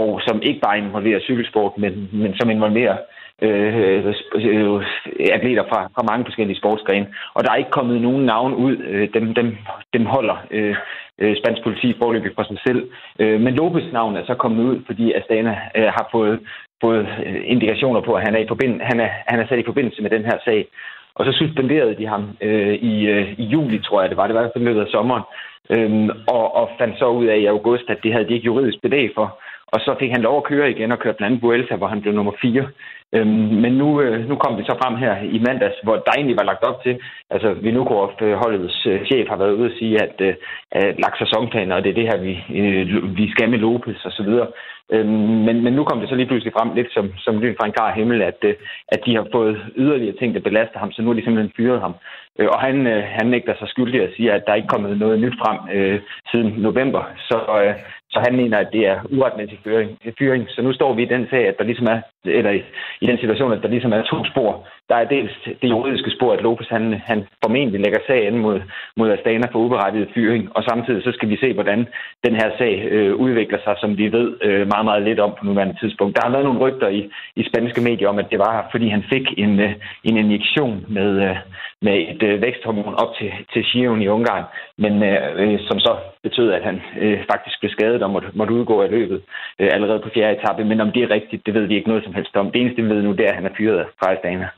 og 0.00 0.20
som 0.26 0.42
ikke 0.42 0.60
bare 0.60 0.78
involverer 0.78 1.20
cykelsport, 1.20 1.72
men, 1.78 2.08
men 2.12 2.36
som 2.38 2.50
involverer 2.50 2.96
øh, 3.42 4.06
øh, 4.34 4.84
atleter 5.32 5.64
fra, 5.70 5.80
fra 5.94 6.02
mange 6.10 6.24
forskellige 6.24 6.58
sportsgrene. 6.58 7.06
Og 7.34 7.44
der 7.44 7.50
er 7.50 7.56
ikke 7.56 7.76
kommet 7.78 8.02
nogen 8.02 8.24
navn 8.26 8.54
ud. 8.54 8.76
Øh, 8.76 9.08
dem, 9.14 9.34
dem, 9.34 9.56
dem 9.94 10.06
holder 10.06 10.36
øh, 10.50 10.76
øh 11.18 11.36
spansk 11.36 11.62
politi 11.62 11.94
forløbig 11.98 12.32
for 12.34 12.42
sig 12.42 12.58
selv. 12.66 12.90
Øh, 13.18 13.40
men 13.40 13.54
Lopes 13.54 13.92
navn 13.92 14.16
er 14.16 14.24
så 14.26 14.34
kommet 14.34 14.64
ud, 14.64 14.76
fordi 14.86 15.12
Astana 15.12 15.54
øh, 15.76 15.84
har 15.96 16.08
fået, 16.12 16.40
fået 16.80 17.08
øh, 17.26 17.42
indikationer 17.44 18.00
på, 18.00 18.12
at 18.14 18.24
han 18.26 18.34
er, 18.34 18.38
i 18.38 18.48
forbind, 18.48 18.80
han, 18.80 19.00
er, 19.00 19.10
han 19.26 19.40
er 19.40 19.46
sat 19.46 19.58
i 19.58 19.68
forbindelse 19.70 20.02
med 20.02 20.10
den 20.10 20.24
her 20.24 20.38
sag. 20.44 20.66
Og 21.14 21.24
så 21.24 21.32
suspenderede 21.32 21.96
de 21.96 22.06
ham 22.06 22.36
øh, 22.40 22.74
i, 22.74 23.06
øh, 23.06 23.32
i 23.38 23.44
juli, 23.44 23.78
tror 23.78 24.00
jeg 24.00 24.10
det 24.10 24.16
var. 24.16 24.26
Det 24.26 24.34
var 24.34 24.50
i 24.56 24.58
løbet 24.58 24.80
af 24.80 24.88
sommeren. 24.88 25.22
Øhm, 25.70 26.10
og, 26.26 26.56
og 26.56 26.70
fandt 26.78 26.98
så 26.98 27.06
ud 27.08 27.26
af 27.26 27.36
i 27.38 27.46
august, 27.46 27.84
at 27.88 27.98
det 28.02 28.12
havde 28.12 28.28
de 28.28 28.34
ikke 28.34 28.46
juridisk 28.46 28.82
belæg 28.82 29.10
for. 29.14 29.40
Og 29.72 29.80
så 29.80 29.96
fik 30.00 30.10
han 30.10 30.22
lov 30.22 30.36
at 30.36 30.44
køre 30.44 30.70
igen 30.70 30.92
og 30.92 30.98
køre 30.98 31.14
blandt 31.14 31.32
anden 31.32 31.42
Vuelta, 31.42 31.76
hvor 31.76 31.86
han 31.86 32.00
blev 32.00 32.12
nummer 32.14 32.32
4. 32.40 32.68
Øhm, 33.14 33.50
men 33.62 33.72
nu, 33.72 34.00
øh, 34.00 34.28
nu 34.28 34.34
kom 34.36 34.58
vi 34.58 34.64
så 34.64 34.74
frem 34.82 34.96
her 34.96 35.14
i 35.36 35.38
mandags, 35.46 35.78
hvor 35.82 35.96
der 35.96 36.12
egentlig 36.16 36.36
var 36.40 36.50
lagt 36.50 36.64
op 36.64 36.82
til, 36.82 36.94
altså 37.30 37.48
Vinokurov, 37.52 38.12
øh, 38.22 38.32
holdets 38.32 38.86
øh, 38.86 39.06
chef, 39.06 39.28
har 39.28 39.36
været 39.36 39.56
ude 39.58 39.70
og 39.70 39.76
sige, 39.78 40.02
at, 40.02 40.16
øh, 40.20 40.34
at 40.72 41.00
lagt 41.04 41.18
sæsonplaner, 41.18 41.74
og 41.76 41.82
det 41.84 41.90
er 41.90 42.00
det 42.00 42.08
her, 42.10 42.18
vi, 42.26 42.32
øh, 42.60 43.16
vi 43.16 43.30
skal 43.30 43.50
med 43.50 43.58
Lopez 43.58 44.04
og 44.04 44.12
så 44.12 44.22
videre. 44.22 44.48
Øhm, 44.92 45.38
men, 45.46 45.56
men 45.64 45.72
nu 45.72 45.84
kom 45.84 46.00
det 46.00 46.08
så 46.08 46.14
lige 46.14 46.26
pludselig 46.26 46.52
frem 46.52 46.74
lidt 46.74 46.90
som, 46.92 47.06
som 47.18 47.40
lyn 47.40 47.56
fra 47.58 47.66
en 47.66 47.76
klar 47.78 47.92
himmel, 47.94 48.22
at, 48.22 48.38
øh, 48.42 48.54
at 48.88 49.00
de 49.06 49.14
har 49.14 49.26
fået 49.32 49.56
yderligere 49.76 50.16
ting, 50.16 50.34
der 50.34 50.40
belaster 50.40 50.78
ham, 50.78 50.92
så 50.92 51.02
nu 51.02 51.08
har 51.08 51.14
de 51.14 51.24
simpelthen 51.24 51.56
fyret 51.56 51.80
ham. 51.80 51.94
Øh, 52.38 52.48
og 52.48 52.60
han, 52.60 52.86
øh, 52.86 53.02
han 53.18 53.26
nægter 53.26 53.54
sig 53.58 53.68
skyldig 53.68 54.02
at 54.02 54.12
sige, 54.16 54.32
at 54.32 54.42
der 54.46 54.54
ikke 54.54 54.66
er 54.66 54.74
kommet 54.74 54.98
noget 54.98 55.20
nyt 55.20 55.36
frem 55.42 55.58
øh, 55.76 56.00
siden 56.30 56.54
november. 56.56 57.02
Så, 57.28 57.38
øh, 57.62 57.74
så 58.10 58.18
han 58.26 58.36
mener, 58.36 58.58
at 58.58 58.72
det 58.72 58.86
er 58.86 58.98
uretmæssig 59.16 59.58
fyring, 59.64 59.90
fyring. 60.18 60.44
Så 60.48 60.62
nu 60.62 60.72
står 60.72 60.94
vi 60.94 61.02
i 61.02 61.12
den 61.14 61.26
sag, 61.30 61.48
at 61.48 61.58
der 61.58 61.64
ligesom 61.64 61.86
er, 61.86 62.00
eller 62.24 62.50
i, 62.50 62.60
i 63.00 63.06
den 63.06 63.18
situation, 63.18 63.52
at 63.52 63.62
der 63.62 63.68
ligesom 63.68 63.92
er 63.92 64.02
to 64.02 64.18
spor. 64.30 64.66
Der 64.88 64.96
er 64.96 65.04
dels 65.04 65.32
det 65.62 65.68
juridiske 65.70 66.10
spor, 66.10 66.32
at 66.32 66.42
Lopez 66.42 66.68
han, 66.68 66.94
han 67.10 67.26
formentlig 67.44 67.80
lægger 67.80 67.98
sag 68.06 68.26
an 68.26 68.38
mod, 68.38 68.60
mod 68.96 69.10
Astana 69.10 69.46
for 69.52 69.58
uberettiget 69.58 70.08
fyring, 70.14 70.56
og 70.56 70.62
samtidig 70.64 71.02
så 71.02 71.12
skal 71.12 71.28
vi 71.28 71.36
se, 71.36 71.52
hvordan 71.52 71.86
den 72.26 72.34
her 72.34 72.50
sag 72.58 72.74
øh, 72.90 73.14
udvikler 73.14 73.58
sig, 73.64 73.74
som 73.80 73.98
vi 73.98 74.12
ved 74.12 74.28
øh, 74.42 74.66
meget, 74.72 74.84
meget 74.84 75.02
lidt 75.02 75.20
om 75.20 75.32
på 75.38 75.44
nuværende 75.44 75.76
tidspunkt. 75.80 76.16
Der 76.16 76.22
har 76.24 76.32
været 76.32 76.44
nogle 76.44 76.60
rygter 76.60 76.88
i, 76.88 77.10
i 77.36 77.42
spanske 77.50 77.80
medier 77.80 78.08
om, 78.08 78.18
at 78.18 78.30
det 78.30 78.38
var, 78.38 78.68
fordi 78.70 78.88
han 78.88 79.04
fik 79.12 79.26
en, 79.36 79.60
øh, 79.60 79.72
en 80.04 80.16
injektion 80.16 80.84
med, 80.88 81.10
øh, 81.28 81.36
med 81.82 81.96
et 82.12 82.22
øh, 82.26 82.42
væksthormon 82.42 82.94
op 83.02 83.10
til, 83.18 83.30
til 83.52 83.62
Giron 83.68 84.02
i 84.02 84.08
Ungarn, 84.16 84.44
men 84.82 84.92
øh, 85.10 85.18
øh, 85.42 85.58
som 85.68 85.78
så 85.86 85.92
betød, 86.22 86.48
at 86.56 86.62
han 86.68 86.76
øh, 87.02 87.18
faktisk 87.32 87.56
blev 87.60 87.70
skadet 87.76 88.02
og 88.02 88.10
måtte, 88.10 88.28
måtte 88.34 88.54
udgå 88.58 88.82
af 88.82 88.90
løbet 88.90 89.18
øh, 89.60 89.68
allerede 89.76 90.00
på 90.02 90.10
fjerde 90.14 90.36
etape. 90.36 90.64
Men 90.64 90.80
om 90.80 90.92
det 90.94 91.02
er 91.02 91.10
rigtigt, 91.10 91.46
det 91.46 91.54
ved 91.54 91.66
vi 91.66 91.74
ikke 91.76 91.88
noget 91.88 92.04
som 92.04 92.14
helst 92.14 92.36
om. 92.36 92.50
Det 92.52 92.60
eneste, 92.60 92.82
vi 92.82 92.88
ved 92.88 93.02
nu, 93.02 93.12
det 93.12 93.24
er, 93.26 93.32
at 93.32 93.38
han 93.40 93.46
er 93.46 93.56
fyret 93.58 93.86
fra 93.98 94.12
Astana. 94.12 94.48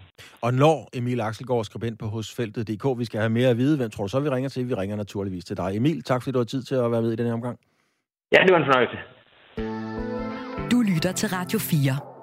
Og 0.42 0.54
når 0.54 0.76
Emil 0.98 1.20
Axelgaard 1.20 1.64
skribent 1.64 1.98
på 1.98 2.06
hosfeltet.dk, 2.06 2.84
vi 2.98 3.04
skal 3.04 3.20
have 3.20 3.30
mere 3.38 3.50
at 3.50 3.56
vide, 3.56 3.76
hvem 3.76 3.90
tror 3.90 4.04
du 4.04 4.08
så, 4.08 4.20
vi 4.20 4.28
ringer 4.28 4.48
til? 4.48 4.68
Vi 4.68 4.74
ringer 4.74 4.96
naturligvis 4.96 5.44
til 5.44 5.56
dig. 5.56 5.76
Emil, 5.76 6.02
tak 6.02 6.22
fordi 6.22 6.32
du 6.32 6.38
har 6.38 6.44
tid 6.44 6.62
til 6.62 6.74
at 6.74 6.90
være 6.92 7.02
med 7.02 7.12
i 7.12 7.16
den 7.16 7.26
her 7.26 7.32
omgang. 7.32 7.58
Ja, 8.32 8.38
det 8.44 8.52
var 8.52 8.58
en 8.58 8.64
fornøjelse. 8.64 8.98
Du 10.72 10.78
lytter 10.92 11.12
til 11.12 11.28
Radio 11.28 11.58
4. 11.58 12.17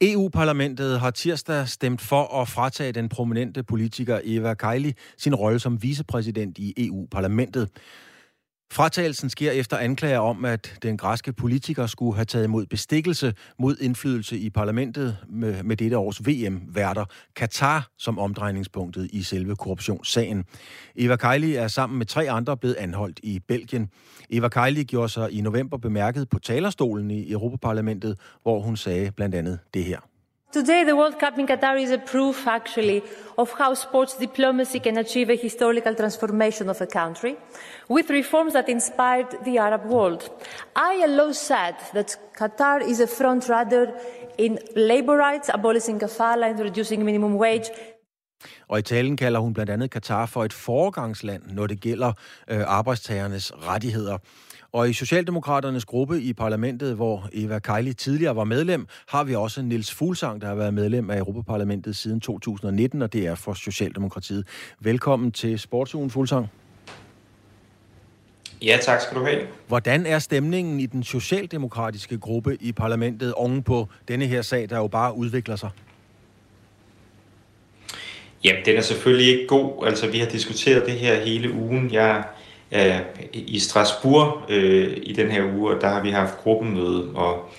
EU-parlamentet 0.00 1.00
har 1.00 1.10
tirsdag 1.10 1.68
stemt 1.68 2.00
for 2.00 2.42
at 2.42 2.48
fratage 2.48 2.92
den 2.92 3.08
prominente 3.08 3.62
politiker 3.62 4.20
Eva 4.24 4.54
Kaili 4.54 4.92
sin 5.18 5.34
rolle 5.34 5.58
som 5.58 5.82
vicepræsident 5.82 6.58
i 6.58 6.74
EU-parlamentet. 6.76 7.68
Fratagelsen 8.72 9.30
sker 9.30 9.50
efter 9.50 9.76
anklager 9.76 10.18
om, 10.18 10.44
at 10.44 10.78
den 10.82 10.96
græske 10.96 11.32
politiker 11.32 11.86
skulle 11.86 12.14
have 12.14 12.24
taget 12.24 12.44
imod 12.44 12.66
bestikkelse 12.66 13.34
mod 13.58 13.76
indflydelse 13.80 14.38
i 14.38 14.50
parlamentet 14.50 15.16
med, 15.28 15.62
med 15.62 15.76
dette 15.76 15.98
års 15.98 16.26
VM-værter 16.26 17.04
Katar 17.36 17.88
som 17.98 18.18
omdrejningspunktet 18.18 19.08
i 19.12 19.22
selve 19.22 19.56
korruptionssagen. 19.56 20.44
Eva 20.96 21.16
Kaili 21.16 21.54
er 21.54 21.68
sammen 21.68 21.98
med 21.98 22.06
tre 22.06 22.30
andre 22.30 22.56
blevet 22.56 22.74
anholdt 22.74 23.20
i 23.22 23.40
Belgien. 23.48 23.90
Eva 24.30 24.48
Kaili 24.48 24.84
gjorde 24.84 25.08
sig 25.08 25.32
i 25.32 25.40
november 25.40 25.76
bemærket 25.76 26.28
på 26.28 26.38
talerstolen 26.38 27.10
i 27.10 27.32
Europaparlamentet, 27.32 28.18
hvor 28.42 28.60
hun 28.60 28.76
sagde 28.76 29.12
blandt 29.12 29.34
andet 29.34 29.58
det 29.74 29.84
her. 29.84 29.98
Today, 30.56 30.84
the 30.84 30.96
World 30.96 31.18
Cup 31.18 31.38
in 31.38 31.46
Qatar 31.46 31.78
is 31.78 31.90
a 31.90 31.98
proof, 31.98 32.46
actually, 32.46 33.02
of 33.36 33.52
how 33.58 33.74
sports 33.74 34.16
diplomacy 34.16 34.80
can 34.80 34.96
achieve 34.96 35.28
a 35.28 35.36
historical 35.36 35.94
transformation 35.94 36.70
of 36.70 36.80
a 36.80 36.86
country 36.86 37.36
with 37.90 38.08
reforms 38.08 38.54
that 38.54 38.66
inspired 38.70 39.36
the 39.44 39.58
Arab 39.58 39.84
world. 39.84 40.30
I 40.74 41.02
alone 41.04 41.34
said 41.34 41.74
that 41.92 42.16
Qatar 42.38 42.80
is 42.80 43.00
a 43.00 43.06
front 43.06 43.50
runner 43.50 43.92
in 44.38 44.58
labor 44.74 45.18
rights, 45.18 45.50
abolishing 45.52 45.98
kafala 45.98 46.48
and 46.50 46.58
reducing 46.58 47.04
minimum 47.04 47.36
wage. 47.36 47.70
Og 48.68 48.78
i 48.78 48.82
talen 48.82 49.16
kalder 49.16 49.40
hun 49.40 49.54
blandt 49.54 49.70
andet 49.70 49.90
Katar 49.90 50.26
for 50.26 50.44
et 50.44 50.52
foregangsland, 50.52 51.42
når 51.46 51.66
det 51.66 51.80
gælder 51.80 52.12
øh, 52.48 52.60
arbejdstagernes 52.66 53.52
rettigheder. 53.56 54.18
Og 54.72 54.90
i 54.90 54.92
Socialdemokraternes 54.92 55.84
gruppe 55.84 56.20
i 56.20 56.32
parlamentet, 56.32 56.94
hvor 56.94 57.28
Eva 57.32 57.58
Kejli 57.58 57.92
tidligere 57.92 58.36
var 58.36 58.44
medlem, 58.44 58.86
har 59.08 59.24
vi 59.24 59.34
også 59.34 59.62
Nils 59.62 59.94
Fuglsang, 59.94 60.40
der 60.40 60.46
har 60.46 60.54
været 60.54 60.74
medlem 60.74 61.10
af 61.10 61.18
Europaparlamentet 61.18 61.96
siden 61.96 62.20
2019, 62.20 63.02
og 63.02 63.12
det 63.12 63.26
er 63.26 63.34
for 63.34 63.54
Socialdemokratiet. 63.54 64.46
Velkommen 64.80 65.32
til 65.32 65.58
Sportsugen, 65.58 66.10
Fuglsang. 66.10 66.48
Ja, 68.62 68.78
tak 68.82 69.00
skal 69.00 69.16
du 69.16 69.24
have. 69.24 69.40
Hvordan 69.66 70.06
er 70.06 70.18
stemningen 70.18 70.80
i 70.80 70.86
den 70.86 71.02
socialdemokratiske 71.02 72.18
gruppe 72.18 72.56
i 72.60 72.72
parlamentet 72.72 73.34
oven 73.34 73.62
på 73.62 73.88
denne 74.08 74.26
her 74.26 74.42
sag, 74.42 74.70
der 74.70 74.76
jo 74.76 74.86
bare 74.86 75.16
udvikler 75.16 75.56
sig? 75.56 75.70
Jamen, 78.44 78.64
den 78.64 78.76
er 78.76 78.80
selvfølgelig 78.80 79.32
ikke 79.32 79.46
god. 79.46 79.86
Altså, 79.86 80.10
vi 80.10 80.18
har 80.18 80.26
diskuteret 80.26 80.86
det 80.86 80.94
her 80.94 81.24
hele 81.24 81.52
ugen. 81.52 81.92
Jeg 81.92 82.24
er 82.70 83.00
i 83.32 83.58
Strasbourg 83.58 84.38
øh, 84.48 84.96
i 85.02 85.12
den 85.12 85.30
her 85.30 85.44
uge, 85.56 85.74
og 85.74 85.80
der 85.80 85.88
har 85.88 86.02
vi 86.02 86.10
haft 86.10 86.36
gruppemøde 86.36 87.10
og, 87.14 87.50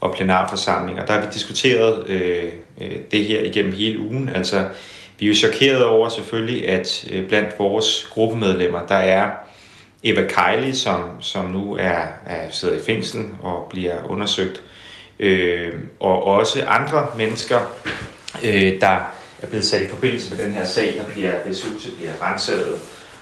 og 0.00 0.14
plenarforsamling, 0.14 1.00
og 1.00 1.08
der 1.08 1.12
har 1.14 1.20
vi 1.20 1.26
diskuteret 1.34 2.08
øh, 2.08 2.44
øh 2.80 2.96
det 3.10 3.24
her 3.24 3.40
igennem 3.40 3.72
hele 3.72 3.98
ugen. 3.98 4.28
Altså, 4.28 4.68
vi 5.18 5.26
er 5.26 5.28
jo 5.28 5.34
chokeret 5.34 5.84
over 5.84 6.08
selvfølgelig, 6.08 6.68
at 6.68 7.08
øh, 7.10 7.28
blandt 7.28 7.58
vores 7.58 8.08
gruppemedlemmer, 8.10 8.86
der 8.86 8.94
er 8.94 9.30
Eva 10.02 10.26
Kejli, 10.28 10.74
som, 10.74 11.02
som 11.20 11.44
nu 11.44 11.76
er, 11.76 12.02
er 12.26 12.50
sidder 12.50 12.76
i 12.76 12.82
fængsel 12.86 13.24
og 13.42 13.66
bliver 13.70 14.10
undersøgt, 14.10 14.62
øh, 15.18 15.72
og 16.00 16.24
også 16.24 16.64
andre 16.66 17.06
mennesker, 17.16 17.60
øh, 18.44 18.80
der 18.80 19.12
er 19.42 19.46
blevet 19.46 19.64
sat 19.64 19.82
i 19.82 19.88
forbindelse 19.88 20.34
med 20.34 20.44
den 20.44 20.52
her 20.52 20.64
sag, 20.64 20.94
der 20.98 21.12
bliver, 21.12 21.32
hvis 21.44 21.64
huset 21.64 21.92
bliver 21.96 22.12
renset, 22.22 22.66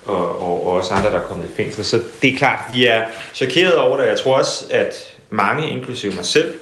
og, 0.07 0.43
og, 0.43 0.67
og 0.67 0.73
også 0.73 0.95
andre, 0.95 1.11
der 1.11 1.21
er 1.21 1.27
kommet 1.27 1.45
i 1.51 1.55
fængsel. 1.57 1.85
Så 1.85 2.03
det 2.23 2.33
er 2.33 2.39
klart, 2.39 2.59
vi 2.73 2.87
er 2.87 3.05
chokeret 3.35 3.77
over 3.77 3.97
det. 3.97 4.07
Jeg 4.07 4.19
tror 4.19 4.39
også, 4.39 4.65
at 4.71 5.15
mange, 5.31 5.71
inklusive 5.71 6.15
mig 6.15 6.25
selv, 6.25 6.55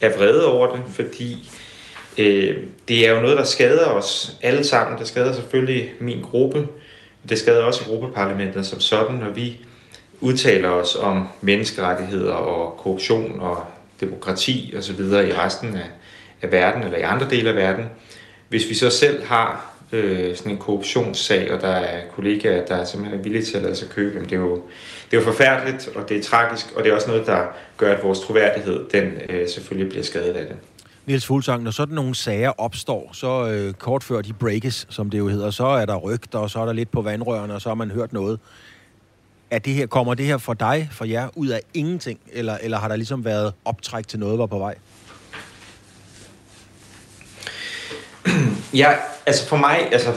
er 0.00 0.16
vrede 0.16 0.46
over 0.46 0.76
det, 0.76 0.82
fordi 0.94 1.50
øh, 2.18 2.56
det 2.88 3.08
er 3.08 3.14
jo 3.14 3.20
noget, 3.20 3.36
der 3.36 3.44
skader 3.44 3.86
os 3.86 4.36
alle 4.42 4.64
sammen. 4.64 4.98
Det 4.98 5.08
skader 5.08 5.32
selvfølgelig 5.32 5.92
min 6.00 6.22
gruppe, 6.22 6.68
det 7.28 7.38
skader 7.38 7.62
også 7.62 7.84
Europaparlamentet 7.90 8.66
som 8.66 8.80
sådan, 8.80 9.16
når 9.16 9.30
vi 9.30 9.60
udtaler 10.20 10.68
os 10.68 10.96
om 10.96 11.28
menneskerettigheder 11.40 12.32
og 12.32 12.76
korruption 12.78 13.40
og 13.40 13.64
demokrati 14.00 14.74
osv. 14.78 15.00
i 15.00 15.32
resten 15.32 15.76
af, 15.76 15.86
af 16.42 16.52
verden 16.52 16.82
eller 16.82 16.98
i 16.98 17.02
andre 17.02 17.30
dele 17.30 17.48
af 17.50 17.56
verden. 17.56 17.84
Hvis 18.48 18.68
vi 18.68 18.74
så 18.74 18.90
selv 18.90 19.24
har 19.24 19.69
øh, 19.92 20.36
sådan 20.36 20.52
en 20.52 20.58
korruptionssag, 20.58 21.52
og 21.52 21.60
der 21.60 21.68
er 21.68 22.00
kollegaer, 22.14 22.66
der 22.66 22.74
er 22.74 22.84
simpelthen 22.84 23.24
villige 23.24 23.44
til 23.44 23.56
at 23.56 23.62
lade 23.62 23.76
sig 23.76 23.88
købe, 23.88 24.14
jamen 24.14 24.30
det 24.30 24.36
er, 24.36 24.40
jo, 24.40 24.54
det 25.10 25.16
er 25.16 25.20
jo 25.20 25.26
forfærdeligt, 25.26 25.88
og 25.94 26.08
det 26.08 26.16
er 26.16 26.22
tragisk, 26.22 26.72
og 26.76 26.84
det 26.84 26.90
er 26.90 26.94
også 26.94 27.08
noget, 27.08 27.26
der 27.26 27.44
gør, 27.76 27.94
at 27.94 28.04
vores 28.04 28.20
troværdighed, 28.20 28.84
den 28.92 29.12
øh, 29.28 29.48
selvfølgelig 29.48 29.90
bliver 29.90 30.04
skadet 30.04 30.32
af 30.32 30.46
det. 30.46 30.56
Niels 31.06 31.26
Fuglsang, 31.26 31.62
når 31.62 31.70
sådan 31.70 31.94
nogle 31.94 32.14
sager 32.14 32.60
opstår, 32.60 33.10
så 33.12 33.50
øh, 33.50 33.74
kort 33.74 34.04
før 34.04 34.20
de 34.22 34.32
breakes, 34.32 34.86
som 34.90 35.10
det 35.10 35.18
jo 35.18 35.28
hedder, 35.28 35.50
så 35.50 35.66
er 35.66 35.86
der 35.86 35.96
rygter, 35.96 36.38
og 36.38 36.50
så 36.50 36.60
er 36.60 36.66
der 36.66 36.72
lidt 36.72 36.90
på 36.90 37.02
vandrørene, 37.02 37.54
og 37.54 37.60
så 37.60 37.68
har 37.68 37.74
man 37.74 37.90
hørt 37.90 38.12
noget. 38.12 38.38
Er 39.50 39.58
det 39.58 39.72
her, 39.72 39.86
kommer 39.86 40.14
det 40.14 40.26
her 40.26 40.38
for 40.38 40.54
dig, 40.54 40.88
for 40.92 41.04
jer, 41.04 41.28
ud 41.36 41.48
af 41.48 41.60
ingenting, 41.74 42.20
eller, 42.32 42.58
eller 42.62 42.78
har 42.78 42.88
der 42.88 42.96
ligesom 42.96 43.24
været 43.24 43.52
optræk 43.64 44.08
til 44.08 44.18
noget, 44.18 44.38
var 44.38 44.46
på 44.46 44.58
vej? 44.58 44.74
Ja, 48.74 48.92
altså 49.26 49.46
for 49.46 49.56
mig, 49.56 49.88
altså, 49.92 50.12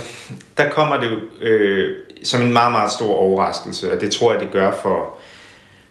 der 0.57 0.69
kommer 0.69 0.99
det 0.99 1.11
jo 1.11 1.45
øh, 1.45 1.97
som 2.23 2.41
en 2.41 2.53
meget, 2.53 2.71
meget 2.71 2.91
stor 2.91 3.15
overraskelse, 3.15 3.93
og 3.93 4.01
det 4.01 4.11
tror 4.11 4.31
jeg, 4.31 4.41
det 4.41 4.51
gør 4.51 4.71
for, 4.81 5.17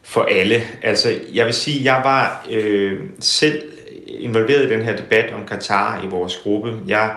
for 0.03 0.23
alle. 0.31 0.63
Altså, 0.83 1.15
jeg 1.33 1.47
vil 1.47 1.55
sige, 1.55 1.85
jeg 1.85 2.01
var 2.05 2.47
øh, 2.51 3.01
selv 3.21 3.63
involveret 4.07 4.67
i 4.67 4.69
den 4.69 4.83
her 4.83 4.97
debat 4.97 5.33
om 5.33 5.47
Katar 5.47 6.03
i 6.05 6.07
vores 6.07 6.37
gruppe. 6.37 6.75
Jeg 6.87 7.15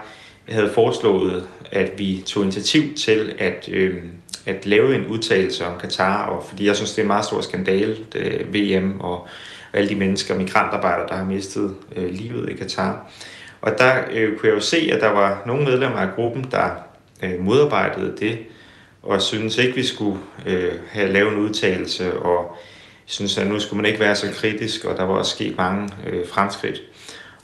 havde 0.49 0.71
foreslået, 0.73 1.47
at 1.71 1.91
vi 1.97 2.23
tog 2.25 2.43
initiativ 2.43 2.95
til 2.95 3.35
at, 3.39 3.69
øh, 3.71 4.03
at 4.45 4.65
lave 4.65 4.95
en 4.95 5.05
udtalelse 5.05 5.65
om 5.65 5.79
Katar, 5.79 6.25
og 6.25 6.45
fordi 6.49 6.67
jeg 6.67 6.75
synes, 6.75 6.91
det 6.91 6.97
er 6.97 7.03
en 7.03 7.07
meget 7.07 7.25
stor 7.25 7.41
skandale, 7.41 7.97
det, 8.13 8.21
øh, 8.21 8.53
VM 8.53 8.99
og 8.99 9.27
alle 9.73 9.89
de 9.89 9.95
mennesker, 9.95 10.35
migrantarbejdere, 10.35 11.07
der 11.07 11.15
har 11.15 11.25
mistet 11.25 11.75
øh, 11.95 12.09
livet 12.09 12.49
i 12.49 12.53
Katar. 12.53 13.11
Og 13.65 13.71
der 13.77 13.93
øh, 14.11 14.37
kunne 14.37 14.49
jeg 14.49 14.55
jo 14.55 14.61
se, 14.61 14.89
at 14.93 15.01
der 15.01 15.09
var 15.09 15.43
nogle 15.45 15.63
medlemmer 15.63 15.97
af 15.97 16.09
gruppen, 16.15 16.45
der 16.51 16.69
øh, 17.23 17.39
modarbejdede 17.39 18.13
det, 18.19 18.37
og 19.03 19.21
synes 19.21 19.57
ikke, 19.57 19.75
vi 19.75 19.83
skulle 19.83 20.19
øh, 20.45 20.73
have 20.89 21.11
lavet 21.11 21.33
en 21.33 21.39
udtalelse, 21.39 22.13
og 22.13 22.57
synes, 23.05 23.37
at 23.37 23.47
nu 23.47 23.59
skulle 23.59 23.81
man 23.81 23.85
ikke 23.85 23.99
være 23.99 24.15
så 24.15 24.27
kritisk, 24.33 24.85
og 24.85 24.97
der 24.97 25.03
var 25.03 25.13
også 25.13 25.35
sket 25.35 25.57
mange 25.57 25.89
øh, 26.07 26.27
fremskridt. 26.27 26.81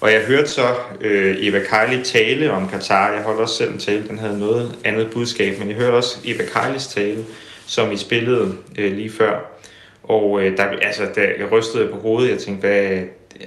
Og 0.02 0.12
jeg 0.12 0.22
hørte 0.22 0.48
så 0.48 0.68
øh, 1.02 1.36
Eva 1.40 1.60
Kejli 1.60 2.04
tale 2.04 2.52
om 2.52 2.70
Katar. 2.70 3.14
Jeg 3.14 3.24
holdt 3.24 3.40
også 3.40 3.56
selv 3.56 3.74
en 3.74 3.80
tale, 3.80 4.08
den 4.08 4.20
havde 4.20 4.40
noget 4.40 4.76
andet 4.84 5.12
budskab, 5.12 5.60
men 5.60 5.70
jeg 5.70 5.78
hørte 5.78 5.96
også 5.96 6.18
Eva 6.26 6.44
Kejlis 6.44 6.88
tale, 6.88 7.26
som 7.68 7.92
I 7.92 7.98
spillede 7.98 8.58
øh, 8.78 8.94
lige 8.94 9.12
før. 9.12 9.40
Og 10.04 10.44
øh, 10.44 10.58
der, 10.58 10.64
altså, 10.64 11.04
der, 11.16 11.22
jeg 11.22 11.52
rystede 11.52 11.88
på 11.88 11.98
hovedet, 11.98 12.32
jeg 12.32 12.40
tænkte, 12.40 12.68
hvad, 12.68 13.02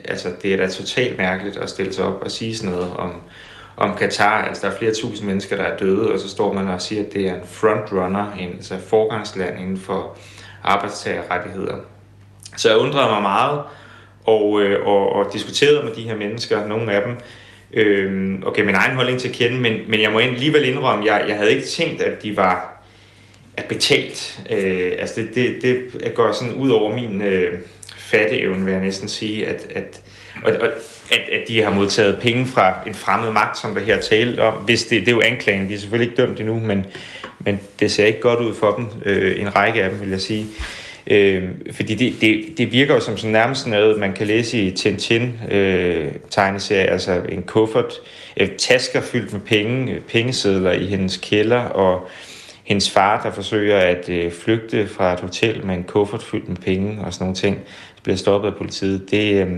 altså, 0.04 0.28
det 0.42 0.52
er 0.52 0.56
da 0.56 0.68
totalt 0.68 1.18
mærkeligt 1.18 1.56
at 1.56 1.70
stille 1.70 1.92
sig 1.92 2.04
op 2.04 2.22
og 2.22 2.30
sige 2.30 2.56
sådan 2.56 2.74
noget 2.74 2.92
om, 2.96 3.12
om 3.76 3.96
Katar. 3.96 4.44
Altså, 4.44 4.66
der 4.66 4.72
er 4.74 4.78
flere 4.78 4.94
tusind 4.94 5.28
mennesker, 5.28 5.56
der 5.56 5.64
er 5.64 5.76
døde, 5.76 6.12
og 6.12 6.20
så 6.20 6.28
står 6.28 6.52
man 6.52 6.68
og 6.68 6.82
siger, 6.82 7.04
at 7.06 7.12
det 7.12 7.28
er 7.28 7.34
en 7.34 7.46
frontrunner, 7.46 8.32
en 8.32 8.48
altså 8.48 8.78
forgangsland 8.88 9.60
inden 9.60 9.78
for 9.78 10.18
arbejdstagerrettigheder. 10.62 11.76
Så 12.56 12.68
jeg 12.68 12.78
undrede 12.78 13.10
mig 13.10 13.22
meget, 13.22 13.60
og, 14.24 14.62
øh, 14.62 14.86
og, 14.86 15.12
og 15.12 15.32
diskuterede 15.32 15.84
med 15.84 15.92
de 15.92 16.02
her 16.02 16.16
mennesker, 16.16 16.66
nogle 16.66 16.92
af 16.92 17.02
dem, 17.06 17.16
øh, 17.72 18.38
okay, 18.46 18.64
min 18.64 18.74
egen 18.74 18.96
holdning 18.96 19.20
til 19.20 19.28
at 19.28 19.34
kende, 19.34 19.60
men, 19.60 19.80
men 19.88 20.00
jeg 20.02 20.12
må 20.12 20.18
alligevel 20.18 20.64
indrømme, 20.64 21.04
jeg, 21.04 21.24
jeg 21.28 21.36
havde 21.36 21.52
ikke 21.52 21.66
tænkt, 21.66 22.02
at 22.02 22.22
de 22.22 22.36
var 22.36 22.74
at 23.56 23.64
betalt. 23.64 24.40
Øh, 24.50 24.92
altså 24.98 25.20
det, 25.20 25.34
det, 25.34 25.62
det 25.62 26.14
går 26.14 26.32
sådan 26.32 26.54
ud 26.54 26.70
over 26.70 26.94
min 26.94 27.22
øh, 27.22 27.58
fatteevne, 28.10 28.64
vil 28.64 28.72
jeg 28.72 28.82
næsten 28.82 29.08
sige, 29.08 29.46
at, 29.46 29.66
at, 29.74 30.00
at, 30.44 30.54
at, 31.10 31.20
at 31.32 31.48
de 31.48 31.62
har 31.62 31.70
modtaget 31.70 32.18
penge 32.20 32.46
fra 32.46 32.74
en 32.86 32.94
fremmed 32.94 33.32
magt, 33.32 33.58
som 33.58 33.74
der 33.74 33.80
her 33.80 34.00
talt 34.00 34.40
om. 34.40 34.54
Hvis 34.54 34.84
det, 34.84 35.00
det 35.00 35.08
er 35.08 35.12
jo 35.12 35.20
anklagen, 35.20 35.68
de 35.68 35.74
er 35.74 35.78
selvfølgelig 35.78 36.10
ikke 36.10 36.22
dømt 36.22 36.40
endnu, 36.40 36.60
men, 36.60 36.86
men 37.38 37.60
det 37.80 37.92
ser 37.92 38.06
ikke 38.06 38.20
godt 38.20 38.40
ud 38.40 38.54
for 38.54 38.72
dem, 38.72 38.86
øh, 39.04 39.40
en 39.40 39.56
række 39.56 39.82
af 39.82 39.90
dem, 39.90 40.00
vil 40.00 40.10
jeg 40.10 40.20
sige. 40.20 40.46
Øh, 41.06 41.42
fordi 41.72 41.94
det, 41.94 42.20
det, 42.20 42.44
det 42.58 42.72
virker 42.72 42.94
jo 42.94 43.00
som 43.00 43.16
sådan 43.16 43.32
nærmest 43.32 43.66
noget, 43.66 43.98
man 43.98 44.12
kan 44.12 44.26
læse 44.26 44.62
i 44.62 44.70
Tintin-tegneserie, 44.70 46.86
øh, 46.86 46.92
altså 46.92 47.22
en 47.28 47.42
kuffert, 47.42 47.92
øh, 48.36 48.48
tasker 48.58 49.00
fyldt 49.00 49.32
med 49.32 49.40
penge, 49.40 49.92
øh, 49.92 50.00
pengesedler 50.00 50.72
i 50.72 50.86
hendes 50.86 51.16
kælder, 51.16 51.60
og 51.60 52.08
hendes 52.64 52.90
far, 52.90 53.22
der 53.22 53.32
forsøger 53.32 53.78
at 53.78 54.08
øh, 54.08 54.32
flygte 54.32 54.88
fra 54.88 55.12
et 55.12 55.20
hotel 55.20 55.66
med 55.66 55.74
en 55.74 55.84
kuffert 55.84 56.22
fyldt 56.22 56.48
med 56.48 56.56
penge 56.56 57.04
og 57.04 57.12
sådan 57.12 57.24
nogle 57.24 57.36
ting, 57.36 57.58
bliver 58.04 58.16
stoppet 58.16 58.48
af 58.48 58.56
politiet. 58.56 59.10
Det, 59.10 59.46
øh, 59.46 59.52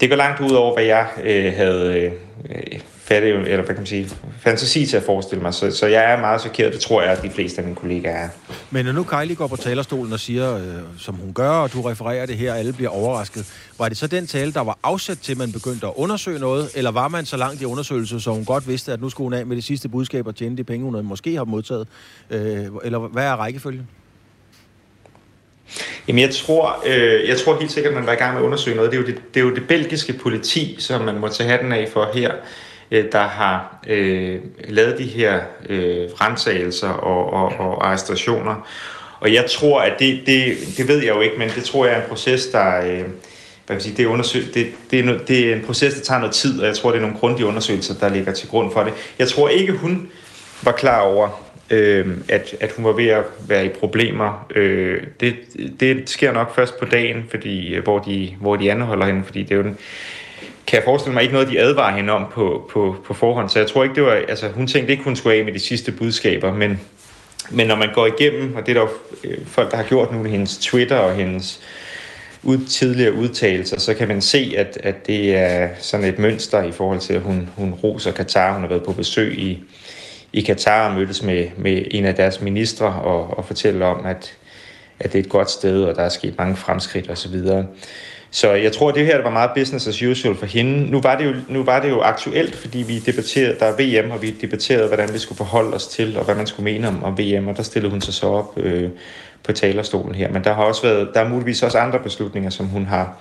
det 0.00 0.08
går 0.08 0.16
langt 0.16 0.40
ud 0.40 0.50
over, 0.50 0.74
hvad 0.74 0.84
jeg 0.84 1.06
øh, 1.24 1.52
havde 1.56 2.12
øh, 2.50 2.80
fatte, 3.06 3.28
eller 3.28 3.56
hvad 3.56 3.66
kan 3.66 3.76
man 3.76 3.86
sige, 3.86 4.10
fantasi 4.40 4.86
til 4.86 4.96
at 4.96 5.02
forestille 5.02 5.42
mig. 5.42 5.54
Så, 5.54 5.70
så 5.70 5.86
jeg 5.86 6.12
er 6.12 6.20
meget 6.20 6.40
chokeret, 6.40 6.72
det 6.72 6.80
tror 6.80 7.02
jeg, 7.02 7.10
at 7.10 7.22
de 7.22 7.30
fleste 7.30 7.58
af 7.58 7.64
mine 7.64 7.76
kollegaer 7.76 8.24
er. 8.24 8.28
Men 8.70 8.84
når 8.84 8.92
nu 8.92 9.04
Kylie 9.04 9.34
går 9.34 9.46
på 9.46 9.56
talerstolen 9.56 10.12
og 10.12 10.20
siger, 10.20 10.56
øh, 10.56 10.62
som 10.98 11.14
hun 11.14 11.32
gør, 11.32 11.50
og 11.50 11.72
du 11.72 11.82
refererer 11.82 12.26
det 12.26 12.36
her, 12.36 12.54
alle 12.54 12.72
bliver 12.72 12.90
overrasket, 12.90 13.46
var 13.78 13.88
det 13.88 13.98
så 13.98 14.06
den 14.06 14.26
tale, 14.26 14.52
der 14.52 14.60
var 14.60 14.78
afsat 14.82 15.18
til, 15.18 15.32
at 15.32 15.38
man 15.38 15.52
begyndte 15.52 15.86
at 15.86 15.92
undersøge 15.96 16.38
noget, 16.38 16.70
eller 16.74 16.90
var 16.90 17.08
man 17.08 17.24
så 17.24 17.36
langt 17.36 17.62
i 17.62 17.64
undersøgelsen, 17.64 18.20
så 18.20 18.30
hun 18.30 18.44
godt 18.44 18.68
vidste, 18.68 18.92
at 18.92 19.00
nu 19.00 19.10
skulle 19.10 19.26
hun 19.26 19.32
af 19.32 19.46
med 19.46 19.56
det 19.56 19.64
sidste 19.64 19.88
budskab 19.88 20.26
og 20.26 20.36
tjene 20.36 20.56
de 20.56 20.64
penge, 20.64 20.84
hun 20.90 21.04
måske 21.04 21.36
har 21.36 21.44
modtaget? 21.44 21.88
Øh, 22.30 22.66
eller 22.84 22.98
hvad 22.98 23.24
er 23.24 23.36
rækkefølgen? 23.36 23.88
Jamen 26.08 26.22
jeg 26.22 26.30
tror, 26.30 26.82
øh, 26.86 27.28
jeg 27.28 27.36
tror 27.38 27.58
helt 27.60 27.72
sikkert, 27.72 27.92
at 27.92 27.98
man 27.98 28.06
var 28.06 28.12
i 28.12 28.16
gang 28.16 28.34
med 28.34 28.42
at 28.42 28.46
undersøge 28.46 28.76
noget. 28.76 28.90
Det 28.90 28.96
er 28.96 29.00
jo 29.00 29.06
det, 29.06 29.34
det, 29.34 29.40
er 29.40 29.44
jo 29.44 29.54
det 29.54 29.68
belgiske 29.68 30.12
politi, 30.12 30.76
som 30.78 31.04
man 31.04 31.18
må 31.18 31.28
tage 31.28 31.48
hatten 31.48 31.72
af 31.72 31.88
for 31.92 32.10
her, 32.14 32.32
øh, 32.90 33.04
der 33.12 33.22
har 33.22 33.78
øh, 33.86 34.38
lavet 34.68 34.98
de 34.98 35.04
her 35.04 35.40
øh, 35.68 36.08
rensagelser 36.20 36.88
og, 36.88 37.32
og, 37.32 37.52
og 37.58 37.86
arrestationer. 37.88 38.66
Og 39.20 39.32
jeg 39.32 39.46
tror, 39.50 39.80
at 39.80 39.92
det, 39.98 40.20
det, 40.26 40.56
det 40.76 40.88
ved 40.88 40.98
jeg 41.04 41.14
jo 41.14 41.20
ikke, 41.20 41.36
men 41.38 41.48
det 41.48 41.64
tror 41.64 41.86
jeg 41.86 41.94
er 41.94 42.02
en 42.02 42.08
proces, 42.08 42.46
der... 42.46 42.86
Øh, 42.86 43.04
hvad 43.66 43.80
sige, 43.80 43.96
det, 43.96 44.04
er 44.04 44.08
undersøg- 44.08 44.54
det, 44.54 44.66
det, 44.90 45.08
er, 45.08 45.18
det 45.28 45.50
er 45.50 45.56
en 45.56 45.62
proces, 45.66 45.94
der 45.94 46.00
tager 46.00 46.18
noget 46.20 46.34
tid, 46.34 46.60
og 46.60 46.66
jeg 46.66 46.76
tror, 46.76 46.90
det 46.90 46.96
er 46.96 47.02
nogle 47.02 47.18
grundige 47.18 47.46
undersøgelser, 47.46 47.94
der 47.94 48.08
ligger 48.08 48.32
til 48.32 48.48
grund 48.48 48.72
for 48.72 48.82
det. 48.82 48.92
Jeg 49.18 49.28
tror 49.28 49.48
ikke, 49.48 49.72
hun 49.72 50.08
var 50.62 50.72
klar 50.72 51.00
over, 51.00 51.45
øh, 51.70 52.06
at, 52.28 52.54
at 52.60 52.72
hun 52.72 52.84
var 52.84 52.92
ved 52.92 53.06
at 53.08 53.24
være 53.48 53.66
i 53.66 53.68
problemer. 53.68 54.46
Øh, 54.54 55.02
det, 55.20 55.34
det 55.80 56.10
sker 56.10 56.32
nok 56.32 56.54
først 56.54 56.78
på 56.78 56.84
dagen, 56.84 57.24
fordi, 57.30 57.74
øh, 57.74 57.82
hvor, 57.82 57.98
de, 57.98 58.34
hvor 58.40 58.56
de 58.56 58.70
anholder 58.70 59.06
hende, 59.06 59.24
fordi 59.24 59.42
det 59.42 59.50
er 59.50 59.56
jo 59.56 59.62
den, 59.62 59.78
kan 60.66 60.76
jeg 60.76 60.84
forestille 60.84 61.14
mig 61.14 61.22
ikke 61.22 61.34
noget, 61.34 61.48
de 61.48 61.60
advarer 61.60 61.96
hende 61.96 62.12
om 62.12 62.26
på, 62.32 62.70
på, 62.72 62.96
på 63.06 63.14
forhånd. 63.14 63.48
Så 63.48 63.58
jeg 63.58 63.68
tror 63.68 63.82
ikke, 63.82 63.94
det 63.94 64.02
var, 64.02 64.12
altså 64.12 64.48
hun 64.48 64.66
tænkte 64.66 64.92
ikke, 64.92 65.04
hun 65.04 65.16
skulle 65.16 65.36
af 65.36 65.44
med 65.44 65.52
de 65.52 65.58
sidste 65.58 65.92
budskaber, 65.92 66.54
men, 66.54 66.80
men 67.50 67.66
når 67.66 67.76
man 67.76 67.88
går 67.94 68.06
igennem, 68.06 68.56
og 68.56 68.66
det 68.66 68.76
er 68.76 68.80
der 68.80 68.90
jo 68.90 69.30
øh, 69.30 69.38
folk, 69.46 69.70
der 69.70 69.76
har 69.76 69.84
gjort 69.84 70.12
nu, 70.12 70.24
hendes 70.24 70.58
Twitter 70.58 70.96
og 70.96 71.14
hendes 71.14 71.60
ud, 72.42 72.58
tidligere 72.66 73.12
udtalelser, 73.12 73.80
så 73.80 73.94
kan 73.94 74.08
man 74.08 74.20
se, 74.20 74.54
at, 74.56 74.78
at 74.82 75.06
det 75.06 75.36
er 75.36 75.68
sådan 75.78 76.06
et 76.06 76.18
mønster 76.18 76.62
i 76.62 76.72
forhold 76.72 77.00
til, 77.00 77.14
at 77.14 77.20
hun, 77.20 77.48
hun 77.56 77.72
roser 77.72 78.12
Katar. 78.12 78.52
Hun 78.52 78.62
har 78.62 78.68
været 78.68 78.84
på 78.84 78.92
besøg 78.92 79.38
i, 79.38 79.62
i 80.36 80.40
Katar 80.40 80.88
og 80.88 80.94
mødtes 80.94 81.22
med, 81.22 81.46
med 81.56 81.82
en 81.90 82.04
af 82.04 82.14
deres 82.14 82.40
ministre 82.40 82.86
og, 82.86 83.38
og 83.38 83.44
fortælle 83.44 83.84
om, 83.84 84.06
at, 84.06 84.36
at 85.00 85.12
det 85.12 85.18
er 85.18 85.22
et 85.22 85.28
godt 85.28 85.50
sted, 85.50 85.84
og 85.84 85.96
der 85.96 86.02
er 86.02 86.08
sket 86.08 86.38
mange 86.38 86.56
fremskridt 86.56 87.10
osv. 87.10 87.40
Så 88.30 88.52
jeg 88.52 88.72
tror, 88.72 88.88
at 88.88 88.94
det 88.94 89.06
her 89.06 89.22
var 89.22 89.30
meget 89.30 89.50
business 89.54 89.88
as 89.88 90.02
usual 90.02 90.36
for 90.36 90.46
hende. 90.46 90.90
Nu 90.90 91.00
var 91.00 91.18
det 91.18 91.24
jo, 91.24 91.34
nu 91.48 91.64
var 91.64 91.80
det 91.80 91.90
jo 91.90 92.00
aktuelt, 92.00 92.56
fordi 92.56 92.78
vi 92.78 92.98
debatterede, 92.98 93.56
der 93.60 93.66
er 93.66 94.02
VM, 94.02 94.10
og 94.10 94.22
vi 94.22 94.30
debatterede, 94.30 94.86
hvordan 94.86 95.12
vi 95.12 95.18
skulle 95.18 95.36
forholde 95.36 95.74
os 95.74 95.86
til, 95.86 96.18
og 96.18 96.24
hvad 96.24 96.34
man 96.34 96.46
skulle 96.46 96.64
mene 96.72 96.88
om, 96.88 97.04
om 97.04 97.18
VM, 97.18 97.48
og 97.48 97.56
der 97.56 97.62
stillede 97.62 97.90
hun 97.90 98.00
sig 98.00 98.14
så 98.14 98.26
op 98.26 98.58
øh, 98.58 98.90
på 99.42 99.52
talerstolen 99.52 100.14
her. 100.14 100.32
Men 100.32 100.44
der 100.44 100.54
har 100.54 100.62
også 100.62 100.82
været, 100.82 101.10
der 101.14 101.20
er 101.20 101.28
muligvis 101.28 101.62
også 101.62 101.78
andre 101.78 101.98
beslutninger, 101.98 102.50
som 102.50 102.66
hun 102.66 102.86
har 102.86 103.18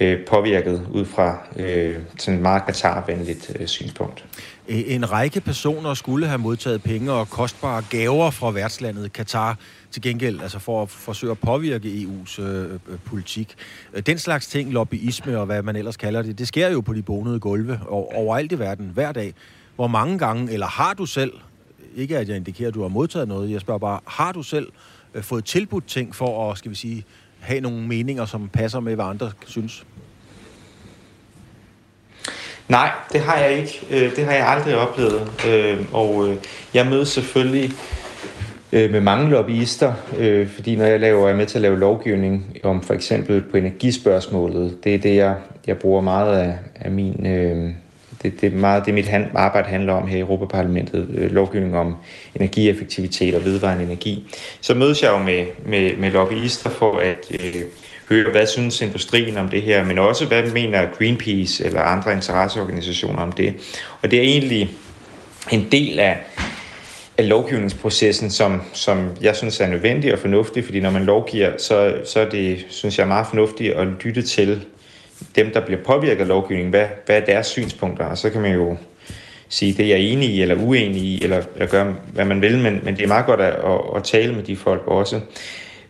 øh, 0.00 0.24
påvirket 0.24 0.86
ud 0.92 1.04
fra 1.04 1.38
øh, 1.56 1.96
sådan 2.18 2.34
et 2.34 2.42
meget 2.42 2.62
Qatar-venligt 2.62 3.52
øh, 3.60 3.66
synspunkt. 3.66 4.24
Øh, 4.68 4.82
en 4.86 5.12
række 5.12 5.40
personer 5.40 5.94
skulle 5.94 6.26
have 6.26 6.38
modtaget 6.38 6.82
penge 6.82 7.12
og 7.12 7.28
kostbare 7.28 7.82
gaver 7.90 8.30
fra 8.30 8.50
værtslandet 8.50 9.12
Katar 9.12 9.58
til 9.90 10.02
gengæld, 10.02 10.40
altså 10.40 10.58
for 10.58 10.82
at 10.82 10.90
forsøge 10.90 11.30
at 11.30 11.38
påvirke 11.38 11.88
EU's 11.88 12.42
øh, 12.42 12.72
øh, 12.72 12.78
politik. 13.04 13.54
Øh, 13.94 14.02
den 14.02 14.18
slags 14.18 14.46
ting, 14.46 14.72
lobbyisme 14.72 15.38
og 15.38 15.46
hvad 15.46 15.62
man 15.62 15.76
ellers 15.76 15.96
kalder 15.96 16.22
det, 16.22 16.38
det 16.38 16.48
sker 16.48 16.68
jo 16.68 16.80
på 16.80 16.94
de 16.94 17.02
bonede 17.02 17.40
gulve 17.40 17.80
overalt 17.88 18.52
i 18.52 18.58
verden 18.58 18.90
hver 18.94 19.12
dag. 19.12 19.34
Hvor 19.76 19.86
mange 19.86 20.18
gange, 20.18 20.52
eller 20.52 20.66
har 20.66 20.94
du 20.94 21.06
selv, 21.06 21.32
ikke 21.96 22.18
at 22.18 22.28
jeg 22.28 22.36
indikerer, 22.36 22.68
at 22.68 22.74
du 22.74 22.82
har 22.82 22.88
modtaget 22.88 23.28
noget, 23.28 23.50
jeg 23.50 23.60
spørger 23.60 23.78
bare, 23.78 24.00
har 24.06 24.32
du 24.32 24.42
selv 24.42 24.68
øh, 25.14 25.22
fået 25.22 25.44
tilbudt 25.44 25.86
ting 25.86 26.14
for 26.14 26.50
at, 26.50 26.58
skal 26.58 26.70
vi 26.70 26.76
sige, 26.76 27.04
have 27.40 27.60
nogle 27.60 27.86
meninger, 27.86 28.24
som 28.24 28.48
passer 28.48 28.80
med, 28.80 28.94
hvad 28.94 29.04
andre 29.04 29.32
synes? 29.46 29.84
Nej, 32.68 32.90
det 33.12 33.20
har 33.20 33.36
jeg 33.36 33.58
ikke. 33.58 33.86
Øh, 33.90 34.16
det 34.16 34.24
har 34.24 34.32
jeg 34.32 34.48
aldrig 34.48 34.76
oplevet. 34.76 35.30
Øh, 35.48 35.78
og 35.92 36.28
øh, 36.28 36.36
jeg 36.74 36.86
møder 36.86 37.04
selvfølgelig 37.04 37.70
øh, 38.72 38.90
med 38.90 39.00
mange 39.00 39.30
lobbyister, 39.30 39.92
fordi 40.54 40.76
når 40.76 40.84
jeg 40.84 41.00
laver, 41.00 41.28
er 41.28 41.36
med 41.36 41.46
til 41.46 41.58
at 41.58 41.62
lave 41.62 41.78
lovgivning 41.78 42.56
om 42.62 42.82
for 42.82 42.94
eksempel 42.94 43.42
på 43.42 43.56
energispørgsmålet, 43.56 44.84
det 44.84 44.94
er 44.94 44.98
det, 44.98 45.16
jeg, 45.16 45.34
jeg 45.66 45.78
bruger 45.78 46.00
meget 46.00 46.38
af, 46.38 46.54
af 46.74 46.90
min... 46.90 47.26
Det, 48.22 48.40
det 48.40 48.52
er 48.52 48.56
meget 48.56 48.86
det, 48.86 48.94
mit 48.94 49.10
arbejde 49.34 49.68
handler 49.68 49.92
om 49.92 50.08
her 50.08 50.16
i 50.16 50.20
Europaparlamentet, 50.20 51.06
lovgivning 51.32 51.76
om 51.76 51.96
energieffektivitet 52.34 53.34
og 53.34 53.44
vedvarende 53.44 53.84
energi. 53.84 54.34
Så 54.60 54.74
mødes 54.74 55.02
jeg 55.02 55.12
jo 55.12 55.18
med, 55.18 55.46
med, 55.66 55.96
med 55.96 56.10
lobbyister 56.10 56.70
for 56.70 56.98
at 56.98 57.18
øh, 57.30 57.62
høre, 58.08 58.30
hvad 58.30 58.46
synes 58.46 58.80
industrien 58.80 59.36
om 59.36 59.48
det 59.48 59.62
her, 59.62 59.84
men 59.84 59.98
også 59.98 60.26
hvad 60.26 60.42
mener 60.42 60.86
Greenpeace 60.98 61.64
eller 61.64 61.80
andre 61.80 62.12
interesseorganisationer 62.12 63.22
om 63.22 63.32
det. 63.32 63.54
Og 64.02 64.10
det 64.10 64.18
er 64.18 64.22
egentlig 64.22 64.70
en 65.50 65.68
del 65.72 65.98
af, 65.98 66.18
af 67.18 67.28
lovgivningsprocessen, 67.28 68.30
som, 68.30 68.62
som 68.72 69.08
jeg 69.20 69.36
synes 69.36 69.60
er 69.60 69.66
nødvendig 69.66 70.12
og 70.12 70.18
fornuftig, 70.18 70.64
fordi 70.64 70.80
når 70.80 70.90
man 70.90 71.04
lovgiver, 71.04 71.52
så, 71.58 71.94
så 72.04 72.20
er 72.20 72.28
det, 72.28 72.66
synes 72.68 72.98
jeg, 72.98 73.08
meget 73.08 73.26
fornuftigt 73.26 73.74
at 73.74 73.86
lytte 74.04 74.22
til 74.22 74.64
dem, 75.36 75.50
der 75.52 75.66
bliver 75.66 75.80
påvirket 75.82 76.20
af 76.20 76.28
lovgivningen, 76.28 76.70
hvad, 76.70 76.86
hvad 77.06 77.16
er 77.16 77.24
deres 77.24 77.46
synspunkter, 77.46 78.04
og 78.04 78.18
så 78.18 78.30
kan 78.30 78.40
man 78.40 78.54
jo 78.54 78.76
sige, 79.48 79.72
det 79.72 79.84
er 79.84 79.88
jeg 79.88 79.98
enig 79.98 80.28
i, 80.28 80.42
eller 80.42 80.54
uenig 80.54 81.02
i, 81.02 81.22
eller, 81.22 81.42
eller 81.54 81.66
gøre, 81.66 81.94
hvad 82.12 82.24
man 82.24 82.42
vil, 82.42 82.58
men, 82.58 82.80
men 82.82 82.96
det 82.96 83.02
er 83.02 83.08
meget 83.08 83.26
godt 83.26 83.40
at, 83.40 83.52
at, 83.52 83.80
at 83.96 84.04
tale 84.04 84.34
med 84.34 84.42
de 84.42 84.56
folk 84.56 84.82
også. 84.86 85.20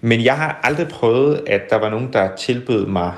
Men 0.00 0.24
jeg 0.24 0.36
har 0.36 0.60
aldrig 0.62 0.88
prøvet, 0.88 1.42
at 1.46 1.70
der 1.70 1.76
var 1.76 1.90
nogen, 1.90 2.12
der 2.12 2.36
tilbød 2.36 2.86
mig 2.86 3.12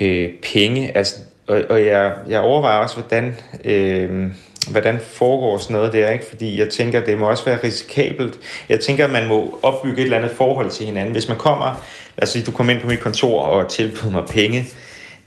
øh, 0.00 0.28
penge. 0.52 0.96
Altså, 0.96 1.16
og, 1.46 1.62
og 1.70 1.86
jeg, 1.86 2.12
jeg 2.28 2.40
overvejer 2.40 2.78
også, 2.78 2.96
hvordan, 2.96 3.36
øh, 3.64 4.30
hvordan 4.70 5.00
foregår 5.00 5.58
sådan 5.58 5.76
noget 5.76 5.92
der, 5.92 6.10
ikke? 6.10 6.24
fordi 6.28 6.58
jeg 6.58 6.68
tænker, 6.68 7.04
det 7.04 7.18
må 7.18 7.30
også 7.30 7.44
være 7.44 7.58
risikabelt. 7.64 8.38
Jeg 8.68 8.80
tænker, 8.80 9.04
at 9.04 9.10
man 9.10 9.28
må 9.28 9.58
opbygge 9.62 9.98
et 9.98 10.04
eller 10.04 10.16
andet 10.16 10.30
forhold 10.30 10.70
til 10.70 10.86
hinanden. 10.86 11.12
Hvis 11.12 11.28
man 11.28 11.36
kommer, 11.36 11.84
altså 12.16 12.42
du 12.46 12.50
kommer 12.50 12.72
ind 12.72 12.82
på 12.82 12.88
mit 12.88 13.00
kontor 13.00 13.42
og 13.42 13.68
tilbyder 13.68 14.10
mig 14.10 14.24
penge, 14.26 14.64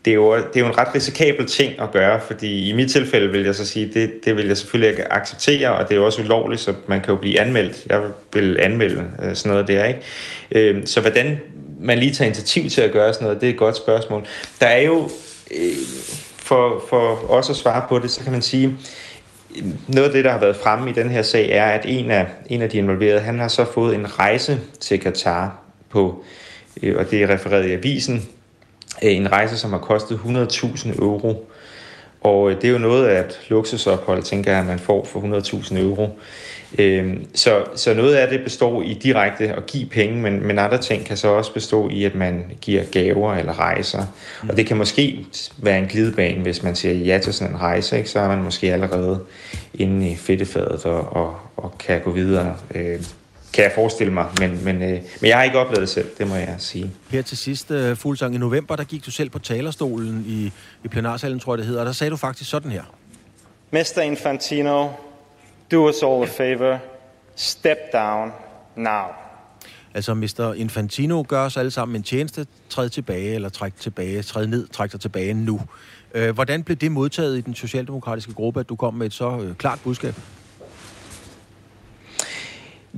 det 0.06 0.12
er, 0.12 0.16
jo, 0.16 0.36
det 0.36 0.56
er 0.56 0.60
jo 0.60 0.66
en 0.66 0.78
ret 0.78 0.96
risikabel 0.96 1.48
ting 1.48 1.82
at 1.82 1.92
gøre, 1.92 2.22
fordi 2.28 2.70
i 2.70 2.74
mit 2.74 2.92
tilfælde 2.92 3.32
vil 3.32 3.44
jeg 3.44 3.56
så 3.56 3.66
sige, 3.66 3.92
det, 3.94 4.12
det 4.26 4.38
vil 4.38 4.48
jeg 4.48 4.58
selvfølgelig 4.58 4.90
ikke 4.90 5.14
acceptere, 5.14 5.76
og 5.76 5.84
det 5.84 5.92
er 5.92 6.00
jo 6.00 6.06
også 6.06 6.22
ulovligt, 6.22 6.62
så 6.62 6.74
man 6.88 7.02
kan 7.02 7.14
jo 7.14 7.20
blive 7.20 7.40
anmeldt. 7.40 7.86
Jeg 7.90 8.02
vil 8.34 8.60
anmelde 8.60 9.06
øh, 9.24 9.36
sådan 9.36 9.52
noget 9.52 9.68
der, 9.68 9.86
ikke? 9.86 10.02
Øh, 10.52 10.86
så 10.86 11.02
hvordan 11.02 11.40
man 11.80 11.98
lige 11.98 12.14
tager 12.14 12.28
initiativ 12.28 12.70
til 12.70 12.82
at 12.82 12.92
gøre 12.92 13.14
sådan 13.14 13.26
noget, 13.26 13.42
det 13.42 13.50
er 13.50 13.54
et 13.54 13.60
godt 13.60 13.78
spørgsmål. 13.78 14.26
Der 14.62 14.68
er 14.68 14.82
jo, 14.82 15.10
øh, 15.52 15.74
for, 16.38 16.84
for 16.90 17.32
os 17.32 17.50
at 17.50 17.56
svare 17.56 17.86
på 17.90 18.00
det, 18.00 18.12
så 18.12 18.22
kan 18.24 18.32
man 18.32 18.42
sige, 18.42 18.78
noget 19.88 20.08
af 20.08 20.14
det, 20.14 20.26
der 20.26 20.32
har 20.32 20.40
været 20.40 20.56
fremme 20.56 20.90
i 20.90 20.94
den 20.94 21.10
her 21.10 21.22
sag, 21.22 21.50
er, 21.52 21.66
at 21.66 21.86
en 21.88 22.12
af, 22.12 22.28
en 22.50 22.62
af 22.62 22.70
de 22.70 22.78
involverede, 22.78 23.20
han 23.20 23.40
har 23.40 23.48
så 23.48 23.66
fået 23.74 23.96
en 23.96 24.20
rejse 24.20 24.60
til 24.80 25.00
Katar 25.00 25.60
på, 25.90 26.24
øh, 26.84 26.98
og 26.98 27.12
det 27.12 27.24
er 27.24 27.30
refereret 27.30 27.68
i 27.68 27.72
avisen, 27.72 28.30
en 29.12 29.32
rejse, 29.32 29.58
som 29.58 29.72
har 29.72 29.80
kostet 29.80 30.20
100.000 30.26 31.02
euro. 31.02 31.50
Og 32.22 32.52
øh, 32.52 32.62
det 32.62 32.68
er 32.68 32.72
jo 32.72 32.78
noget 32.78 33.08
af 33.08 33.20
et 33.20 33.40
luksusophold, 33.50 34.24
tænker 34.24 34.52
jeg, 34.52 34.60
at 34.60 34.66
man 34.66 34.80
får 34.80 35.06
for 35.06 35.20
100.000 35.20 35.80
euro. 35.80 36.20
Øhm, 36.80 37.26
så, 37.36 37.64
så 37.76 37.94
noget 37.94 38.16
af 38.16 38.28
det 38.28 38.44
består 38.44 38.82
i 38.82 38.94
direkte 38.94 39.54
at 39.54 39.66
give 39.66 39.86
penge, 39.86 40.22
men, 40.22 40.48
men 40.48 40.60
andre 40.60 40.78
ting 40.78 41.06
kan 41.06 41.18
så 41.18 41.28
også 41.28 41.54
bestå 41.54 41.90
i, 41.90 42.04
at 42.04 42.16
man 42.16 42.46
giver 42.62 42.84
gaver 42.84 43.36
eller 43.36 43.60
rejser. 43.60 44.06
Og 44.50 44.58
det 44.58 44.66
kan 44.66 44.78
måske 44.78 45.26
være 45.58 45.80
en 45.80 45.88
glidebane, 45.88 46.42
hvis 46.42 46.64
man 46.64 46.76
siger 46.76 46.94
ja 46.94 47.20
til 47.20 47.34
sådan 47.34 47.54
en 47.54 47.62
rejse, 47.62 47.98
ikke? 47.98 48.10
så 48.10 48.20
er 48.20 48.28
man 48.28 48.44
måske 48.44 48.74
allerede 48.74 49.20
inde 49.74 50.10
i 50.10 50.16
fedtefadet 50.16 50.86
og, 50.86 51.18
og, 51.18 51.36
og 51.58 51.78
kan 51.80 52.02
gå 52.02 52.12
videre. 52.12 52.56
Øh, 53.54 53.56
kan 53.56 53.64
jeg 53.64 53.72
forestille 53.76 54.14
mig, 54.14 54.30
men, 54.40 54.64
men, 54.64 54.82
øh, 54.82 55.02
men 55.22 55.30
jeg 55.30 55.38
har 55.38 55.44
ikke 55.44 55.60
oplevet 55.60 55.82
det 55.82 55.90
selv, 55.90 56.08
det 56.18 56.28
må 56.28 56.36
jeg 56.36 56.56
sige. 56.58 56.92
Her 57.10 57.22
til 57.22 57.38
sidst, 57.38 57.72
uh, 57.72 57.98
Fuglsang, 57.98 58.36
i 58.36 58.38
november, 58.38 58.76
der 58.76 58.84
gik 58.84 59.06
du 59.06 59.12
selv 59.12 59.30
på 59.30 59.40
talerstolen 59.40 60.24
i, 60.28 60.52
i 60.84 60.88
plenarsalen, 60.88 61.40
tror 61.40 61.54
jeg 61.54 61.58
det 61.58 61.66
hedder, 61.66 61.80
og 61.80 61.86
der 61.86 61.92
sagde 61.92 62.12
du 62.12 62.18
faktisk 62.18 62.50
sådan 62.50 62.72
her. 62.72 62.84
Mr. 63.72 64.02
Infantino, 64.02 64.90
do 65.72 65.90
us 65.90 66.04
all 66.04 66.24
a 66.24 66.26
favor. 66.26 66.80
Step 67.36 67.78
down 67.94 68.32
now. 68.76 69.06
Altså, 69.94 70.14
Mr. 70.14 70.54
Infantino 70.54 71.24
gør 71.28 71.46
os 71.46 71.58
alle 71.58 71.72
sammen 71.72 71.96
en 71.96 72.04
tjeneste, 72.04 72.48
træd 72.70 72.90
tilbage, 72.90 73.36
eller 73.36 73.50
træk 73.50 73.74
tilbage, 73.80 74.24
træd 74.24 74.48
ned, 74.48 74.68
træk 74.68 74.92
dig 74.92 75.00
tilbage 75.00 75.34
nu. 75.34 75.62
Uh, 76.16 76.30
hvordan 76.30 76.64
blev 76.64 76.78
det 76.78 76.92
modtaget 76.92 77.38
i 77.38 77.42
den 77.42 77.56
socialdemokratiske 77.56 78.34
gruppe, 78.34 78.60
at 78.60 78.70
du 78.70 78.76
kom 78.76 78.94
med 78.94 79.06
et 79.06 79.14
så 79.14 79.30
uh, 79.30 79.54
klart 79.54 79.80
budskab? 79.84 80.16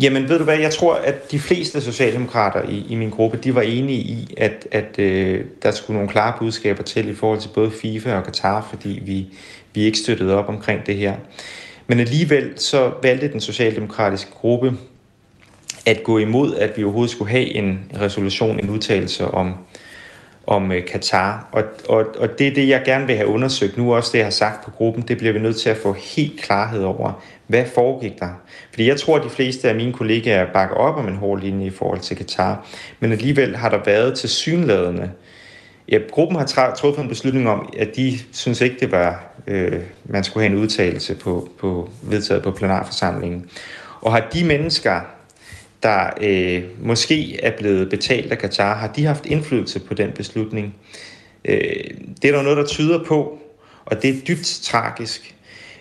Jamen 0.01 0.29
ved 0.29 0.37
du 0.37 0.43
hvad, 0.43 0.59
jeg 0.59 0.71
tror, 0.73 0.93
at 0.95 1.31
de 1.31 1.39
fleste 1.39 1.81
socialdemokrater 1.81 2.69
i, 2.69 2.85
i 2.89 2.95
min 2.95 3.09
gruppe, 3.09 3.37
de 3.37 3.55
var 3.55 3.61
enige 3.61 3.99
i, 3.99 4.33
at, 4.37 4.67
at 4.71 4.99
øh, 4.99 5.45
der 5.63 5.71
skulle 5.71 5.95
nogle 5.95 6.09
klare 6.09 6.33
budskaber 6.39 6.83
til 6.83 7.09
i 7.09 7.15
forhold 7.15 7.39
til 7.39 7.49
både 7.49 7.71
FIFA 7.71 8.15
og 8.15 8.25
Qatar, 8.25 8.67
fordi 8.69 9.01
vi, 9.05 9.27
vi 9.73 9.81
ikke 9.81 9.97
støttede 9.97 10.35
op 10.35 10.49
omkring 10.49 10.85
det 10.85 10.95
her. 10.95 11.15
Men 11.87 11.99
alligevel 11.99 12.53
så 12.55 12.91
valgte 13.03 13.31
den 13.31 13.41
socialdemokratiske 13.41 14.31
gruppe 14.31 14.73
at 15.85 16.03
gå 16.03 16.17
imod, 16.17 16.55
at 16.55 16.77
vi 16.77 16.83
overhovedet 16.83 17.11
skulle 17.11 17.31
have 17.31 17.53
en 17.53 17.91
resolution, 18.01 18.59
en 18.59 18.69
udtalelse 18.69 19.27
om, 19.27 19.53
om 20.47 20.71
øh, 20.71 20.85
Katar. 20.85 21.49
Og, 21.51 21.63
og, 21.89 22.05
og 22.17 22.39
det 22.39 22.47
er 22.47 22.53
det, 22.53 22.67
jeg 22.67 22.81
gerne 22.85 23.07
vil 23.07 23.15
have 23.15 23.27
undersøgt 23.27 23.77
nu, 23.77 23.95
også 23.95 24.09
det, 24.11 24.17
jeg 24.17 24.25
har 24.25 24.31
sagt 24.31 24.65
på 24.65 24.71
gruppen, 24.71 25.03
det 25.07 25.17
bliver 25.17 25.33
vi 25.33 25.39
nødt 25.39 25.57
til 25.57 25.69
at 25.69 25.77
få 25.77 25.93
helt 25.93 26.41
klarhed 26.41 26.83
over. 26.83 27.23
Hvad 27.47 27.65
foregik 27.75 28.19
der? 28.19 28.41
Fordi 28.69 28.87
jeg 28.87 28.99
tror, 28.99 29.17
at 29.17 29.23
de 29.23 29.29
fleste 29.29 29.69
af 29.69 29.75
mine 29.75 29.93
kollegaer 29.93 30.53
bakker 30.53 30.75
op 30.75 30.95
om 30.95 31.07
en 31.07 31.15
hård 31.15 31.39
linje 31.39 31.67
i 31.67 31.69
forhold 31.69 31.99
til 31.99 32.17
Katar, 32.17 32.67
men 32.99 33.11
alligevel 33.11 33.55
har 33.55 33.69
der 33.69 33.83
været 33.85 34.17
til 34.17 34.29
synladende. 34.29 35.11
Ja, 35.89 35.99
gruppen 36.11 36.37
har 36.37 36.75
truffet 36.77 37.03
en 37.03 37.09
beslutning 37.09 37.49
om, 37.49 37.73
at 37.77 37.95
de 37.95 38.19
synes 38.31 38.61
ikke, 38.61 38.75
det 38.79 38.91
var, 38.91 39.23
øh, 39.47 39.81
man 40.05 40.23
skulle 40.23 40.47
have 40.47 40.57
en 40.57 40.63
udtalelse 40.63 41.15
på, 41.15 41.49
på 41.59 41.89
vedtaget 42.03 42.43
på 42.43 42.51
plenarforsamlingen. 42.51 43.49
Og 44.01 44.11
har 44.11 44.29
de 44.33 44.43
mennesker, 44.43 45.01
der 45.83 46.09
øh, 46.21 46.63
måske 46.79 47.39
er 47.43 47.57
blevet 47.57 47.89
betalt 47.89 48.31
af 48.31 48.37
Katar, 48.37 48.75
har 48.75 48.87
de 48.87 49.05
haft 49.05 49.25
indflydelse 49.25 49.79
på 49.79 49.93
den 49.93 50.11
beslutning? 50.11 50.75
Øh, 51.45 51.59
det 52.21 52.29
er 52.29 52.35
der 52.35 52.41
noget, 52.41 52.57
der 52.57 52.65
tyder 52.65 53.03
på, 53.03 53.39
og 53.85 54.01
det 54.01 54.09
er 54.09 54.21
dybt 54.27 54.59
tragisk. 54.63 55.34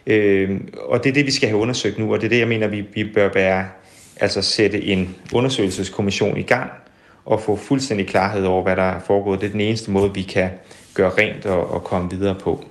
Øh, 0.06 0.60
og 0.88 1.04
det 1.04 1.10
er 1.10 1.14
det, 1.14 1.26
vi 1.26 1.30
skal 1.30 1.48
have 1.48 1.60
undersøgt 1.60 1.98
nu, 1.98 2.12
og 2.12 2.20
det 2.20 2.26
er 2.26 2.30
det, 2.30 2.38
jeg 2.38 2.48
mener, 2.48 2.66
vi, 2.66 2.84
vi 2.94 3.04
bør 3.04 3.30
være, 3.34 3.68
altså 4.16 4.42
sætte 4.42 4.84
en 4.84 5.16
undersøgelseskommission 5.32 6.36
i 6.36 6.42
gang 6.42 6.70
og 7.24 7.40
få 7.40 7.56
fuldstændig 7.56 8.06
klarhed 8.06 8.44
over, 8.44 8.62
hvad 8.62 8.76
der 8.76 8.82
er 8.82 9.00
foregået. 9.00 9.40
Det 9.40 9.46
er 9.46 9.50
den 9.50 9.60
eneste 9.60 9.90
måde, 9.90 10.14
vi 10.14 10.22
kan 10.22 10.50
gøre 10.94 11.10
rent 11.18 11.46
og, 11.46 11.70
og 11.70 11.84
komme 11.84 12.10
videre 12.10 12.34
på. 12.34 12.64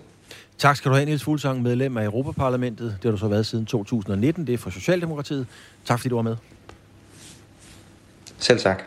Tak 0.57 0.75
skal 0.75 0.91
du 0.91 0.95
have, 0.95 1.05
Niels 1.05 1.23
Fuglsang, 1.23 1.61
medlem 1.61 1.97
af 1.97 2.05
Europaparlamentet. 2.05 2.95
Det 2.97 3.03
har 3.03 3.11
du 3.11 3.17
så 3.17 3.27
været 3.27 3.45
siden 3.45 3.65
2019. 3.65 4.47
Det 4.47 4.53
er 4.53 4.57
for 4.57 4.69
Socialdemokratiet. 4.69 5.47
Tak 5.85 5.99
fordi 5.99 6.09
du 6.09 6.15
var 6.15 6.21
med. 6.21 6.35
Selv 8.37 8.59
tak. 8.59 8.83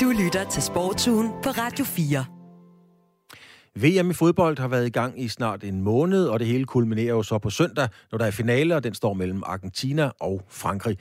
Du 0.00 0.12
lytter 0.24 0.44
til 0.52 0.62
Sportsugen 0.62 1.28
på 1.42 1.50
Radio 1.50 1.84
4. 1.84 2.37
VM 3.82 4.10
i 4.10 4.14
fodbold 4.14 4.58
har 4.58 4.68
været 4.68 4.86
i 4.86 4.90
gang 4.90 5.22
i 5.22 5.28
snart 5.28 5.64
en 5.64 5.82
måned, 5.82 6.26
og 6.26 6.38
det 6.38 6.46
hele 6.46 6.64
kulminerer 6.64 7.14
jo 7.14 7.22
så 7.22 7.38
på 7.38 7.50
søndag, 7.50 7.88
når 8.12 8.18
der 8.18 8.26
er 8.26 8.30
finale, 8.30 8.76
og 8.76 8.84
den 8.84 8.94
står 8.94 9.12
mellem 9.12 9.42
Argentina 9.46 10.10
og 10.20 10.42
Frankrig. 10.48 10.98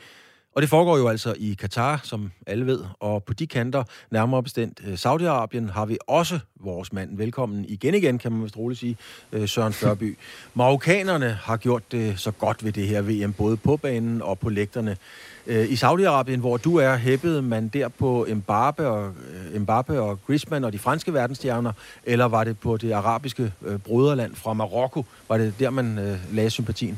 Og 0.57 0.61
det 0.61 0.69
foregår 0.69 0.97
jo 0.97 1.07
altså 1.07 1.35
i 1.37 1.53
Katar, 1.53 1.99
som 2.03 2.31
alle 2.47 2.65
ved, 2.65 2.83
og 2.99 3.23
på 3.23 3.33
de 3.33 3.47
kanter, 3.47 3.83
nærmere 4.11 4.43
bestemt 4.43 4.79
øh, 4.87 4.93
Saudi-Arabien, 4.93 5.71
har 5.71 5.85
vi 5.85 5.97
også 6.07 6.39
vores 6.55 6.93
mand 6.93 7.17
velkommen 7.17 7.65
igen 7.67 7.93
igen, 7.93 8.17
kan 8.19 8.31
man 8.31 8.43
vist 8.43 8.57
roligt 8.57 8.79
sige, 8.79 8.97
øh, 9.31 9.47
Søren 9.47 9.73
Førby. 9.73 10.17
Marokkanerne 10.53 11.29
har 11.29 11.57
gjort 11.57 11.91
det 11.91 12.19
så 12.19 12.31
godt 12.31 12.63
ved 12.63 12.71
det 12.71 12.87
her 12.87 13.01
VM, 13.01 13.33
både 13.33 13.57
på 13.57 13.77
banen 13.77 14.21
og 14.21 14.39
på 14.39 14.49
lægterne. 14.49 14.97
Øh, 15.47 15.71
I 15.71 15.73
Saudi-Arabien, 15.73 16.39
hvor 16.39 16.57
du 16.57 16.75
er, 16.75 16.95
hæppede 16.95 17.41
man 17.41 17.67
der 17.67 17.87
på 17.87 18.27
Mbappe 18.35 18.87
og, 18.87 19.13
Mbappe 19.55 20.01
og 20.01 20.19
Griezmann 20.27 20.65
og 20.65 20.73
de 20.73 20.79
franske 20.79 21.13
verdensstjerner, 21.13 21.71
eller 22.03 22.25
var 22.25 22.43
det 22.43 22.59
på 22.59 22.77
det 22.77 22.91
arabiske 22.91 23.53
broderland 23.85 24.35
fra 24.35 24.53
Marokko? 24.53 25.05
Var 25.29 25.37
det 25.37 25.53
der, 25.59 25.69
man 25.69 26.19
lagde 26.31 26.49
sympatien? 26.49 26.97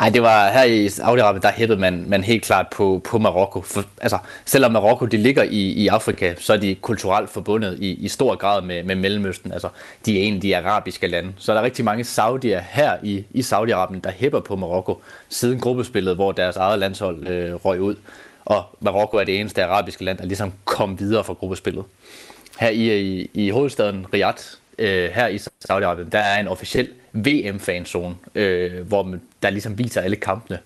Ej, 0.00 0.08
det 0.08 0.22
var 0.22 0.50
her 0.50 0.64
i 0.64 0.86
Saudi-Arabien, 0.86 1.40
der 1.40 1.52
hæppede 1.52 1.80
man, 1.80 2.04
man 2.08 2.24
helt 2.24 2.44
klart 2.44 2.66
på, 2.68 3.00
på 3.04 3.18
Marokko. 3.18 3.60
For, 3.60 3.84
altså, 4.00 4.18
selvom 4.44 4.72
Marokko 4.72 5.06
de 5.06 5.16
ligger 5.16 5.42
i, 5.42 5.60
i 5.60 5.88
Afrika, 5.88 6.34
så 6.38 6.52
er 6.52 6.56
de 6.56 6.74
kulturelt 6.74 7.30
forbundet 7.30 7.78
i, 7.80 7.90
i 7.90 8.08
stor 8.08 8.34
grad 8.34 8.62
med, 8.62 8.82
med 8.82 8.94
Mellemøsten. 8.94 9.52
Altså, 9.52 9.68
de 10.06 10.20
er 10.20 10.24
en 10.24 10.34
af 10.34 10.40
de 10.40 10.56
arabiske 10.56 11.06
lande. 11.06 11.32
Så 11.38 11.52
der 11.52 11.60
er 11.60 11.64
rigtig 11.64 11.84
mange 11.84 12.04
saudier 12.04 12.60
her 12.70 12.96
i, 13.02 13.24
i 13.30 13.40
Saudi-Arabien, 13.40 14.00
der 14.04 14.10
hæpper 14.10 14.40
på 14.40 14.56
Marokko, 14.56 15.02
siden 15.28 15.60
gruppespillet, 15.60 16.14
hvor 16.14 16.32
deres 16.32 16.56
eget 16.56 16.78
landshold 16.78 17.28
øh, 17.28 17.54
røg 17.54 17.80
ud. 17.80 17.94
Og 18.44 18.64
Marokko 18.80 19.16
er 19.16 19.24
det 19.24 19.40
eneste 19.40 19.64
arabiske 19.64 20.04
land, 20.04 20.18
der 20.18 20.24
ligesom 20.24 20.52
kom 20.64 21.00
videre 21.00 21.24
fra 21.24 21.32
gruppespillet. 21.32 21.84
Her 22.60 22.68
i, 22.68 23.00
i, 23.00 23.30
i 23.34 23.50
hovedstaden 23.50 24.06
Riyadh, 24.14 24.42
øh, 24.78 25.10
her 25.10 25.26
i 25.26 25.36
Saudi-Arabien, 25.36 26.10
der 26.12 26.18
er 26.18 26.40
en 26.40 26.48
officiel 26.48 26.88
VM-fanzone, 27.16 28.14
øh, 28.34 28.86
hvor 28.88 29.02
man, 29.02 29.22
der 29.42 29.50
ligesom 29.50 29.78
viser 29.78 30.00
alle 30.00 30.16
kampene. 30.16 30.58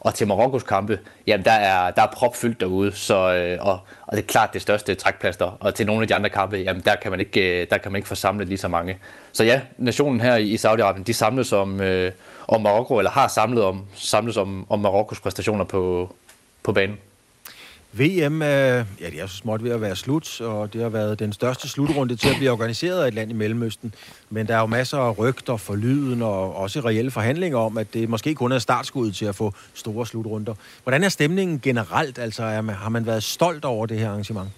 Og 0.00 0.14
til 0.14 0.26
Marokkos 0.26 0.62
kampe, 0.62 0.98
jamen 1.26 1.44
der 1.44 1.52
er, 1.52 1.90
der 1.90 2.02
er 2.02 2.06
propfyldt 2.12 2.60
derude, 2.60 2.92
så, 2.92 3.34
øh, 3.34 3.66
og, 3.66 3.80
og 4.06 4.16
det 4.16 4.22
er 4.22 4.26
klart 4.26 4.52
det 4.52 4.62
største 4.62 4.94
trækplaster. 4.94 5.56
Og 5.60 5.74
til 5.74 5.86
nogle 5.86 6.02
af 6.02 6.08
de 6.08 6.14
andre 6.14 6.30
kampe, 6.30 6.56
jamen 6.56 6.82
der 6.84 6.96
kan 6.96 7.10
man 7.10 7.20
ikke, 7.20 7.62
øh, 7.62 7.66
der 7.70 7.78
kan 7.78 7.92
man 7.92 7.98
ikke 7.98 8.08
forsamle 8.08 8.44
lige 8.44 8.58
så 8.58 8.68
mange. 8.68 8.98
Så 9.32 9.44
ja, 9.44 9.60
nationen 9.78 10.20
her 10.20 10.36
i 10.36 10.54
Saudi-Arabien, 10.54 11.02
de 11.02 11.14
samles 11.14 11.52
om, 11.52 11.80
øh, 11.80 12.12
om 12.48 12.62
Marokko, 12.62 12.98
eller 12.98 13.10
har 13.10 13.28
samlet 13.28 13.64
om, 13.64 13.86
samles 13.94 14.36
om, 14.36 14.66
om 14.68 14.78
Marokkos 14.78 15.20
præstationer 15.20 15.64
på, 15.64 16.14
på 16.62 16.72
banen. 16.72 16.98
VM, 17.92 18.42
øh, 18.42 18.48
ja, 19.00 19.10
det 19.10 19.20
er 19.20 19.26
så 19.26 19.36
småt 19.36 19.64
ved 19.64 19.70
at 19.70 19.80
være 19.80 19.96
slut, 19.96 20.40
og 20.40 20.72
det 20.72 20.82
har 20.82 20.88
været 20.88 21.18
den 21.18 21.32
største 21.32 21.68
slutrunde 21.68 22.16
til 22.16 22.28
at 22.28 22.36
blive 22.36 22.50
organiseret 22.50 23.02
af 23.02 23.08
et 23.08 23.14
land 23.14 23.30
i 23.30 23.34
Mellemøsten. 23.34 23.94
Men 24.30 24.46
der 24.46 24.56
er 24.56 24.60
jo 24.60 24.66
masser 24.66 24.98
af 24.98 25.18
rygter 25.18 25.56
for 25.56 25.76
lyden 25.76 26.22
og 26.22 26.56
også 26.56 26.80
reelle 26.80 27.10
forhandlinger 27.10 27.58
om, 27.58 27.78
at 27.78 27.94
det 27.94 28.08
måske 28.08 28.34
kun 28.34 28.52
er 28.52 28.58
startskuddet 28.58 29.16
til 29.16 29.24
at 29.24 29.34
få 29.34 29.54
store 29.74 30.06
slutrunder. 30.06 30.54
Hvordan 30.82 31.04
er 31.04 31.08
stemningen 31.08 31.60
generelt? 31.60 32.18
Altså, 32.18 32.42
er 32.42 32.60
man, 32.60 32.74
har 32.74 32.88
man 32.88 33.06
været 33.06 33.22
stolt 33.22 33.64
over 33.64 33.86
det 33.86 33.98
her 33.98 34.08
arrangement? 34.08 34.48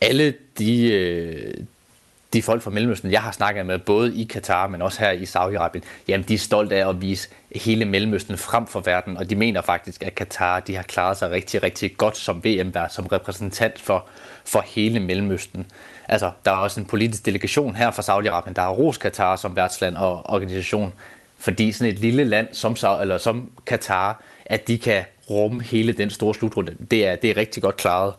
Alle 0.00 0.34
de, 0.58 0.92
øh, 0.92 1.54
de 2.32 2.42
folk 2.42 2.62
fra 2.62 2.70
Mellemøsten, 2.70 3.12
jeg 3.12 3.22
har 3.22 3.32
snakket 3.32 3.66
med, 3.66 3.78
både 3.78 4.16
i 4.16 4.24
Katar, 4.24 4.66
men 4.66 4.82
også 4.82 5.00
her 5.00 5.10
i 5.10 5.22
Saudi-Arabien, 5.22 5.82
jamen 6.08 6.28
de 6.28 6.34
er 6.34 6.38
stolte 6.38 6.76
af 6.76 6.88
at 6.88 7.00
vise 7.00 7.28
hele 7.56 7.84
Mellemøsten 7.84 8.38
frem 8.38 8.66
for 8.66 8.80
verden, 8.80 9.16
og 9.16 9.30
de 9.30 9.36
mener 9.36 9.60
faktisk, 9.60 10.02
at 10.02 10.14
Katar 10.14 10.60
de 10.60 10.76
har 10.76 10.82
klaret 10.82 11.16
sig 11.16 11.30
rigtig, 11.30 11.62
rigtig 11.62 11.96
godt 11.96 12.16
som 12.16 12.44
VM-vært, 12.44 12.94
som 12.94 13.06
repræsentant 13.06 13.80
for, 13.80 14.06
for 14.44 14.64
hele 14.66 15.00
Mellemøsten. 15.00 15.66
Altså, 16.08 16.30
der 16.44 16.50
er 16.50 16.56
også 16.56 16.80
en 16.80 16.86
politisk 16.86 17.26
delegation 17.26 17.74
her 17.74 17.90
fra 17.90 18.02
Saudi-Arabien, 18.02 18.52
der 18.52 18.62
har 18.62 18.70
ros 18.70 18.98
Katar 18.98 19.36
som 19.36 19.56
værtsland 19.56 19.96
og 19.96 20.30
organisation, 20.30 20.92
fordi 21.38 21.72
sådan 21.72 21.92
et 21.92 21.98
lille 21.98 22.24
land 22.24 22.48
som, 22.52 22.76
eller 23.00 23.18
som 23.18 23.50
Katar, 23.66 24.22
at 24.46 24.68
de 24.68 24.78
kan 24.78 25.04
rumme 25.30 25.62
hele 25.62 25.92
den 25.92 26.10
store 26.10 26.34
slutrunde, 26.34 26.76
det 26.90 27.06
er, 27.06 27.16
det 27.16 27.30
er 27.30 27.36
rigtig 27.36 27.62
godt 27.62 27.76
klaret. 27.76 28.14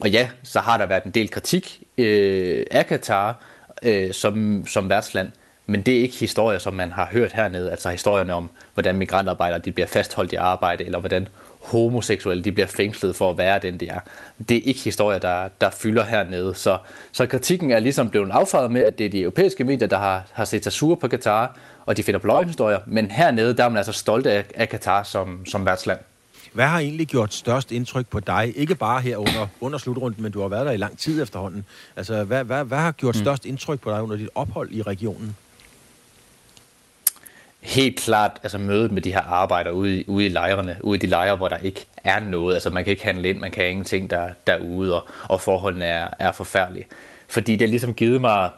Og 0.00 0.10
ja, 0.10 0.28
så 0.42 0.60
har 0.60 0.76
der 0.76 0.86
været 0.86 1.04
en 1.04 1.10
del 1.10 1.30
kritik 1.30 1.82
øh, 1.98 2.66
af 2.70 2.86
Katar 2.86 3.42
øh, 3.82 4.12
som, 4.12 4.66
som 4.66 4.88
værtsland, 4.88 5.30
men 5.66 5.82
det 5.82 5.96
er 5.96 6.00
ikke 6.00 6.16
historier, 6.16 6.58
som 6.58 6.74
man 6.74 6.92
har 6.92 7.08
hørt 7.12 7.32
hernede, 7.32 7.70
altså 7.70 7.90
historierne 7.90 8.34
om, 8.34 8.50
hvordan 8.74 8.96
migrantarbejdere 8.96 9.58
de 9.58 9.72
bliver 9.72 9.86
fastholdt 9.86 10.32
i 10.32 10.36
arbejde, 10.36 10.84
eller 10.84 10.98
hvordan 10.98 11.28
homoseksuelle 11.60 12.44
de 12.44 12.52
bliver 12.52 12.66
fængslet 12.66 13.16
for 13.16 13.30
at 13.30 13.38
være 13.38 13.58
den, 13.58 13.80
de 13.80 13.88
er. 13.88 14.00
Det 14.48 14.56
er 14.56 14.60
ikke 14.64 14.80
historier, 14.80 15.18
der, 15.18 15.48
der 15.60 15.70
fylder 15.70 16.04
hernede. 16.04 16.54
Så, 16.54 16.78
så 17.12 17.26
kritikken 17.26 17.70
er 17.70 17.78
ligesom 17.78 18.10
blevet 18.10 18.30
affejet 18.30 18.70
med, 18.70 18.84
at 18.84 18.98
det 18.98 19.06
er 19.06 19.10
de 19.10 19.20
europæiske 19.20 19.64
medier, 19.64 19.88
der 19.88 19.98
har, 19.98 20.22
har 20.32 20.44
set 20.44 20.62
sig 20.62 20.72
sure 20.72 20.96
på 20.96 21.08
Katar, 21.08 21.58
og 21.86 21.96
de 21.96 22.02
finder 22.02 22.20
på 22.20 22.26
løgnhistorier. 22.26 22.78
Men 22.86 23.10
hernede, 23.10 23.56
der 23.56 23.64
er 23.64 23.68
man 23.68 23.76
altså 23.76 23.92
stolt 23.92 24.26
af, 24.26 24.44
af 24.54 24.68
Katar 24.68 25.02
som, 25.02 25.46
som 25.46 25.66
værtsland. 25.66 25.98
Hvad 26.58 26.66
har 26.66 26.78
egentlig 26.78 27.06
gjort 27.06 27.34
størst 27.34 27.72
indtryk 27.72 28.06
på 28.06 28.20
dig? 28.20 28.52
Ikke 28.56 28.74
bare 28.74 29.00
her 29.00 29.16
under, 29.16 29.46
under 29.60 29.78
slutrunden, 29.78 30.22
men 30.22 30.32
du 30.32 30.40
har 30.40 30.48
været 30.48 30.66
der 30.66 30.72
i 30.72 30.76
lang 30.76 30.98
tid 30.98 31.22
efterhånden. 31.22 31.64
Altså, 31.96 32.24
hvad, 32.24 32.44
hvad, 32.44 32.64
hvad 32.64 32.78
har 32.78 32.92
gjort 32.92 33.14
mm. 33.14 33.20
størst 33.20 33.46
indtryk 33.46 33.80
på 33.80 33.90
dig 33.90 34.02
under 34.02 34.16
dit 34.16 34.28
ophold 34.34 34.72
i 34.72 34.82
regionen? 34.82 35.36
Helt 37.60 37.98
klart 37.98 38.30
altså 38.42 38.58
mødet 38.58 38.92
med 38.92 39.02
de 39.02 39.12
her 39.12 39.20
arbejder 39.20 39.70
ude, 39.70 40.04
ude 40.08 40.26
i 40.26 40.28
lejrene, 40.28 40.76
ude 40.80 40.96
i 40.96 41.00
de 41.00 41.06
lejre, 41.06 41.36
hvor 41.36 41.48
der 41.48 41.56
ikke 41.56 41.86
er 41.96 42.20
noget. 42.20 42.54
Altså 42.54 42.70
man 42.70 42.84
kan 42.84 42.90
ikke 42.90 43.04
handle 43.04 43.28
ind, 43.28 43.38
man 43.38 43.50
kan 43.50 43.68
ingenting 43.68 44.10
der, 44.10 44.30
derude, 44.46 44.94
og, 44.94 45.08
og 45.28 45.40
forholdene 45.40 45.84
er, 45.84 46.08
er 46.18 46.32
forfærdelige. 46.32 46.86
Fordi 47.28 47.52
det 47.52 47.60
har 47.60 47.68
ligesom 47.68 47.94
givet 47.94 48.20
mig 48.20 48.50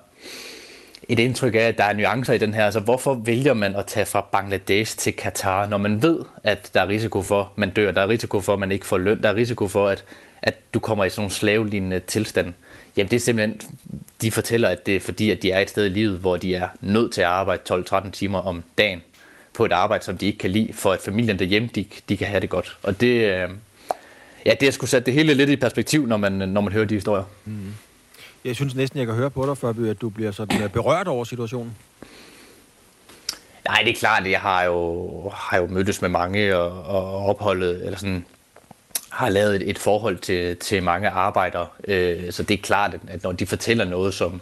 et 1.13 1.19
indtryk 1.19 1.55
af, 1.55 1.59
at 1.59 1.79
der 1.79 1.85
er 1.85 1.93
nuancer 1.93 2.33
i 2.33 2.39
den 2.39 2.55
her. 2.55 2.65
Altså, 2.65 2.81
hvorfor 2.81 3.15
vælger 3.15 3.55
man 3.55 3.77
at 3.77 3.87
tage 3.87 4.07
fra 4.07 4.21
Bangladesh 4.33 4.99
til 4.99 5.13
Katar, 5.13 5.67
når 5.67 5.79
man 5.79 6.03
ved, 6.03 6.19
at 6.45 6.71
der 6.75 6.81
er 6.81 6.89
risiko 6.89 7.23
for, 7.23 7.41
at 7.41 7.49
man 7.59 7.71
dør, 7.71 7.91
der 7.91 8.01
er 8.01 8.09
risiko 8.09 8.41
for, 8.41 8.53
at 8.53 8.59
man 8.59 8.73
ikke 8.73 8.87
får 8.87 8.99
løn, 8.99 9.23
der 9.23 9.29
er 9.29 9.35
risiko 9.35 9.69
for, 9.69 9.89
at, 9.89 10.05
at 10.43 10.55
du 10.75 10.79
kommer 10.79 11.05
i 11.05 11.11
sådan 11.11 11.21
nogle 11.21 11.33
slavelignende 11.33 12.01
tilstand? 12.01 12.55
Jamen, 12.97 13.11
det 13.11 13.17
er 13.17 13.21
simpelthen, 13.21 13.61
de 14.23 14.31
fortæller, 14.31 14.69
at 14.69 14.87
det 14.87 14.97
er 14.97 15.01
fordi, 15.01 15.31
at 15.31 15.43
de 15.43 15.51
er 15.51 15.59
et 15.59 15.71
sted 15.71 15.87
i 15.87 15.89
livet, 15.89 16.19
hvor 16.19 16.37
de 16.37 16.55
er 16.55 16.69
nødt 16.81 17.13
til 17.13 17.21
at 17.21 17.27
arbejde 17.27 17.63
12-13 17.71 18.11
timer 18.11 18.39
om 18.39 18.63
dagen 18.79 19.03
på 19.55 19.65
et 19.65 19.73
arbejde, 19.73 20.05
som 20.05 20.19
de 20.19 20.27
ikke 20.27 20.39
kan 20.39 20.51
lide, 20.51 20.73
for 20.73 20.93
at 20.93 21.01
familien 21.01 21.39
derhjemme, 21.39 21.69
de, 21.75 21.85
de 22.09 22.17
kan 22.17 22.27
have 22.27 22.41
det 22.41 22.51
godt. 22.51 22.79
Og 22.83 23.01
det, 23.01 23.07
øh, 23.07 23.49
ja, 24.47 24.55
det 24.61 24.63
har 24.63 24.71
sgu 24.71 24.87
sat 24.87 25.07
det 25.07 25.15
hele 25.15 25.35
lidt 25.35 25.51
i 25.51 25.57
perspektiv, 25.57 26.07
når 26.07 26.17
man, 26.17 26.33
når 26.33 26.61
man 26.61 26.73
hører 26.73 26.85
de 26.85 26.95
historier. 26.95 27.25
Mm. 27.45 27.75
Jeg 28.45 28.57
synes 28.57 28.75
næsten, 28.75 28.99
jeg 28.99 29.07
kan 29.07 29.17
høre 29.17 29.31
på 29.31 29.47
dig, 29.47 29.59
Førby, 29.59 29.89
at 29.89 30.01
du 30.01 30.09
bliver 30.09 30.31
sådan 30.31 30.63
øh, 30.63 30.71
berørt 30.71 31.09
over 31.09 31.25
situationen. 31.25 31.77
Nej, 33.65 33.83
det 33.85 33.91
er 33.91 33.99
klart, 33.99 34.27
jeg 34.27 34.41
har 34.41 34.65
jo, 34.65 35.29
har 35.35 35.59
jo 35.59 35.67
mødtes 35.67 36.03
med 36.03 36.09
mange 36.09 36.57
og, 36.57 36.85
og 36.85 37.27
opholdet, 37.27 37.85
eller 37.85 37.99
sådan, 37.99 38.25
har 39.11 39.29
lavet 39.29 39.57
et, 39.57 39.71
et 39.71 39.79
forhold 39.79 40.19
til, 40.19 40.57
til 40.57 40.83
mange 40.83 41.09
arbejdere. 41.09 41.67
Øh, 41.89 42.33
så 42.33 42.43
det 42.43 42.55
er 42.55 42.63
klart, 42.63 42.97
at 43.09 43.23
når 43.23 43.33
de 43.33 43.47
fortæller 43.47 43.85
noget 43.85 44.15
som, 44.15 44.41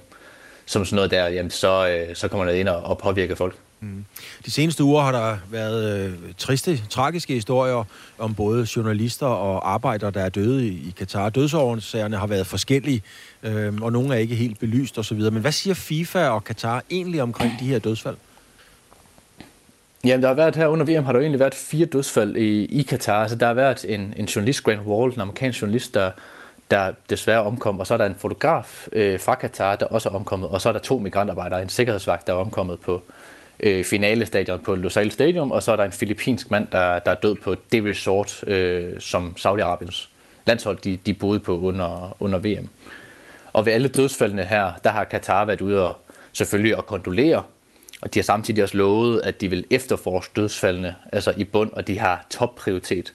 som 0.67 0.85
sådan 0.85 0.97
noget 0.97 1.11
der, 1.11 1.29
jamen 1.29 1.51
så, 1.51 1.89
øh, 1.89 2.17
så 2.17 2.29
kommer 2.29 2.45
det 2.45 2.55
ind 2.55 2.69
og, 2.69 2.83
og 2.83 2.99
påvirker 2.99 3.35
folk. 3.35 3.57
Mm. 3.81 4.05
De 4.47 4.51
seneste 4.51 4.85
uger 4.85 5.03
har 5.03 5.13
der 5.13 5.37
været 5.51 6.07
øh, 6.07 6.15
triste, 6.39 6.81
tragiske 6.91 7.35
historier 7.35 7.85
om 8.19 8.35
både 8.35 8.67
journalister 8.77 9.27
og 9.27 9.73
arbejdere, 9.73 10.11
der 10.11 10.21
er 10.21 10.29
døde 10.29 10.67
i, 10.67 10.71
i 10.71 10.95
Katar. 10.99 11.29
Dødsårsagerne 11.29 12.17
har 12.17 12.27
været 12.27 12.47
forskellige, 12.47 13.03
øh, 13.43 13.75
og 13.83 13.93
nogle 13.93 14.15
er 14.15 14.19
ikke 14.19 14.35
helt 14.35 14.59
belyst 14.59 14.99
osv. 14.99 15.19
Men 15.19 15.41
hvad 15.41 15.53
siger 15.53 15.75
FIFA 15.75 16.29
og 16.29 16.45
Katar 16.45 16.83
egentlig 16.91 17.23
omkring 17.23 17.53
de 17.61 17.65
her 17.65 17.79
dødsfald? 17.79 18.17
Jamen, 20.05 20.23
der 20.23 20.29
har 20.29 20.35
været 20.35 20.57
her 20.57 20.67
under 20.67 20.87
VM, 20.87 21.05
har 21.05 21.13
der 21.13 21.21
egentlig 21.21 21.41
været 21.41 21.55
fire 21.55 21.87
dødsfald 21.87 22.37
i, 22.37 22.65
i 22.65 22.83
Katar. 22.83 23.23
Altså, 23.23 23.37
der 23.37 23.47
har 23.47 23.55
været 23.55 23.85
en, 23.89 24.15
en 24.17 24.25
journalist, 24.25 24.65
Grant 24.65 24.81
Wall, 24.81 25.13
en 25.13 25.21
amerikansk 25.21 25.63
journalist, 25.63 25.95
der, 25.95 26.11
der 26.71 26.93
desværre 27.11 27.43
omkom, 27.43 27.81
og 27.81 27.87
så 27.87 27.95
er 27.95 27.99
der 27.99 28.07
en 28.07 28.15
fotograf 28.19 28.89
øh, 28.93 29.21
fra 29.21 29.35
Katar, 29.35 29.77
der 29.77 29.87
også 29.87 30.09
er 30.09 30.13
omkommet, 30.13 30.49
og 30.49 30.61
så 30.61 30.69
er 30.69 30.73
der 30.73 30.81
to 30.81 30.99
migrantarbejdere, 30.99 31.63
en 31.63 31.69
sikkerhedsvagt, 31.69 32.27
der 32.27 32.33
er 32.33 32.37
omkommet 32.37 32.81
på, 32.81 33.03
øh, 33.61 33.85
finalestadion 33.85 34.61
på 34.61 34.75
Lusail 34.75 35.11
Stadium, 35.11 35.51
og 35.51 35.63
så 35.63 35.73
er 35.73 35.77
der 35.77 35.85
en 35.85 35.93
filippinsk 35.93 36.51
mand, 36.51 36.69
der, 36.73 36.99
der 36.99 37.11
er 37.11 37.15
død 37.15 37.35
på 37.35 37.57
det 37.73 37.85
resort, 37.85 38.45
øh, 38.47 39.01
som 39.01 39.37
Saudi-Arabiens 39.39 40.09
landshold 40.47 40.79
de, 40.79 40.99
de 41.07 41.15
boede 41.15 41.41
på 41.41 41.59
under, 41.61 42.17
under 42.21 42.39
VM. 42.39 42.69
Og 43.53 43.67
ved 43.67 43.73
alle 43.73 43.89
dødsfaldene 43.89 44.45
her, 44.45 44.73
der 44.85 44.91
har 44.91 45.05
Katar 45.05 45.45
været 45.45 45.61
ude 45.61 45.89
og 45.89 45.97
selvfølgelig 46.33 46.79
at 46.79 46.87
kondolere, 46.87 47.43
og 48.01 48.15
de 48.15 48.19
har 48.19 48.25
samtidig 48.25 48.63
også 48.63 48.77
lovet, 48.77 49.21
at 49.21 49.41
de 49.41 49.51
vil 49.51 49.65
efterforske 49.71 50.33
dødsfaldene 50.37 50.95
altså 51.13 51.35
i 51.37 51.45
bund, 51.45 51.73
og 51.73 51.87
de 51.87 51.99
har 51.99 52.27
topprioritet. 52.31 53.13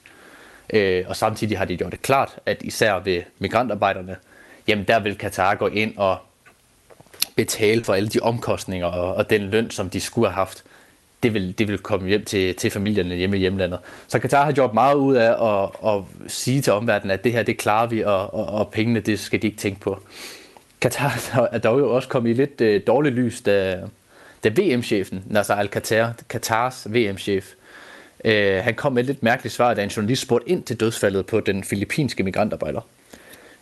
Øh, 0.70 1.04
og 1.08 1.16
samtidig 1.16 1.58
har 1.58 1.64
de 1.64 1.76
gjort 1.76 1.92
det 1.92 2.02
klart, 2.02 2.36
at 2.46 2.62
især 2.62 2.98
ved 2.98 3.22
migrantarbejderne, 3.38 4.16
jamen 4.68 4.84
der 4.84 5.00
vil 5.00 5.18
Katar 5.18 5.54
gå 5.54 5.66
ind 5.66 5.96
og 5.96 6.18
betale 7.36 7.84
for 7.84 7.94
alle 7.94 8.08
de 8.08 8.20
omkostninger 8.20 8.86
og, 8.86 9.14
og 9.14 9.30
den 9.30 9.42
løn, 9.42 9.70
som 9.70 9.90
de 9.90 10.00
skulle 10.00 10.28
have 10.28 10.34
haft, 10.34 10.64
det 11.22 11.34
vil, 11.34 11.58
det 11.58 11.68
vil 11.68 11.78
komme 11.78 12.08
hjem 12.08 12.24
til, 12.24 12.54
til 12.54 12.70
familierne 12.70 13.14
hjemme 13.14 13.36
i 13.36 13.40
hjemlandet. 13.40 13.78
Så 14.08 14.18
Katar 14.18 14.44
har 14.44 14.52
gjort 14.52 14.74
meget 14.74 14.94
ud 14.94 15.14
af 15.14 15.62
at, 15.62 15.70
at 15.94 16.02
sige 16.28 16.60
til 16.60 16.72
omverdenen, 16.72 17.10
at 17.10 17.24
det 17.24 17.32
her, 17.32 17.42
det 17.42 17.58
klarer 17.58 17.86
vi, 17.86 18.04
og, 18.04 18.34
og, 18.34 18.46
og 18.46 18.70
pengene, 18.70 19.00
det 19.00 19.20
skal 19.20 19.42
de 19.42 19.46
ikke 19.46 19.58
tænke 19.58 19.80
på. 19.80 20.00
Katar 20.80 21.48
er 21.52 21.58
dog 21.58 21.78
jo 21.78 21.94
også 21.94 22.08
kommet 22.08 22.30
i 22.30 22.32
lidt 22.32 22.60
øh, 22.60 22.80
dårligt 22.86 23.14
lys, 23.14 23.40
da, 23.40 23.80
da 24.44 24.48
VM-chefen, 24.48 25.24
Nasser 25.26 25.54
Al-Qatar, 25.54 26.12
Katars 26.28 26.86
VM-chef, 26.90 27.54
Øh, 28.24 28.64
han 28.64 28.74
kom 28.74 28.92
med 28.92 29.02
et 29.02 29.06
lidt 29.06 29.22
mærkeligt 29.22 29.54
svar, 29.54 29.74
da 29.74 29.82
en 29.82 29.88
journalist 29.88 30.22
spurgte 30.22 30.48
ind 30.48 30.62
til 30.62 30.80
dødsfaldet 30.80 31.26
på 31.26 31.40
den 31.40 31.64
filippinske 31.64 32.22
migrantarbejder. 32.22 32.80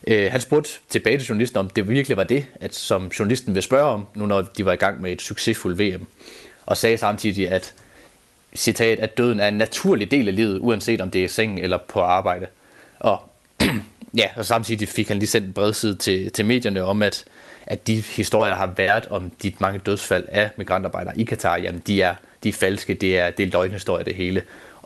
Øh, 0.07 0.33
han 0.33 0.41
spurgte 0.41 0.71
tilbage 0.89 1.19
til 1.19 1.27
journalisten, 1.27 1.59
om 1.59 1.71
det 1.71 1.89
virkelig 1.89 2.17
var 2.17 2.25
det, 2.25 2.47
at, 2.61 2.75
som 2.75 3.07
journalisten 3.07 3.55
vil 3.55 3.63
spørge 3.63 3.91
om, 3.91 4.07
nu 4.15 4.27
når 4.27 4.43
de 4.43 4.65
var 4.65 4.73
i 4.73 4.77
gang 4.77 5.01
med 5.01 5.13
et 5.13 5.23
succesfuldt 5.23 5.79
VM. 5.79 6.07
Og 6.67 6.77
sagde 6.77 6.99
samtidig, 6.99 7.49
at 7.51 7.75
citat, 8.55 8.99
at 8.99 9.19
døden 9.19 9.41
er 9.41 9.49
en 9.49 9.55
naturlig 9.55 10.11
del 10.11 10.29
af 10.29 10.37
livet, 10.37 10.59
uanset 10.61 11.01
om 11.01 11.11
det 11.11 11.21
er 11.21 11.25
i 11.25 11.29
sengen 11.29 11.59
eller 11.59 11.79
på 11.89 12.01
arbejde. 12.01 12.47
Og 12.99 13.23
ja, 14.21 14.27
og 14.37 14.47
samtidig 14.47 14.89
fik 14.89 15.09
han 15.09 15.19
lige 15.19 15.29
sendt 15.29 15.47
en 15.47 15.53
bredside 15.53 15.97
til, 15.97 16.33
til 16.33 16.47
medierne 16.47 16.85
om, 16.85 17.03
at, 17.03 17.25
at 17.67 17.87
de 17.87 17.95
historier, 18.01 18.51
der 18.51 18.59
har 18.59 18.73
været 18.77 19.07
om 19.07 19.31
de 19.43 19.53
mange 19.59 19.79
dødsfald 19.79 20.25
af 20.29 20.51
migrantarbejdere 20.57 21.19
i 21.19 21.25
Katar, 21.25 21.57
jamen 21.57 21.83
de 21.87 22.03
er, 22.03 22.15
de 22.43 22.49
er 22.49 22.53
falske, 22.53 22.95
det 22.95 23.19
er, 23.19 23.31
det 23.31 23.47
er 23.47 23.51
løgnhistorie 23.53 24.05
det 24.05 24.15
hele. 24.15 24.43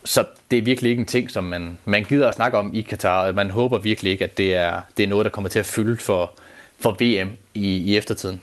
Så 0.06 0.24
det 0.50 0.58
er 0.58 0.62
virkelig 0.62 0.90
ikke 0.90 1.00
en 1.00 1.06
ting, 1.06 1.30
som 1.30 1.44
man, 1.44 1.78
man 1.84 2.04
gider 2.04 2.28
at 2.28 2.34
snakke 2.34 2.58
om 2.58 2.70
i 2.74 2.80
Katar, 2.80 3.26
og 3.26 3.34
man 3.34 3.50
håber 3.50 3.78
virkelig 3.78 4.12
ikke, 4.12 4.24
at 4.24 4.38
det 4.38 4.54
er, 4.54 4.80
det 4.96 5.02
er 5.02 5.06
noget, 5.08 5.24
der 5.24 5.30
kommer 5.30 5.48
til 5.48 5.58
at 5.58 5.66
fylde 5.66 5.96
for, 5.96 6.32
for 6.80 6.90
VM 6.90 7.30
i, 7.54 7.76
i 7.76 7.96
eftertiden. 7.96 8.40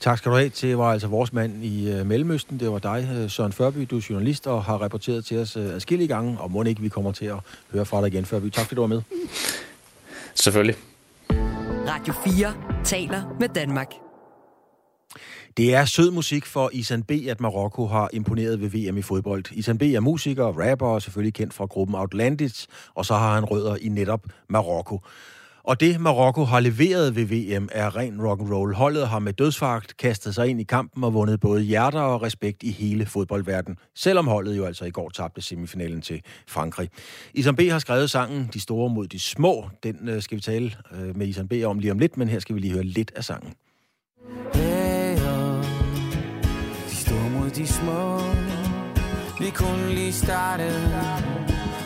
Tak 0.00 0.18
skal 0.18 0.32
du 0.32 0.36
have. 0.36 0.48
Det 0.48 0.78
var 0.78 0.92
altså 0.92 1.06
vores 1.08 1.32
mand 1.32 1.64
i 1.64 2.00
uh, 2.00 2.06
Mellemøsten. 2.06 2.60
Det 2.60 2.70
var 2.70 2.78
dig, 2.78 3.08
uh, 3.24 3.30
Søren 3.30 3.52
Førby. 3.52 3.86
Du 3.90 3.96
er 3.96 4.06
journalist 4.10 4.46
og 4.46 4.64
har 4.64 4.76
rapporteret 4.76 5.24
til 5.24 5.38
os 5.38 5.56
uh, 5.56 5.62
adskillige 5.62 6.08
gange, 6.08 6.40
og 6.40 6.50
må 6.50 6.62
ikke 6.62 6.82
vi 6.82 6.88
kommer 6.88 7.12
til 7.12 7.26
at 7.26 7.36
høre 7.72 7.84
fra 7.84 8.00
dig 8.00 8.08
igen, 8.08 8.24
Førby. 8.24 8.50
Tak 8.50 8.64
fordi 8.64 8.74
du 8.74 8.80
var 8.80 8.88
med. 8.88 9.02
Selvfølgelig. 10.34 10.76
Radio 11.88 12.14
4 12.24 12.54
taler 12.84 13.36
med 13.40 13.48
Danmark. 13.48 14.05
Det 15.56 15.74
er 15.74 15.84
sød 15.84 16.10
musik 16.10 16.46
for 16.46 16.70
Isan 16.72 17.02
B., 17.02 17.10
at 17.10 17.40
Marokko 17.40 17.86
har 17.86 18.10
imponeret 18.12 18.60
ved 18.60 18.68
VM 18.68 18.98
i 18.98 19.02
fodbold. 19.02 19.44
Isan 19.52 19.78
B. 19.78 19.82
er 19.82 20.00
musiker, 20.00 20.44
rapper 20.44 20.86
og 20.86 21.02
selvfølgelig 21.02 21.34
kendt 21.34 21.54
fra 21.54 21.66
gruppen 21.66 21.96
Outlandis, 21.96 22.66
og 22.94 23.06
så 23.06 23.14
har 23.14 23.34
han 23.34 23.44
rødder 23.44 23.76
i 23.76 23.88
netop 23.88 24.26
Marokko. 24.48 25.00
Og 25.62 25.80
det 25.80 26.00
Marokko 26.00 26.44
har 26.44 26.60
leveret 26.60 27.16
ved 27.16 27.24
VM 27.24 27.68
er 27.72 27.96
ren 27.96 28.22
rock 28.22 28.40
and 28.40 28.52
roll. 28.52 28.74
Holdet 28.74 29.08
har 29.08 29.18
med 29.18 29.32
dødsfagt 29.32 29.96
kastet 29.96 30.34
sig 30.34 30.48
ind 30.48 30.60
i 30.60 30.64
kampen 30.64 31.04
og 31.04 31.14
vundet 31.14 31.40
både 31.40 31.62
hjerter 31.62 32.00
og 32.00 32.22
respekt 32.22 32.62
i 32.62 32.70
hele 32.70 33.06
fodboldverdenen. 33.06 33.78
Selvom 33.94 34.26
holdet 34.26 34.56
jo 34.56 34.64
altså 34.64 34.84
i 34.84 34.90
går 34.90 35.08
tabte 35.08 35.42
semifinalen 35.42 36.00
til 36.00 36.22
Frankrig. 36.48 36.88
Isam 37.34 37.56
B 37.56 37.60
har 37.60 37.78
skrevet 37.78 38.10
sangen 38.10 38.50
De 38.54 38.60
Store 38.60 38.90
mod 38.90 39.06
de 39.06 39.18
Små. 39.18 39.68
Den 39.82 40.08
øh, 40.08 40.22
skal 40.22 40.36
vi 40.36 40.42
tale 40.42 40.72
øh, 40.92 41.16
med 41.16 41.26
Isam 41.26 41.48
B 41.48 41.52
om 41.64 41.78
lige 41.78 41.90
om 41.90 41.98
lidt, 41.98 42.16
men 42.16 42.28
her 42.28 42.38
skal 42.38 42.54
vi 42.54 42.60
lige 42.60 42.72
høre 42.72 42.84
lidt 42.84 43.12
af 43.16 43.24
sangen. 43.24 43.52
Yeah 44.56 44.75
de 47.56 47.66
små 47.66 48.20
Vi 49.38 49.50
kunne 49.50 49.94
lige 49.94 50.12
starte 50.12 50.70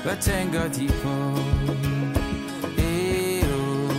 Hvad 0.04 0.16
tænker 0.20 0.68
de 0.68 0.88
på? 1.02 1.14
Hey, 2.76 3.42
oh, 3.44 3.94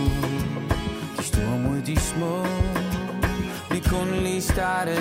de 1.18 1.22
store 1.22 1.58
mod 1.58 1.82
de 1.86 2.00
små 2.00 2.46
Vi 3.70 3.80
kunne 3.90 4.22
lige 4.22 4.42
starte 4.42 4.94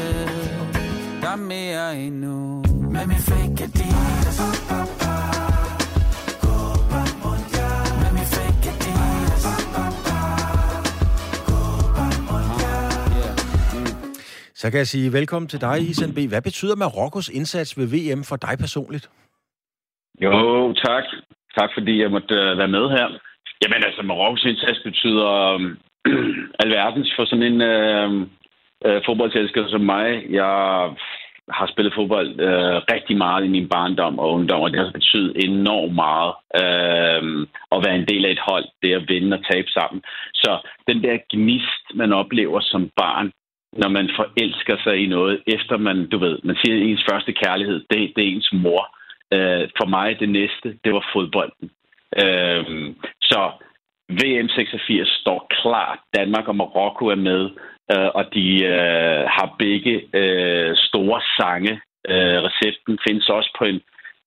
Der 1.22 1.30
er 1.30 1.36
mere 1.36 2.00
endnu 2.00 2.64
Men 2.92 3.10
vi 3.10 3.16
fik 3.16 3.62
Adidas 3.62 5.11
Så 14.62 14.72
kan 14.72 14.78
jeg 14.78 14.88
sige 14.88 15.14
velkommen 15.14 15.50
til 15.50 15.62
dig, 15.62 15.78
Isan 15.90 16.14
B. 16.16 16.20
Hvad 16.32 16.42
betyder 16.42 16.76
Marokkos 16.76 17.30
indsats 17.30 17.78
ved 17.78 17.88
VM 17.94 18.24
for 18.30 18.38
dig 18.46 18.56
personligt? 18.64 19.06
Jo, 20.22 20.74
tak. 20.86 21.04
Tak 21.58 21.70
fordi 21.78 22.02
jeg 22.02 22.12
måtte 22.12 22.36
øh, 22.36 22.58
være 22.58 22.76
med 22.78 22.86
her. 22.96 23.08
Jamen 23.62 23.84
altså, 23.88 24.02
Marokkos 24.04 24.46
indsats 24.46 24.80
betyder 24.90 25.30
øh, 25.54 25.62
alverdens 26.64 27.14
for 27.16 27.26
sådan 27.26 27.48
en 27.52 27.62
øhm, 27.62 28.22
øh, 28.86 28.96
øh, 28.96 29.02
fodboldelsker 29.06 29.68
som 29.68 29.82
mig. 29.82 30.08
Jeg 30.30 30.54
har 31.58 31.68
spillet 31.72 31.94
fodbold 31.98 32.30
øh, 32.48 32.78
rigtig 32.94 33.18
meget 33.18 33.46
i 33.46 33.54
min 33.56 33.68
barndom 33.70 34.20
og 34.20 34.32
ungdom, 34.36 34.62
og 34.62 34.72
det 34.72 34.80
har 34.80 34.92
betydet 34.92 35.32
enormt 35.48 35.96
meget 36.06 36.34
øh, 36.62 37.22
at 37.74 37.80
være 37.86 37.96
en 38.00 38.08
del 38.12 38.26
af 38.26 38.32
et 38.32 38.46
hold, 38.50 38.66
det 38.82 38.94
at 38.94 39.08
vinde 39.10 39.38
og 39.38 39.44
tabe 39.52 39.70
sammen. 39.78 40.02
Så 40.34 40.52
den 40.88 41.04
der 41.04 41.18
gnist, 41.34 41.84
man 41.96 42.14
oplever 42.14 42.60
som 42.62 42.90
barn, 43.02 43.32
når 43.74 43.90
man 43.90 44.10
forelsker 44.16 44.78
sig 44.84 45.04
i 45.04 45.06
noget, 45.06 45.44
efter 45.48 45.78
man, 45.78 46.10
du 46.10 46.18
ved, 46.18 46.40
man 46.44 46.56
siger 46.56 46.76
ens 46.76 47.04
første 47.12 47.34
kærlighed, 47.34 47.80
det, 47.90 48.14
det 48.16 48.24
er 48.24 48.32
ens 48.36 48.54
mor. 48.54 48.98
Øh, 49.34 49.70
for 49.78 49.88
mig, 49.88 50.20
det 50.20 50.30
næste, 50.30 50.78
det 50.84 50.94
var 50.94 51.10
fodbolden. 51.14 51.72
Øh, 52.24 52.94
så 53.22 53.52
VM 54.10 54.50
86 54.50 55.10
står 55.22 55.48
klart. 55.50 56.00
Danmark 56.18 56.48
og 56.48 56.56
Marokko 56.56 57.06
er 57.06 57.16
med, 57.16 57.50
øh, 57.94 58.10
og 58.14 58.26
de 58.34 58.64
øh, 58.66 59.24
har 59.36 59.56
begge 59.60 59.94
øh, 60.14 60.76
store 60.76 61.22
sange. 61.38 61.74
Øh, 62.10 62.38
recepten 62.48 62.98
findes 63.08 63.30
også 63.30 63.52
på 63.60 63.66
en... 63.66 63.82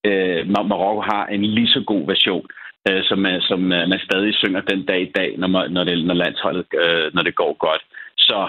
Øh, 0.06 0.50
Marokko 0.50 1.00
har 1.00 1.26
en 1.26 1.44
lige 1.44 1.68
så 1.68 1.82
god 1.86 2.06
version, 2.06 2.46
øh, 2.88 3.04
som, 3.04 3.18
man, 3.18 3.40
som 3.40 3.72
øh, 3.72 3.88
man 3.88 4.00
stadig 4.08 4.34
synger 4.34 4.60
den 4.60 4.86
dag 4.86 5.00
i 5.02 5.12
dag, 5.18 5.34
når, 5.38 5.48
man, 5.48 5.70
når, 5.70 5.84
det, 5.84 6.04
når 6.04 6.14
landsholdet 6.14 6.66
øh, 6.84 7.14
når 7.14 7.22
det 7.22 7.34
går 7.34 7.52
godt. 7.52 7.82
Så 8.18 8.48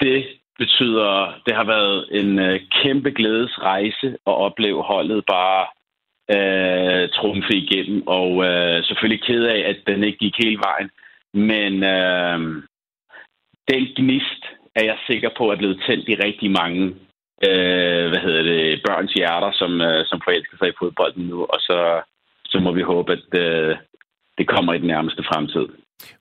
det 0.00 0.26
betyder, 0.58 1.40
det 1.46 1.54
har 1.54 1.64
været 1.64 2.08
en 2.10 2.38
øh, 2.38 2.60
kæmpe 2.82 3.10
glædesrejse 3.10 4.08
at 4.26 4.34
opleve 4.46 4.82
holdet 4.82 5.24
bare 5.26 5.66
øh, 6.36 7.08
trumfe 7.08 7.54
igennem, 7.56 8.06
og 8.06 8.44
øh, 8.44 8.84
selvfølgelig 8.84 9.22
ked 9.22 9.44
af, 9.44 9.60
at 9.70 9.76
den 9.86 10.04
ikke 10.04 10.18
gik 10.18 10.34
hele 10.44 10.58
vejen. 10.58 10.90
Men 11.34 11.72
øh, 11.82 12.38
den 13.70 13.82
gnist 13.96 14.42
er 14.74 14.84
jeg 14.84 14.98
sikker 15.06 15.30
på 15.38 15.50
er 15.50 15.56
blevet 15.56 15.82
tændt 15.86 16.08
i 16.08 16.14
rigtig 16.14 16.50
mange 16.50 16.84
øh, 17.46 18.08
hvad 18.10 18.20
hedder 18.26 18.42
det, 18.42 18.82
børns 18.86 19.12
hjerter, 19.12 19.52
som, 19.52 19.80
øh, 19.80 20.06
som 20.06 20.20
forelsker 20.24 20.56
sig 20.58 20.68
i 20.68 20.78
fodbolden 20.78 21.24
nu, 21.26 21.44
og 21.44 21.60
så, 21.60 22.02
så 22.44 22.58
må 22.58 22.72
vi 22.72 22.82
håbe, 22.82 23.12
at 23.12 23.40
øh, 23.44 23.76
det 24.38 24.48
kommer 24.48 24.72
i 24.72 24.78
den 24.78 24.86
nærmeste 24.86 25.22
fremtid. 25.22 25.66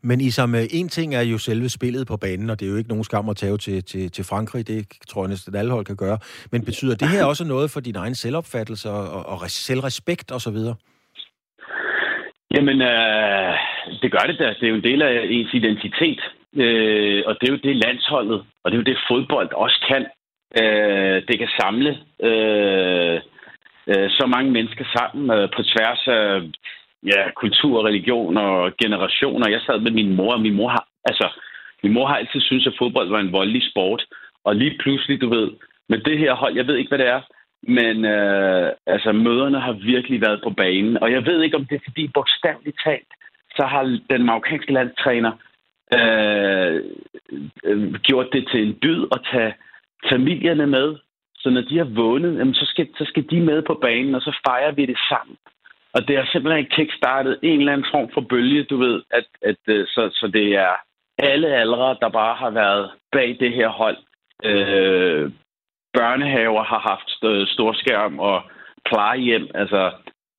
Men 0.02 0.22
i 0.22 0.30
som 0.30 0.56
en 0.80 0.90
ting 0.90 1.16
er 1.16 1.22
jo 1.22 1.38
selve 1.38 1.70
spillet 1.70 2.08
på 2.08 2.18
banen, 2.18 2.50
og 2.50 2.60
det 2.60 2.66
er 2.66 2.72
jo 2.72 2.78
ikke 2.78 2.90
nogen 2.90 3.04
skam 3.04 3.30
at 3.30 3.38
tage 3.38 3.58
til, 3.58 3.84
til, 3.84 4.12
til 4.12 4.24
Frankrig. 4.26 4.68
Det 4.68 4.88
tror 5.10 5.24
jeg 5.24 5.30
næsten 5.30 5.56
alle 5.56 5.72
hold 5.72 5.86
kan 5.86 5.96
gøre. 5.96 6.18
Men 6.52 6.66
betyder 6.66 6.96
det 6.96 7.10
her 7.10 7.26
også 7.26 7.46
noget 7.46 7.72
for 7.72 7.80
din 7.80 7.96
egen 7.96 8.16
selvopfattelse 8.16 8.90
og, 8.90 9.26
og 9.26 9.50
selvrespekt 9.50 10.32
osv.? 10.32 10.58
Jamen, 12.56 12.82
øh, 12.82 13.54
det 14.02 14.12
gør 14.12 14.26
det 14.30 14.40
da. 14.40 14.48
Det 14.60 14.64
er 14.64 14.74
jo 14.74 14.76
en 14.76 14.90
del 14.90 15.02
af 15.02 15.28
ens 15.30 15.54
identitet. 15.54 16.22
Øh, 16.56 17.24
og 17.28 17.36
det 17.40 17.48
er 17.48 17.54
jo 17.54 17.60
det 17.64 17.76
landsholdet, 17.86 18.40
og 18.64 18.72
det 18.72 18.76
er 18.78 18.82
jo 18.82 18.92
det 18.92 19.06
fodbold 19.10 19.54
også 19.54 19.86
kan. 19.90 20.04
Øh, 20.62 21.18
det 21.28 21.40
kan 21.40 21.50
samle 21.62 21.92
øh, 22.28 23.16
øh, 23.92 24.10
så 24.10 24.26
mange 24.36 24.52
mennesker 24.52 24.86
sammen 24.96 25.24
øh, 25.38 25.50
på 25.56 25.62
tværs 25.64 26.04
af 26.08 26.42
ja, 27.04 27.32
kultur, 27.36 27.86
religion 27.86 28.38
og 28.38 28.72
generationer. 28.82 29.50
Jeg 29.50 29.62
sad 29.62 29.80
med 29.80 29.92
min 29.92 30.16
mor, 30.16 30.34
og 30.34 30.42
min 30.42 30.56
mor 30.56 30.70
har, 30.70 30.88
altså, 31.06 31.28
min 31.84 31.94
mor 31.94 32.08
har 32.08 32.16
altid 32.16 32.42
syntes, 32.42 32.68
at 32.68 32.78
fodbold 32.80 33.10
var 33.10 33.20
en 33.20 33.32
voldelig 33.32 33.64
sport. 33.72 34.06
Og 34.44 34.56
lige 34.56 34.78
pludselig, 34.80 35.22
du 35.22 35.30
ved, 35.30 35.52
med 35.90 36.00
det 36.00 36.18
her 36.18 36.34
hold, 36.34 36.56
jeg 36.56 36.68
ved 36.68 36.76
ikke, 36.76 36.90
hvad 36.90 37.00
det 37.00 37.08
er, 37.08 37.22
men 37.64 38.06
øh, 38.06 38.72
altså, 38.86 39.12
møderne 39.12 39.60
har 39.60 39.72
virkelig 39.72 40.22
været 40.22 40.42
på 40.44 40.50
banen. 40.50 40.98
Og 40.98 41.12
jeg 41.12 41.26
ved 41.26 41.42
ikke, 41.42 41.58
om 41.58 41.66
det 41.66 41.76
er 41.76 41.88
fordi, 41.88 42.08
bogstaveligt 42.14 42.80
talt, 42.86 43.12
så 43.56 43.64
har 43.66 44.00
den 44.10 44.24
marokkanske 44.26 44.74
landstræner 44.74 45.32
øh, 45.94 46.84
øh, 47.64 47.94
gjort 47.94 48.28
det 48.34 48.48
til 48.52 48.68
en 48.68 48.78
dyd 48.84 49.06
at 49.12 49.22
tage 49.32 49.54
familierne 50.10 50.68
med. 50.68 50.96
Så 51.36 51.50
når 51.50 51.62
de 51.62 51.78
har 51.78 51.90
vundet, 52.02 52.38
jamen, 52.40 52.54
så, 52.54 52.66
skal, 52.66 52.88
så 52.98 53.06
skal 53.06 53.26
de 53.30 53.42
med 53.42 53.62
på 53.62 53.74
banen, 53.82 54.16
og 54.16 54.22
så 54.22 54.40
fejrer 54.48 54.72
vi 54.72 54.86
det 54.86 54.98
sammen. 55.10 55.38
Og 55.98 56.08
det 56.08 56.18
har 56.18 56.30
simpelthen 56.32 56.66
kickstartet 56.66 57.40
en 57.44 57.60
eller 57.60 57.74
anden 57.74 57.92
form 57.94 58.10
for 58.14 58.22
bølge, 58.22 58.64
du 58.64 58.78
ved, 58.78 59.02
at, 59.12 59.28
at 59.42 59.62
så, 59.66 60.10
så 60.14 60.30
det 60.34 60.48
er 60.56 60.74
alle 61.18 61.48
aldre, 61.48 61.98
der 62.02 62.10
bare 62.10 62.36
har 62.36 62.50
været 62.50 62.92
bag 63.12 63.38
det 63.40 63.54
her 63.54 63.68
hold. 63.68 63.98
Øh, 64.44 65.32
børnehaver 65.94 66.64
har 66.64 66.80
haft 66.92 67.10
storskærm 67.54 68.20
og 68.20 68.44
plejehjem, 68.86 69.48
altså 69.56 69.92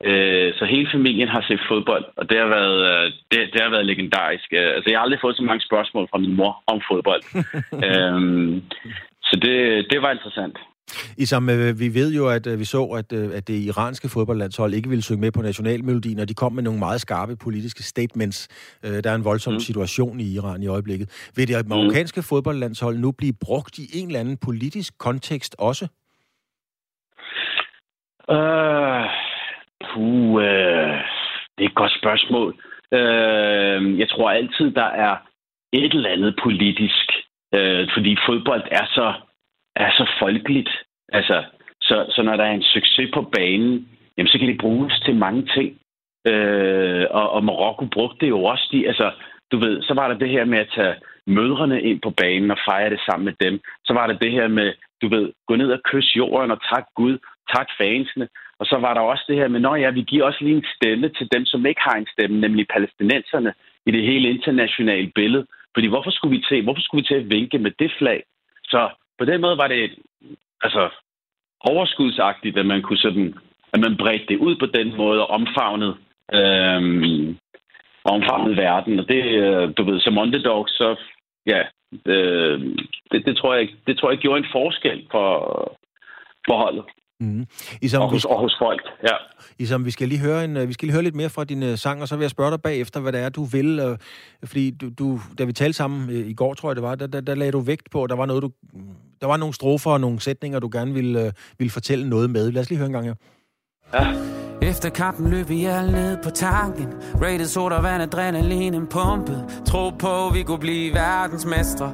øh, 0.05 0.55
så 0.55 0.65
hele 0.65 0.89
familien 0.93 1.29
har 1.29 1.45
set 1.49 1.61
fodbold, 1.69 2.05
og 2.17 2.31
det 2.31 2.39
har 2.39 2.47
været, 2.47 3.13
det, 3.31 3.53
det 3.53 3.61
har 3.61 3.71
været 3.71 3.87
legendarisk. 3.87 4.53
Altså, 4.53 4.91
jeg 4.91 4.99
har 4.99 5.05
aldrig 5.05 5.21
fået 5.21 5.37
så 5.37 5.43
mange 5.43 5.67
spørgsmål 5.69 6.09
fra 6.11 6.19
min 6.19 6.37
mor 6.37 6.63
om 6.67 6.81
fodbold. 6.91 7.23
øhm, 7.87 8.63
så 9.23 9.39
det, 9.43 9.87
det 9.91 10.03
var 10.03 10.11
interessant. 10.11 10.59
Isam, 11.19 11.51
øh, 11.51 11.81
vi 11.81 11.95
ved 11.95 12.13
jo, 12.15 12.29
at 12.29 12.47
øh, 12.47 12.59
vi 12.59 12.65
så, 12.65 12.85
at, 12.85 13.13
øh, 13.13 13.37
at 13.37 13.49
det 13.49 13.55
iranske 13.55 14.09
fodboldlandshold 14.09 14.75
ikke 14.75 14.89
ville 14.89 15.03
synge 15.03 15.21
med 15.21 15.33
på 15.33 15.43
nationalmelodien, 15.43 16.19
og 16.19 16.29
de 16.29 16.35
kom 16.35 16.53
med 16.53 16.63
nogle 16.63 16.79
meget 16.79 17.01
skarpe 17.01 17.37
politiske 17.37 17.83
statements. 17.83 18.49
Der 18.83 19.11
er 19.11 19.15
en 19.15 19.25
voldsom 19.25 19.53
mm. 19.53 19.61
situation 19.61 20.21
i 20.21 20.35
Iran 20.35 20.63
i 20.63 20.67
øjeblikket. 20.67 21.31
Vil 21.37 21.49
det 21.49 21.69
marokkanske 21.69 22.19
mm. 22.19 22.23
fodboldlandshold 22.23 22.99
nu 22.99 23.13
blive 23.13 23.33
brugt 23.41 23.79
i 23.79 23.87
en 23.95 24.07
eller 24.07 24.21
anden 24.21 24.37
politisk 24.37 24.99
kontekst 24.99 25.57
også? 25.59 25.89
Uh, 28.29 29.05
puh, 29.89 30.43
øh, 30.43 30.99
det 31.55 31.63
er 31.65 31.71
et 31.73 31.75
godt 31.75 31.95
spørgsmål. 32.01 32.51
Øh, 32.93 33.99
jeg 33.99 34.09
tror 34.09 34.31
altid, 34.31 34.71
der 34.71 34.91
er 35.07 35.17
et 35.73 35.93
eller 35.95 36.11
andet 36.11 36.41
politisk, 36.43 37.07
øh, 37.55 37.89
fordi 37.95 38.17
fodbold 38.27 38.65
er 38.71 38.87
så, 38.87 39.15
er 39.85 39.91
så 39.91 40.05
folkeligt. 40.19 40.71
Altså, 41.09 41.45
så, 41.81 41.97
så 42.15 42.23
når 42.23 42.37
der 42.37 42.45
er 42.45 42.55
en 42.55 42.63
succes 42.63 43.11
på 43.15 43.23
banen, 43.23 43.89
jamen, 44.17 44.29
så 44.29 44.39
kan 44.39 44.49
det 44.49 44.61
bruges 44.61 45.01
til 45.05 45.17
mange 45.17 45.43
ting. 45.57 45.79
Øh, 46.27 47.07
og, 47.11 47.31
og 47.31 47.45
Marokko 47.45 47.85
brugte 47.87 48.21
det 48.21 48.29
jo 48.29 48.45
også. 48.45 48.69
De, 48.73 48.89
altså, 48.89 49.13
du 49.53 49.59
ved, 49.59 49.83
så 49.83 49.95
var 49.95 50.09
der 50.09 50.19
det 50.19 50.29
her 50.29 50.45
med 50.45 50.59
at 50.59 50.73
tage 50.75 50.95
mødrene 51.27 51.83
ind 51.83 52.01
på 52.01 52.11
banen 52.11 52.51
og 52.51 52.59
fejre 52.69 52.91
det 52.91 53.01
sammen 53.01 53.25
med 53.25 53.35
dem. 53.45 53.61
Så 53.85 53.93
var 53.93 54.07
der 54.07 54.19
det 54.19 54.33
her 54.33 54.49
med, 54.49 54.73
du 55.03 55.09
ved, 55.09 55.33
gå 55.47 55.57
ned 55.57 55.73
og 55.73 55.81
kysse 55.85 56.17
jorden 56.17 56.51
og 56.51 56.61
tak 56.73 56.87
Gud, 56.97 57.19
tak 57.55 57.69
fansene. 57.79 58.29
Og 58.59 58.67
så 58.67 58.77
var 58.77 58.95
der 58.95 59.01
også 59.01 59.25
det 59.29 59.37
her 59.37 59.49
med, 59.49 59.61
når 59.61 59.77
ja, 59.77 59.91
vi 59.91 60.03
giver 60.03 60.25
også 60.25 60.45
lige 60.45 60.57
en 60.57 60.67
stemme 60.77 61.09
til 61.09 61.29
dem, 61.33 61.45
som 61.45 61.67
ikke 61.67 61.81
har 61.81 61.97
en 61.97 62.09
stemme, 62.13 62.41
nemlig 62.41 62.67
palæstinenserne 62.69 63.53
i 63.87 63.91
det 63.91 64.03
hele 64.03 64.29
internationale 64.29 65.11
billede. 65.15 65.47
Fordi 65.75 65.87
hvorfor 65.87 66.11
skulle 66.11 66.37
vi 66.37 66.45
til, 66.49 66.63
hvorfor 66.63 66.81
skulle 66.83 67.03
vi 67.03 67.07
til 67.07 67.23
at 67.23 67.31
vinke 67.31 67.59
med 67.59 67.73
det 67.79 67.93
flag? 67.99 68.23
Så 68.65 68.91
på 69.19 69.25
den 69.25 69.41
måde 69.41 69.59
var 69.59 69.69
det 69.69 69.99
altså, 70.63 70.91
overskudsagtigt, 71.61 72.59
at 72.59 72.67
man 72.67 72.83
kunne 72.83 72.99
sådan, 72.99 73.35
at 73.73 73.81
man 73.81 73.97
bredte 73.97 74.27
det 74.29 74.39
ud 74.39 74.57
på 74.57 74.67
den 74.67 74.97
måde 74.97 75.27
og 75.27 75.31
omfavnede, 75.31 75.97
øh, 76.33 76.81
omfavnede 78.05 78.57
verden. 78.57 78.99
Og 78.99 79.09
det, 79.09 79.25
øh, 79.25 79.73
du 79.77 79.83
ved, 79.85 80.01
som 80.01 80.19
underdog, 80.19 80.69
så 80.69 80.97
ja, 81.47 81.61
øh, 82.07 82.61
det, 83.13 83.27
det, 83.27 83.37
tror 83.37 83.55
jeg, 83.55 83.69
det 83.87 83.99
tror 83.99 84.11
jeg 84.11 84.19
gjorde 84.19 84.39
en 84.39 84.53
forskel 84.53 85.07
for, 85.11 85.29
for 86.49 86.57
holdet. 86.57 86.85
Mm. 87.21 87.47
Isam, 87.83 88.03
og, 88.03 88.11
hos, 88.11 88.25
og 88.25 88.41
hos 88.41 88.57
folk, 88.59 88.83
ja. 89.03 89.15
Isam, 89.59 89.85
vi 89.85 89.91
skal 89.91 90.09
lige 90.09 90.21
høre 90.21 90.45
en, 90.45 90.69
vi 90.69 90.73
skal 90.73 90.87
lige 90.87 90.93
høre 90.93 91.03
lidt 91.03 91.15
mere 91.15 91.29
fra 91.29 91.45
din 91.45 91.63
uh, 91.63 91.75
sang, 91.75 92.03
og 92.03 92.09
så 92.09 92.17
vil 92.17 92.23
jeg 92.23 92.31
spørge 92.31 92.51
dig 92.51 92.63
bagefter, 92.63 93.01
hvad 93.01 93.13
det 93.13 93.21
er, 93.21 93.29
du 93.29 93.45
vil. 93.45 93.91
Uh, 93.91 93.97
fordi 94.45 94.71
du, 94.71 94.89
du, 94.99 95.21
da 95.39 95.45
vi 95.45 95.53
talte 95.53 95.77
sammen 95.77 96.11
i 96.11 96.35
går, 96.35 96.55
tror 96.55 96.71
jeg 96.71 96.77
det 96.77 96.83
var, 96.83 96.95
der, 96.95 97.07
der, 97.07 97.21
der 97.21 97.35
lagde 97.35 97.53
du 97.53 97.61
vægt 97.61 97.91
på, 97.91 98.03
at 98.05 98.11
der 98.11 98.17
var 98.17 98.27
noget, 98.27 98.43
du, 98.43 98.51
der 99.21 99.27
var 99.27 99.37
nogle 99.37 99.55
strofer 99.55 99.91
og 99.91 100.01
nogle 100.01 100.21
sætninger, 100.21 100.59
du 100.59 100.69
gerne 100.73 100.95
ville, 100.95 101.33
ville 101.59 101.71
fortælle 101.71 102.09
noget 102.09 102.31
med. 102.31 102.53
Lad 102.53 102.63
os 102.63 102.69
lige 102.71 102.79
høre 102.79 102.87
en 102.87 102.93
gang 102.93 103.07
her. 103.07 103.15
Ja. 103.95 104.15
Efter 104.63 104.89
kampen 104.91 105.31
løb 105.31 105.49
vi 105.49 105.65
alle 105.65 105.93
ned 105.93 106.19
på 106.25 106.31
tanken 106.31 106.87
Rated 107.23 107.47
sodavand, 107.47 108.03
adrenalin, 108.03 108.75
en 108.75 108.87
pumpe 108.87 109.45
Tro 109.67 109.91
på, 109.91 110.31
vi 110.35 110.43
kunne 110.43 110.59
blive 110.59 110.95
verdensmestre 110.95 111.93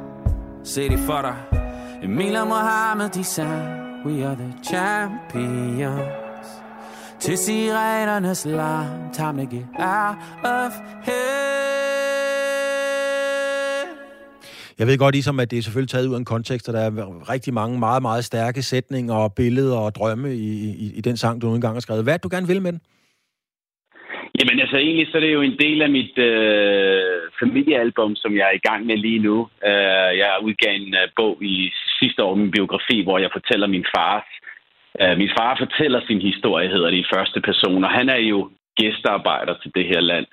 Se 0.65 0.89
det 0.89 0.99
for 0.99 1.21
dig 1.23 1.37
Emil 2.03 2.37
og 2.37 2.47
Mohammed, 2.47 3.09
de 3.09 3.25
sang 3.25 3.84
We 4.07 4.27
are 4.27 4.35
the 4.35 4.53
champions 4.71 6.49
Til 7.21 7.39
sirenernes 7.39 8.45
larm 8.45 9.13
Time 9.13 9.45
to 9.45 9.57
get 9.57 9.67
out 9.79 10.17
of 10.45 10.73
here 11.03 11.65
Jeg 14.79 14.87
ved 14.87 14.99
godt, 14.99 15.15
ligesom, 15.15 15.41
at 15.41 15.51
det 15.51 15.59
er 15.59 15.63
selvfølgelig 15.63 15.91
taget 15.91 16.07
ud 16.07 16.15
af 16.15 16.19
en 16.19 16.25
kontekst, 16.25 16.69
og 16.69 16.75
der 16.75 16.81
er 16.81 17.31
rigtig 17.31 17.55
mange 17.55 17.79
meget, 17.79 18.03
meget 18.03 18.25
stærke 18.25 18.63
sætninger 18.63 19.15
og 19.15 19.35
billeder 19.35 19.77
og 19.77 19.95
drømme 19.95 20.35
i, 20.35 20.71
i, 20.71 20.93
i 20.95 21.01
den 21.01 21.17
sang, 21.17 21.43
du 21.43 21.47
nu 21.47 21.55
engang 21.55 21.75
har 21.75 21.81
skrevet. 21.81 22.03
Hvad 22.03 22.19
du 22.19 22.29
gerne 22.33 22.47
vil 22.47 22.63
med 22.63 22.73
den? 22.73 22.81
Jamen 24.39 24.61
altså 24.61 24.77
egentlig 24.77 25.09
så 25.11 25.17
er 25.17 25.21
det 25.21 25.33
jo 25.33 25.43
en 25.43 25.59
del 25.59 25.83
af 25.83 25.91
mit 25.91 26.19
øh, 26.19 27.21
familiealbum, 27.41 28.17
som 28.17 28.37
jeg 28.37 28.47
er 28.49 28.57
i 28.57 28.67
gang 28.69 28.87
med 28.87 28.97
lige 28.97 29.19
nu. 29.19 29.49
Øh, 29.67 30.13
jeg 30.21 30.43
udgav 30.43 30.75
en 30.75 30.95
øh, 30.95 31.09
bog 31.17 31.39
i 31.43 31.73
sidste 31.99 32.23
år, 32.25 32.35
min 32.35 32.51
biografi, 32.51 33.03
hvor 33.03 33.19
jeg 33.19 33.31
fortæller 33.33 33.67
min 33.67 33.87
fars. 33.97 34.29
Øh, 35.01 35.19
min 35.19 35.31
far 35.39 35.57
fortæller 35.59 36.01
sin 36.07 36.21
historie, 36.21 36.69
hedder 36.69 36.91
det 36.91 36.97
i 36.97 37.11
første 37.15 37.41
person, 37.41 37.85
og 37.85 37.91
han 37.91 38.09
er 38.09 38.21
jo 38.33 38.51
gæstearbejder 38.77 39.55
til 39.63 39.71
det 39.75 39.87
her 39.87 40.01
land. 40.01 40.27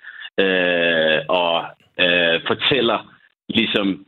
Øh, 0.44 1.20
og 1.30 1.56
øh, 2.04 2.38
fortæller 2.48 3.00
ligesom 3.50 4.06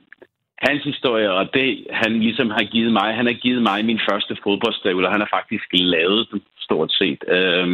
hans 0.58 0.84
historie, 0.84 1.32
og 1.32 1.54
det 1.54 1.88
han 1.92 2.20
ligesom 2.20 2.50
har 2.50 2.64
givet 2.64 2.94
mig. 2.94 3.14
Han 3.16 3.26
har 3.26 3.34
givet 3.34 3.62
mig 3.62 3.86
min 3.86 4.02
første 4.10 4.38
fodboldstøvler. 4.44 5.10
Han 5.12 5.20
har 5.20 5.30
faktisk 5.38 5.66
lavet 5.72 6.28
dem 6.32 6.42
stort 6.60 6.92
set. 7.00 7.24
Øh, 7.28 7.66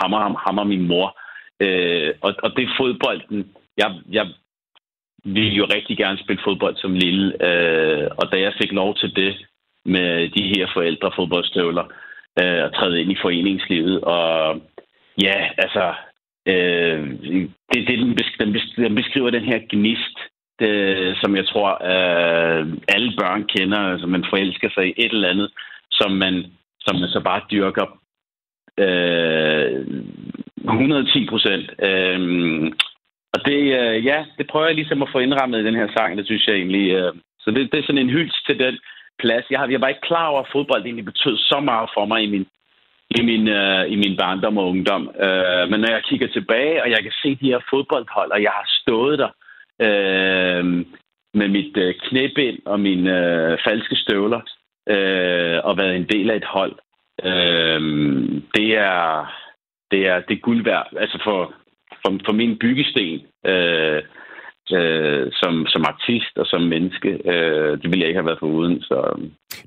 ham, 0.00 0.12
og, 0.12 0.40
ham 0.46 0.58
og 0.58 0.66
min 0.66 0.88
mor. 0.88 1.19
Øh, 1.60 2.14
og, 2.20 2.34
og 2.42 2.56
det 2.56 2.64
er 2.64 2.76
fodbolden. 2.78 3.52
Jeg, 3.76 3.90
jeg 4.10 4.26
ville 5.24 5.52
jo 5.52 5.64
rigtig 5.64 5.96
gerne 5.96 6.18
spille 6.18 6.42
fodbold 6.44 6.76
som 6.76 6.94
lille, 6.94 7.46
øh, 7.46 8.08
og 8.18 8.32
da 8.32 8.40
jeg 8.40 8.52
fik 8.62 8.72
lov 8.72 8.96
til 8.96 9.16
det 9.16 9.46
med 9.84 10.28
de 10.28 10.42
her 10.42 10.66
forældre 10.74 11.10
fodboldstøvler, 11.16 11.84
øh, 12.40 12.64
at 12.64 12.72
træde 12.74 13.00
ind 13.00 13.12
i 13.12 13.22
foreningslivet, 13.22 14.00
og 14.00 14.60
ja, 15.22 15.48
altså, 15.58 15.94
øh, 16.46 17.10
det, 17.70 17.88
det 17.88 17.98
den, 17.98 18.14
beskriver, 18.14 18.88
den 18.88 18.94
beskriver 18.94 19.30
den 19.30 19.44
her 19.44 19.60
gnist, 19.68 20.16
det, 20.58 21.16
som 21.22 21.36
jeg 21.36 21.46
tror, 21.46 21.70
øh, 21.92 22.66
alle 22.88 23.12
børn 23.20 23.44
kender, 23.44 23.78
altså 23.78 24.06
man 24.06 24.24
forelsker 24.30 24.70
sig 24.74 24.86
i 24.86 24.94
et 24.96 25.12
eller 25.12 25.28
andet, 25.28 25.50
som 25.90 26.10
man, 26.10 26.46
som 26.80 27.00
man 27.00 27.08
så 27.08 27.20
bare 27.20 27.42
dyrker 27.50 27.86
øh, 28.78 29.86
110 30.64 31.26
procent. 31.26 31.70
Øhm, 31.82 32.72
og 33.34 33.40
det, 33.46 33.60
øh, 33.80 34.04
ja, 34.04 34.24
det 34.38 34.46
prøver 34.46 34.66
jeg 34.66 34.74
ligesom 34.74 35.02
at 35.02 35.12
få 35.12 35.18
indrammet 35.18 35.60
i 35.60 35.64
den 35.64 35.74
her 35.74 35.88
sang, 35.96 36.18
det 36.18 36.26
synes 36.26 36.46
jeg 36.46 36.56
egentlig. 36.56 36.90
Øh, 36.90 37.12
så 37.40 37.50
det, 37.50 37.72
det 37.72 37.78
er 37.78 37.82
sådan 37.82 38.04
en 38.04 38.16
hyldst 38.16 38.46
til 38.46 38.58
den 38.58 38.78
plads. 39.18 39.44
Jeg, 39.50 39.58
har, 39.58 39.66
jeg 39.68 39.80
var 39.80 39.88
ikke 39.88 40.08
klar 40.10 40.26
over, 40.26 40.40
at 40.40 40.52
fodbold 40.52 40.84
egentlig 40.84 41.04
betød 41.04 41.36
så 41.38 41.60
meget 41.60 41.90
for 41.94 42.04
mig 42.04 42.22
i 42.22 42.30
min, 42.30 42.46
i 43.18 43.22
min, 43.22 43.48
øh, 43.48 43.92
i 43.92 43.96
min 43.96 44.16
barndom 44.16 44.58
og 44.58 44.68
ungdom. 44.68 45.10
Øh, 45.24 45.64
men 45.70 45.80
når 45.80 45.90
jeg 45.90 46.02
kigger 46.08 46.28
tilbage, 46.28 46.82
og 46.82 46.90
jeg 46.90 47.02
kan 47.02 47.12
se 47.22 47.34
de 47.34 47.50
her 47.52 47.60
fodboldhold, 47.70 48.30
og 48.30 48.42
jeg 48.42 48.50
har 48.50 48.66
stået 48.80 49.18
der 49.18 49.30
øh, 49.86 50.64
med 51.34 51.48
mit 51.48 51.76
øh, 51.76 51.94
knæbind 51.94 52.58
og 52.66 52.80
mine 52.80 53.10
øh, 53.18 53.58
falske 53.64 53.96
støvler, 53.96 54.40
øh, 54.88 55.58
og 55.64 55.78
været 55.78 55.96
en 55.96 56.08
del 56.08 56.30
af 56.30 56.36
et 56.36 56.44
hold, 56.44 56.76
øh, 57.24 57.80
det 58.54 58.78
er 58.78 59.26
det 59.90 60.06
er, 60.06 60.20
det 60.28 60.34
er 60.34 60.46
guld 60.48 60.64
værd. 60.64 60.86
Altså 60.96 61.20
for, 61.24 61.54
for, 62.02 62.10
for 62.26 62.32
min 62.32 62.58
byggesten 62.58 63.20
øh, 63.46 64.02
øh, 64.72 65.26
som, 65.32 65.66
som 65.66 65.82
artist 65.92 66.34
og 66.36 66.46
som 66.46 66.62
menneske, 66.62 67.08
øh, 67.32 67.72
det 67.80 67.86
ville 67.90 68.00
jeg 68.00 68.08
ikke 68.08 68.20
have 68.20 68.30
været 68.30 68.38
for 68.38 68.46
uden. 68.46 68.82
Så, 68.82 68.96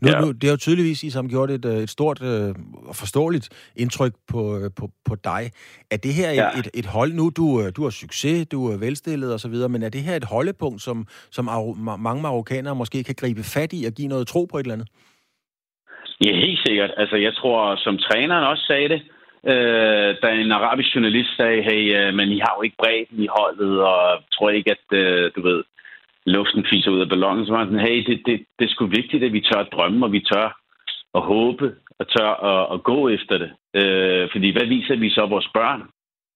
nu, 0.01 0.09
ja. 0.09 0.19
nu, 0.19 0.31
det 0.31 0.43
har 0.43 0.51
jo 0.51 0.57
tydeligvis, 0.57 1.03
I 1.03 1.09
som 1.09 1.29
gjort 1.29 1.51
et, 1.51 1.65
øh, 1.65 1.77
et 1.85 1.89
stort 1.89 2.21
øh, 2.21 2.49
og 2.89 2.95
forståeligt 2.95 3.73
indtryk 3.75 4.13
på, 4.31 4.41
øh, 4.59 4.69
på, 4.79 4.85
på 5.09 5.15
dig. 5.23 5.43
Er 5.91 5.97
det 5.97 6.13
her 6.13 6.31
ja. 6.31 6.47
et, 6.59 6.67
et 6.73 6.85
hold 6.85 7.11
nu? 7.13 7.25
Du, 7.37 7.45
du 7.77 7.83
har 7.83 7.89
succes, 7.89 8.47
du 8.47 8.59
er 8.71 8.77
velstillet 8.77 9.33
osv., 9.33 9.55
men 9.69 9.83
er 9.83 9.89
det 9.89 10.01
her 10.01 10.15
et 10.15 10.29
holdepunkt, 10.35 10.81
som, 10.81 10.97
som 11.31 11.45
mange 11.99 12.21
marokkanere 12.21 12.75
måske 12.75 13.03
kan 13.03 13.15
gribe 13.21 13.43
fat 13.55 13.71
i 13.73 13.85
og 13.87 13.93
give 13.93 14.07
noget 14.07 14.27
tro 14.27 14.45
på 14.45 14.57
et 14.57 14.63
eller 14.63 14.73
andet? 14.73 14.89
Ja, 16.25 16.35
helt 16.35 16.59
sikkert. 16.65 16.91
Altså, 16.97 17.15
jeg 17.15 17.33
tror, 17.35 17.75
som 17.75 17.97
træneren 17.97 18.43
også 18.51 18.63
sagde 18.67 18.89
det, 18.89 19.01
øh, 19.51 20.09
da 20.21 20.27
en 20.33 20.51
arabisk 20.51 20.95
journalist 20.95 21.35
sagde, 21.37 21.61
hey, 21.61 21.83
øh, 21.97 22.13
men 22.13 22.29
I 22.31 22.39
har 22.39 22.53
jo 22.57 22.61
ikke 22.61 22.81
bredden 22.83 23.23
i 23.23 23.29
holdet, 23.37 23.81
og 23.81 24.23
tror 24.33 24.49
ikke, 24.49 24.71
at, 24.71 24.97
øh, 24.97 25.31
du 25.35 25.41
ved, 25.41 25.63
luften 26.25 26.65
fiser 26.69 26.91
ud 26.91 27.01
af 27.01 27.09
ballonen. 27.09 27.45
Så 27.45 27.51
var 27.51 27.65
sådan, 27.65 27.87
hey, 27.87 27.97
det, 28.07 28.21
det, 28.25 28.45
det 28.59 28.65
er 28.65 28.73
sgu 28.73 28.85
vigtigt, 28.85 29.23
at 29.23 29.33
vi 29.33 29.41
tør 29.41 29.59
at 29.59 29.73
drømme, 29.73 30.05
og 30.05 30.11
vi 30.11 30.19
tør 30.19 30.59
at 31.15 31.21
håbe, 31.21 31.75
og 31.99 32.05
tør 32.07 32.31
at, 32.51 32.73
at 32.73 32.83
gå 32.83 33.09
efter 33.09 33.37
det. 33.37 33.51
Øh, 33.79 34.29
fordi 34.31 34.51
hvad 34.51 34.65
viser 34.65 34.95
vi 34.95 35.09
så 35.09 35.25
vores 35.25 35.49
børn? 35.53 35.81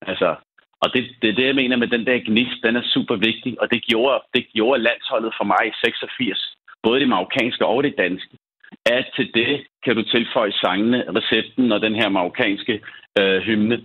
Altså, 0.02 0.36
og 0.82 0.94
det, 0.94 1.04
det 1.22 1.30
er 1.30 1.34
det, 1.34 1.46
jeg 1.46 1.56
mener 1.56 1.78
med 1.78 1.88
den 1.88 2.06
der 2.06 2.20
gnist, 2.26 2.64
den 2.64 2.76
er 2.76 2.82
super 2.94 3.16
vigtig, 3.16 3.62
og 3.62 3.72
det 3.72 3.82
gjorde, 3.84 4.24
det 4.34 4.48
gjorde 4.54 4.84
landsholdet 4.84 5.34
for 5.38 5.44
mig 5.44 5.64
i 5.68 5.78
86. 5.86 6.56
Både 6.84 7.00
det 7.00 7.10
marokkanske 7.10 7.66
og 7.66 7.84
det 7.84 7.94
danske 7.98 8.38
at 8.86 9.06
til 9.16 9.34
det 9.34 9.66
kan 9.84 9.96
du 9.96 10.04
tilføje 10.04 10.52
sangene, 10.52 11.04
recepten 11.16 11.72
og 11.72 11.82
den 11.82 11.96
her 11.96 12.10
marokkanske 12.10 12.82
øh, 13.20 13.42
hymne. 13.42 13.76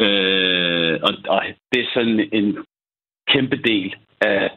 Øh, 0.00 0.98
og, 1.02 1.12
og 1.28 1.42
det 1.72 1.80
er 1.80 1.90
sådan 1.94 2.28
en 2.32 2.58
kæmpe 3.28 3.56
del 3.56 3.94
af... 4.20 4.50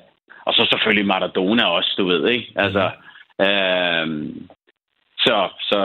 Og 0.45 0.53
så 0.53 0.67
selvfølgelig 0.71 1.07
Maradona 1.07 1.65
også, 1.65 1.95
du 1.97 2.05
ved, 2.05 2.27
ikke? 2.27 2.51
Altså... 2.55 2.91
Øh, 3.41 4.07
så, 5.25 5.49
så 5.59 5.79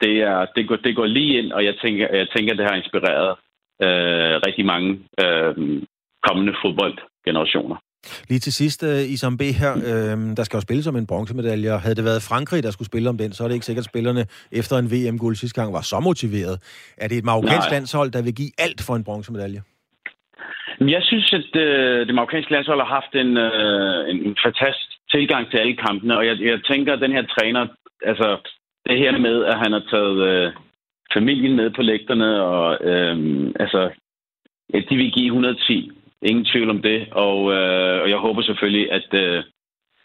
det, 0.00 0.14
er, 0.20 0.46
det, 0.56 0.68
går, 0.68 0.76
det 0.76 0.96
går 0.96 1.06
lige 1.06 1.38
ind, 1.38 1.52
og 1.52 1.64
jeg 1.64 1.74
tænker, 1.82 2.16
jeg 2.16 2.28
tænker 2.36 2.54
det 2.54 2.66
har 2.66 2.76
inspireret 2.76 3.36
øh, 3.82 4.40
rigtig 4.46 4.66
mange 4.66 4.90
øh, 5.22 5.82
kommende 6.22 6.54
fodboldgenerationer. 6.62 7.76
Lige 8.28 8.38
til 8.38 8.52
sidst, 8.52 8.82
uh, 8.82 9.12
Isam 9.14 9.36
B. 9.40 9.42
her, 9.62 9.72
uh, 9.76 10.36
der 10.36 10.44
skal 10.44 10.56
jo 10.56 10.60
spilles 10.60 10.86
om 10.86 10.96
en 10.96 11.06
bronzemedalje, 11.06 11.72
og 11.76 11.80
havde 11.80 11.94
det 11.94 12.04
været 12.04 12.22
Frankrig, 12.30 12.62
der 12.62 12.70
skulle 12.70 12.90
spille 12.92 13.08
om 13.08 13.18
den, 13.18 13.32
så 13.32 13.44
er 13.44 13.48
det 13.48 13.54
ikke 13.54 13.66
sikkert, 13.66 13.86
at 13.86 13.90
spillerne 13.92 14.22
efter 14.52 14.74
en 14.82 14.88
VM-guld 14.92 15.36
sidste 15.36 15.60
gang 15.60 15.72
var 15.72 15.84
så 15.92 16.00
motiveret. 16.00 16.56
Er 17.02 17.08
det 17.08 17.18
et 17.18 17.24
marokkansk 17.24 17.70
landshold, 17.70 18.10
der 18.10 18.22
vil 18.22 18.34
give 18.34 18.52
alt 18.58 18.80
for 18.86 18.94
en 18.96 19.04
bronzemedalje? 19.04 19.60
Jeg 20.80 21.02
synes, 21.10 21.32
at 21.40 21.50
uh, 21.64 22.06
det 22.06 22.14
marokkanske 22.14 22.52
landshold 22.52 22.80
har 22.84 22.90
haft 22.98 23.12
en, 23.22 23.30
uh, 23.46 24.00
en 24.28 24.36
fantastisk 24.44 24.90
tilgang 25.14 25.50
til 25.50 25.58
alle 25.58 25.76
kampene, 25.86 26.18
og 26.18 26.26
jeg, 26.26 26.36
jeg 26.40 26.58
tænker, 26.70 26.92
at 26.92 27.00
den 27.00 27.12
her 27.12 27.24
træner, 27.36 27.66
altså 28.10 28.28
det 28.88 28.98
her 28.98 29.18
med, 29.18 29.44
at 29.44 29.56
han 29.62 29.72
har 29.72 29.84
taget 29.92 30.18
uh, 30.30 30.52
familien 31.16 31.56
med 31.56 31.70
på 31.70 31.82
lægterne, 31.82 32.42
og 32.42 32.66
øh, 32.90 33.16
altså, 33.60 33.90
ja, 34.74 34.78
de 34.90 34.96
vil 34.96 35.12
give 35.12 35.26
110. 35.26 35.90
Ingen 36.30 36.44
tvivl 36.52 36.70
om 36.70 36.82
det, 36.82 36.98
og, 37.12 37.38
øh, 37.56 38.02
og 38.02 38.08
jeg 38.10 38.18
håber 38.18 38.42
selvfølgelig, 38.42 38.92
at, 38.92 39.08
øh, 39.22 39.44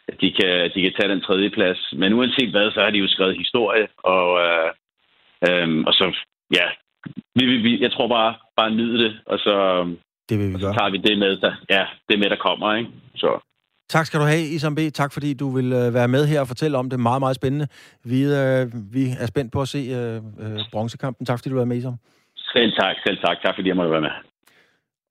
at 0.07 0.15
de, 0.21 0.31
kan, 0.31 0.71
de 0.73 0.81
kan 0.81 0.93
tage 0.93 1.11
den 1.13 1.21
tredje 1.21 1.49
plads. 1.49 1.93
Men 2.01 2.13
uanset 2.13 2.51
hvad, 2.51 2.71
så 2.71 2.79
har 2.81 2.89
de 2.89 2.97
jo 2.97 3.07
skrevet 3.07 3.37
historie, 3.37 3.87
og, 3.97 4.27
øh, 4.45 4.69
øh, 5.47 5.83
og 5.87 5.93
så, 5.93 6.05
ja, 6.57 6.65
vi, 7.35 7.45
vi, 7.45 7.57
vi, 7.57 7.81
jeg 7.81 7.91
tror 7.91 8.07
bare, 8.07 8.35
bare 8.57 8.71
nyde 8.71 9.03
det, 9.03 9.19
og 9.25 9.39
så, 9.39 9.53
det 10.29 10.39
vil 10.39 10.49
vi 10.49 10.53
og 10.53 10.59
så 10.59 10.65
gøre. 10.65 10.75
tager 10.77 10.91
vi 10.91 10.97
det 10.97 11.17
med, 11.17 11.37
der, 11.37 11.53
ja, 11.69 11.85
det 12.09 12.19
med, 12.19 12.29
der 12.29 12.35
kommer, 12.47 12.75
ikke? 12.75 12.89
Så. 13.15 13.39
Tak 13.89 14.05
skal 14.05 14.19
du 14.19 14.25
have, 14.25 14.41
Isam 14.55 14.75
B. 14.75 14.79
Tak 14.93 15.13
fordi 15.13 15.33
du 15.33 15.49
vil 15.57 15.73
øh, 15.73 15.93
være 15.93 16.07
med 16.07 16.27
her 16.27 16.39
og 16.41 16.47
fortælle 16.47 16.77
om 16.77 16.89
det. 16.89 16.99
Meget, 16.99 17.19
meget 17.19 17.35
spændende. 17.35 17.67
Vi, 18.03 18.19
øh, 18.23 18.61
vi 18.95 19.03
er 19.23 19.27
spændt 19.27 19.51
på 19.53 19.61
at 19.61 19.67
se 19.67 19.77
øh, 19.77 20.15
øh, 20.15 20.59
bronzekampen. 20.71 21.25
Tak 21.25 21.39
fordi 21.39 21.49
du 21.49 21.55
var 21.55 21.65
med, 21.65 21.77
Isam. 21.77 21.97
Selv 22.37 22.71
tak, 22.71 22.95
selv 23.05 23.17
tak. 23.25 23.37
Tak 23.43 23.55
fordi 23.55 23.67
jeg 23.69 23.75
måtte 23.75 23.91
være 23.91 24.01
med. 24.01 24.28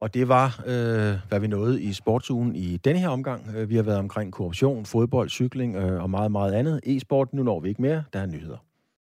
Og 0.01 0.15
det 0.15 0.29
var, 0.29 0.63
øh, 0.67 1.15
hvad 1.29 1.41
vi 1.41 1.47
nåede 1.47 1.83
i 1.83 1.93
sportsugen 1.93 2.57
i 2.57 2.77
denne 2.77 2.99
her 2.99 3.09
omgang. 3.09 3.57
Øh, 3.57 3.69
vi 3.69 3.77
har 3.77 3.83
været 3.83 3.99
omkring 3.99 4.33
korruption, 4.33 4.87
fodbold, 4.87 5.29
cykling 5.29 5.77
øh, 5.77 6.03
og 6.03 6.11
meget, 6.11 6.33
meget 6.33 6.53
andet. 6.53 6.81
E-sport, 6.83 7.35
nu 7.35 7.43
når 7.43 7.61
vi 7.61 7.69
ikke 7.69 7.83
mere. 7.83 8.05
Der 8.13 8.21
er 8.21 8.27
nyheder. 8.27 8.68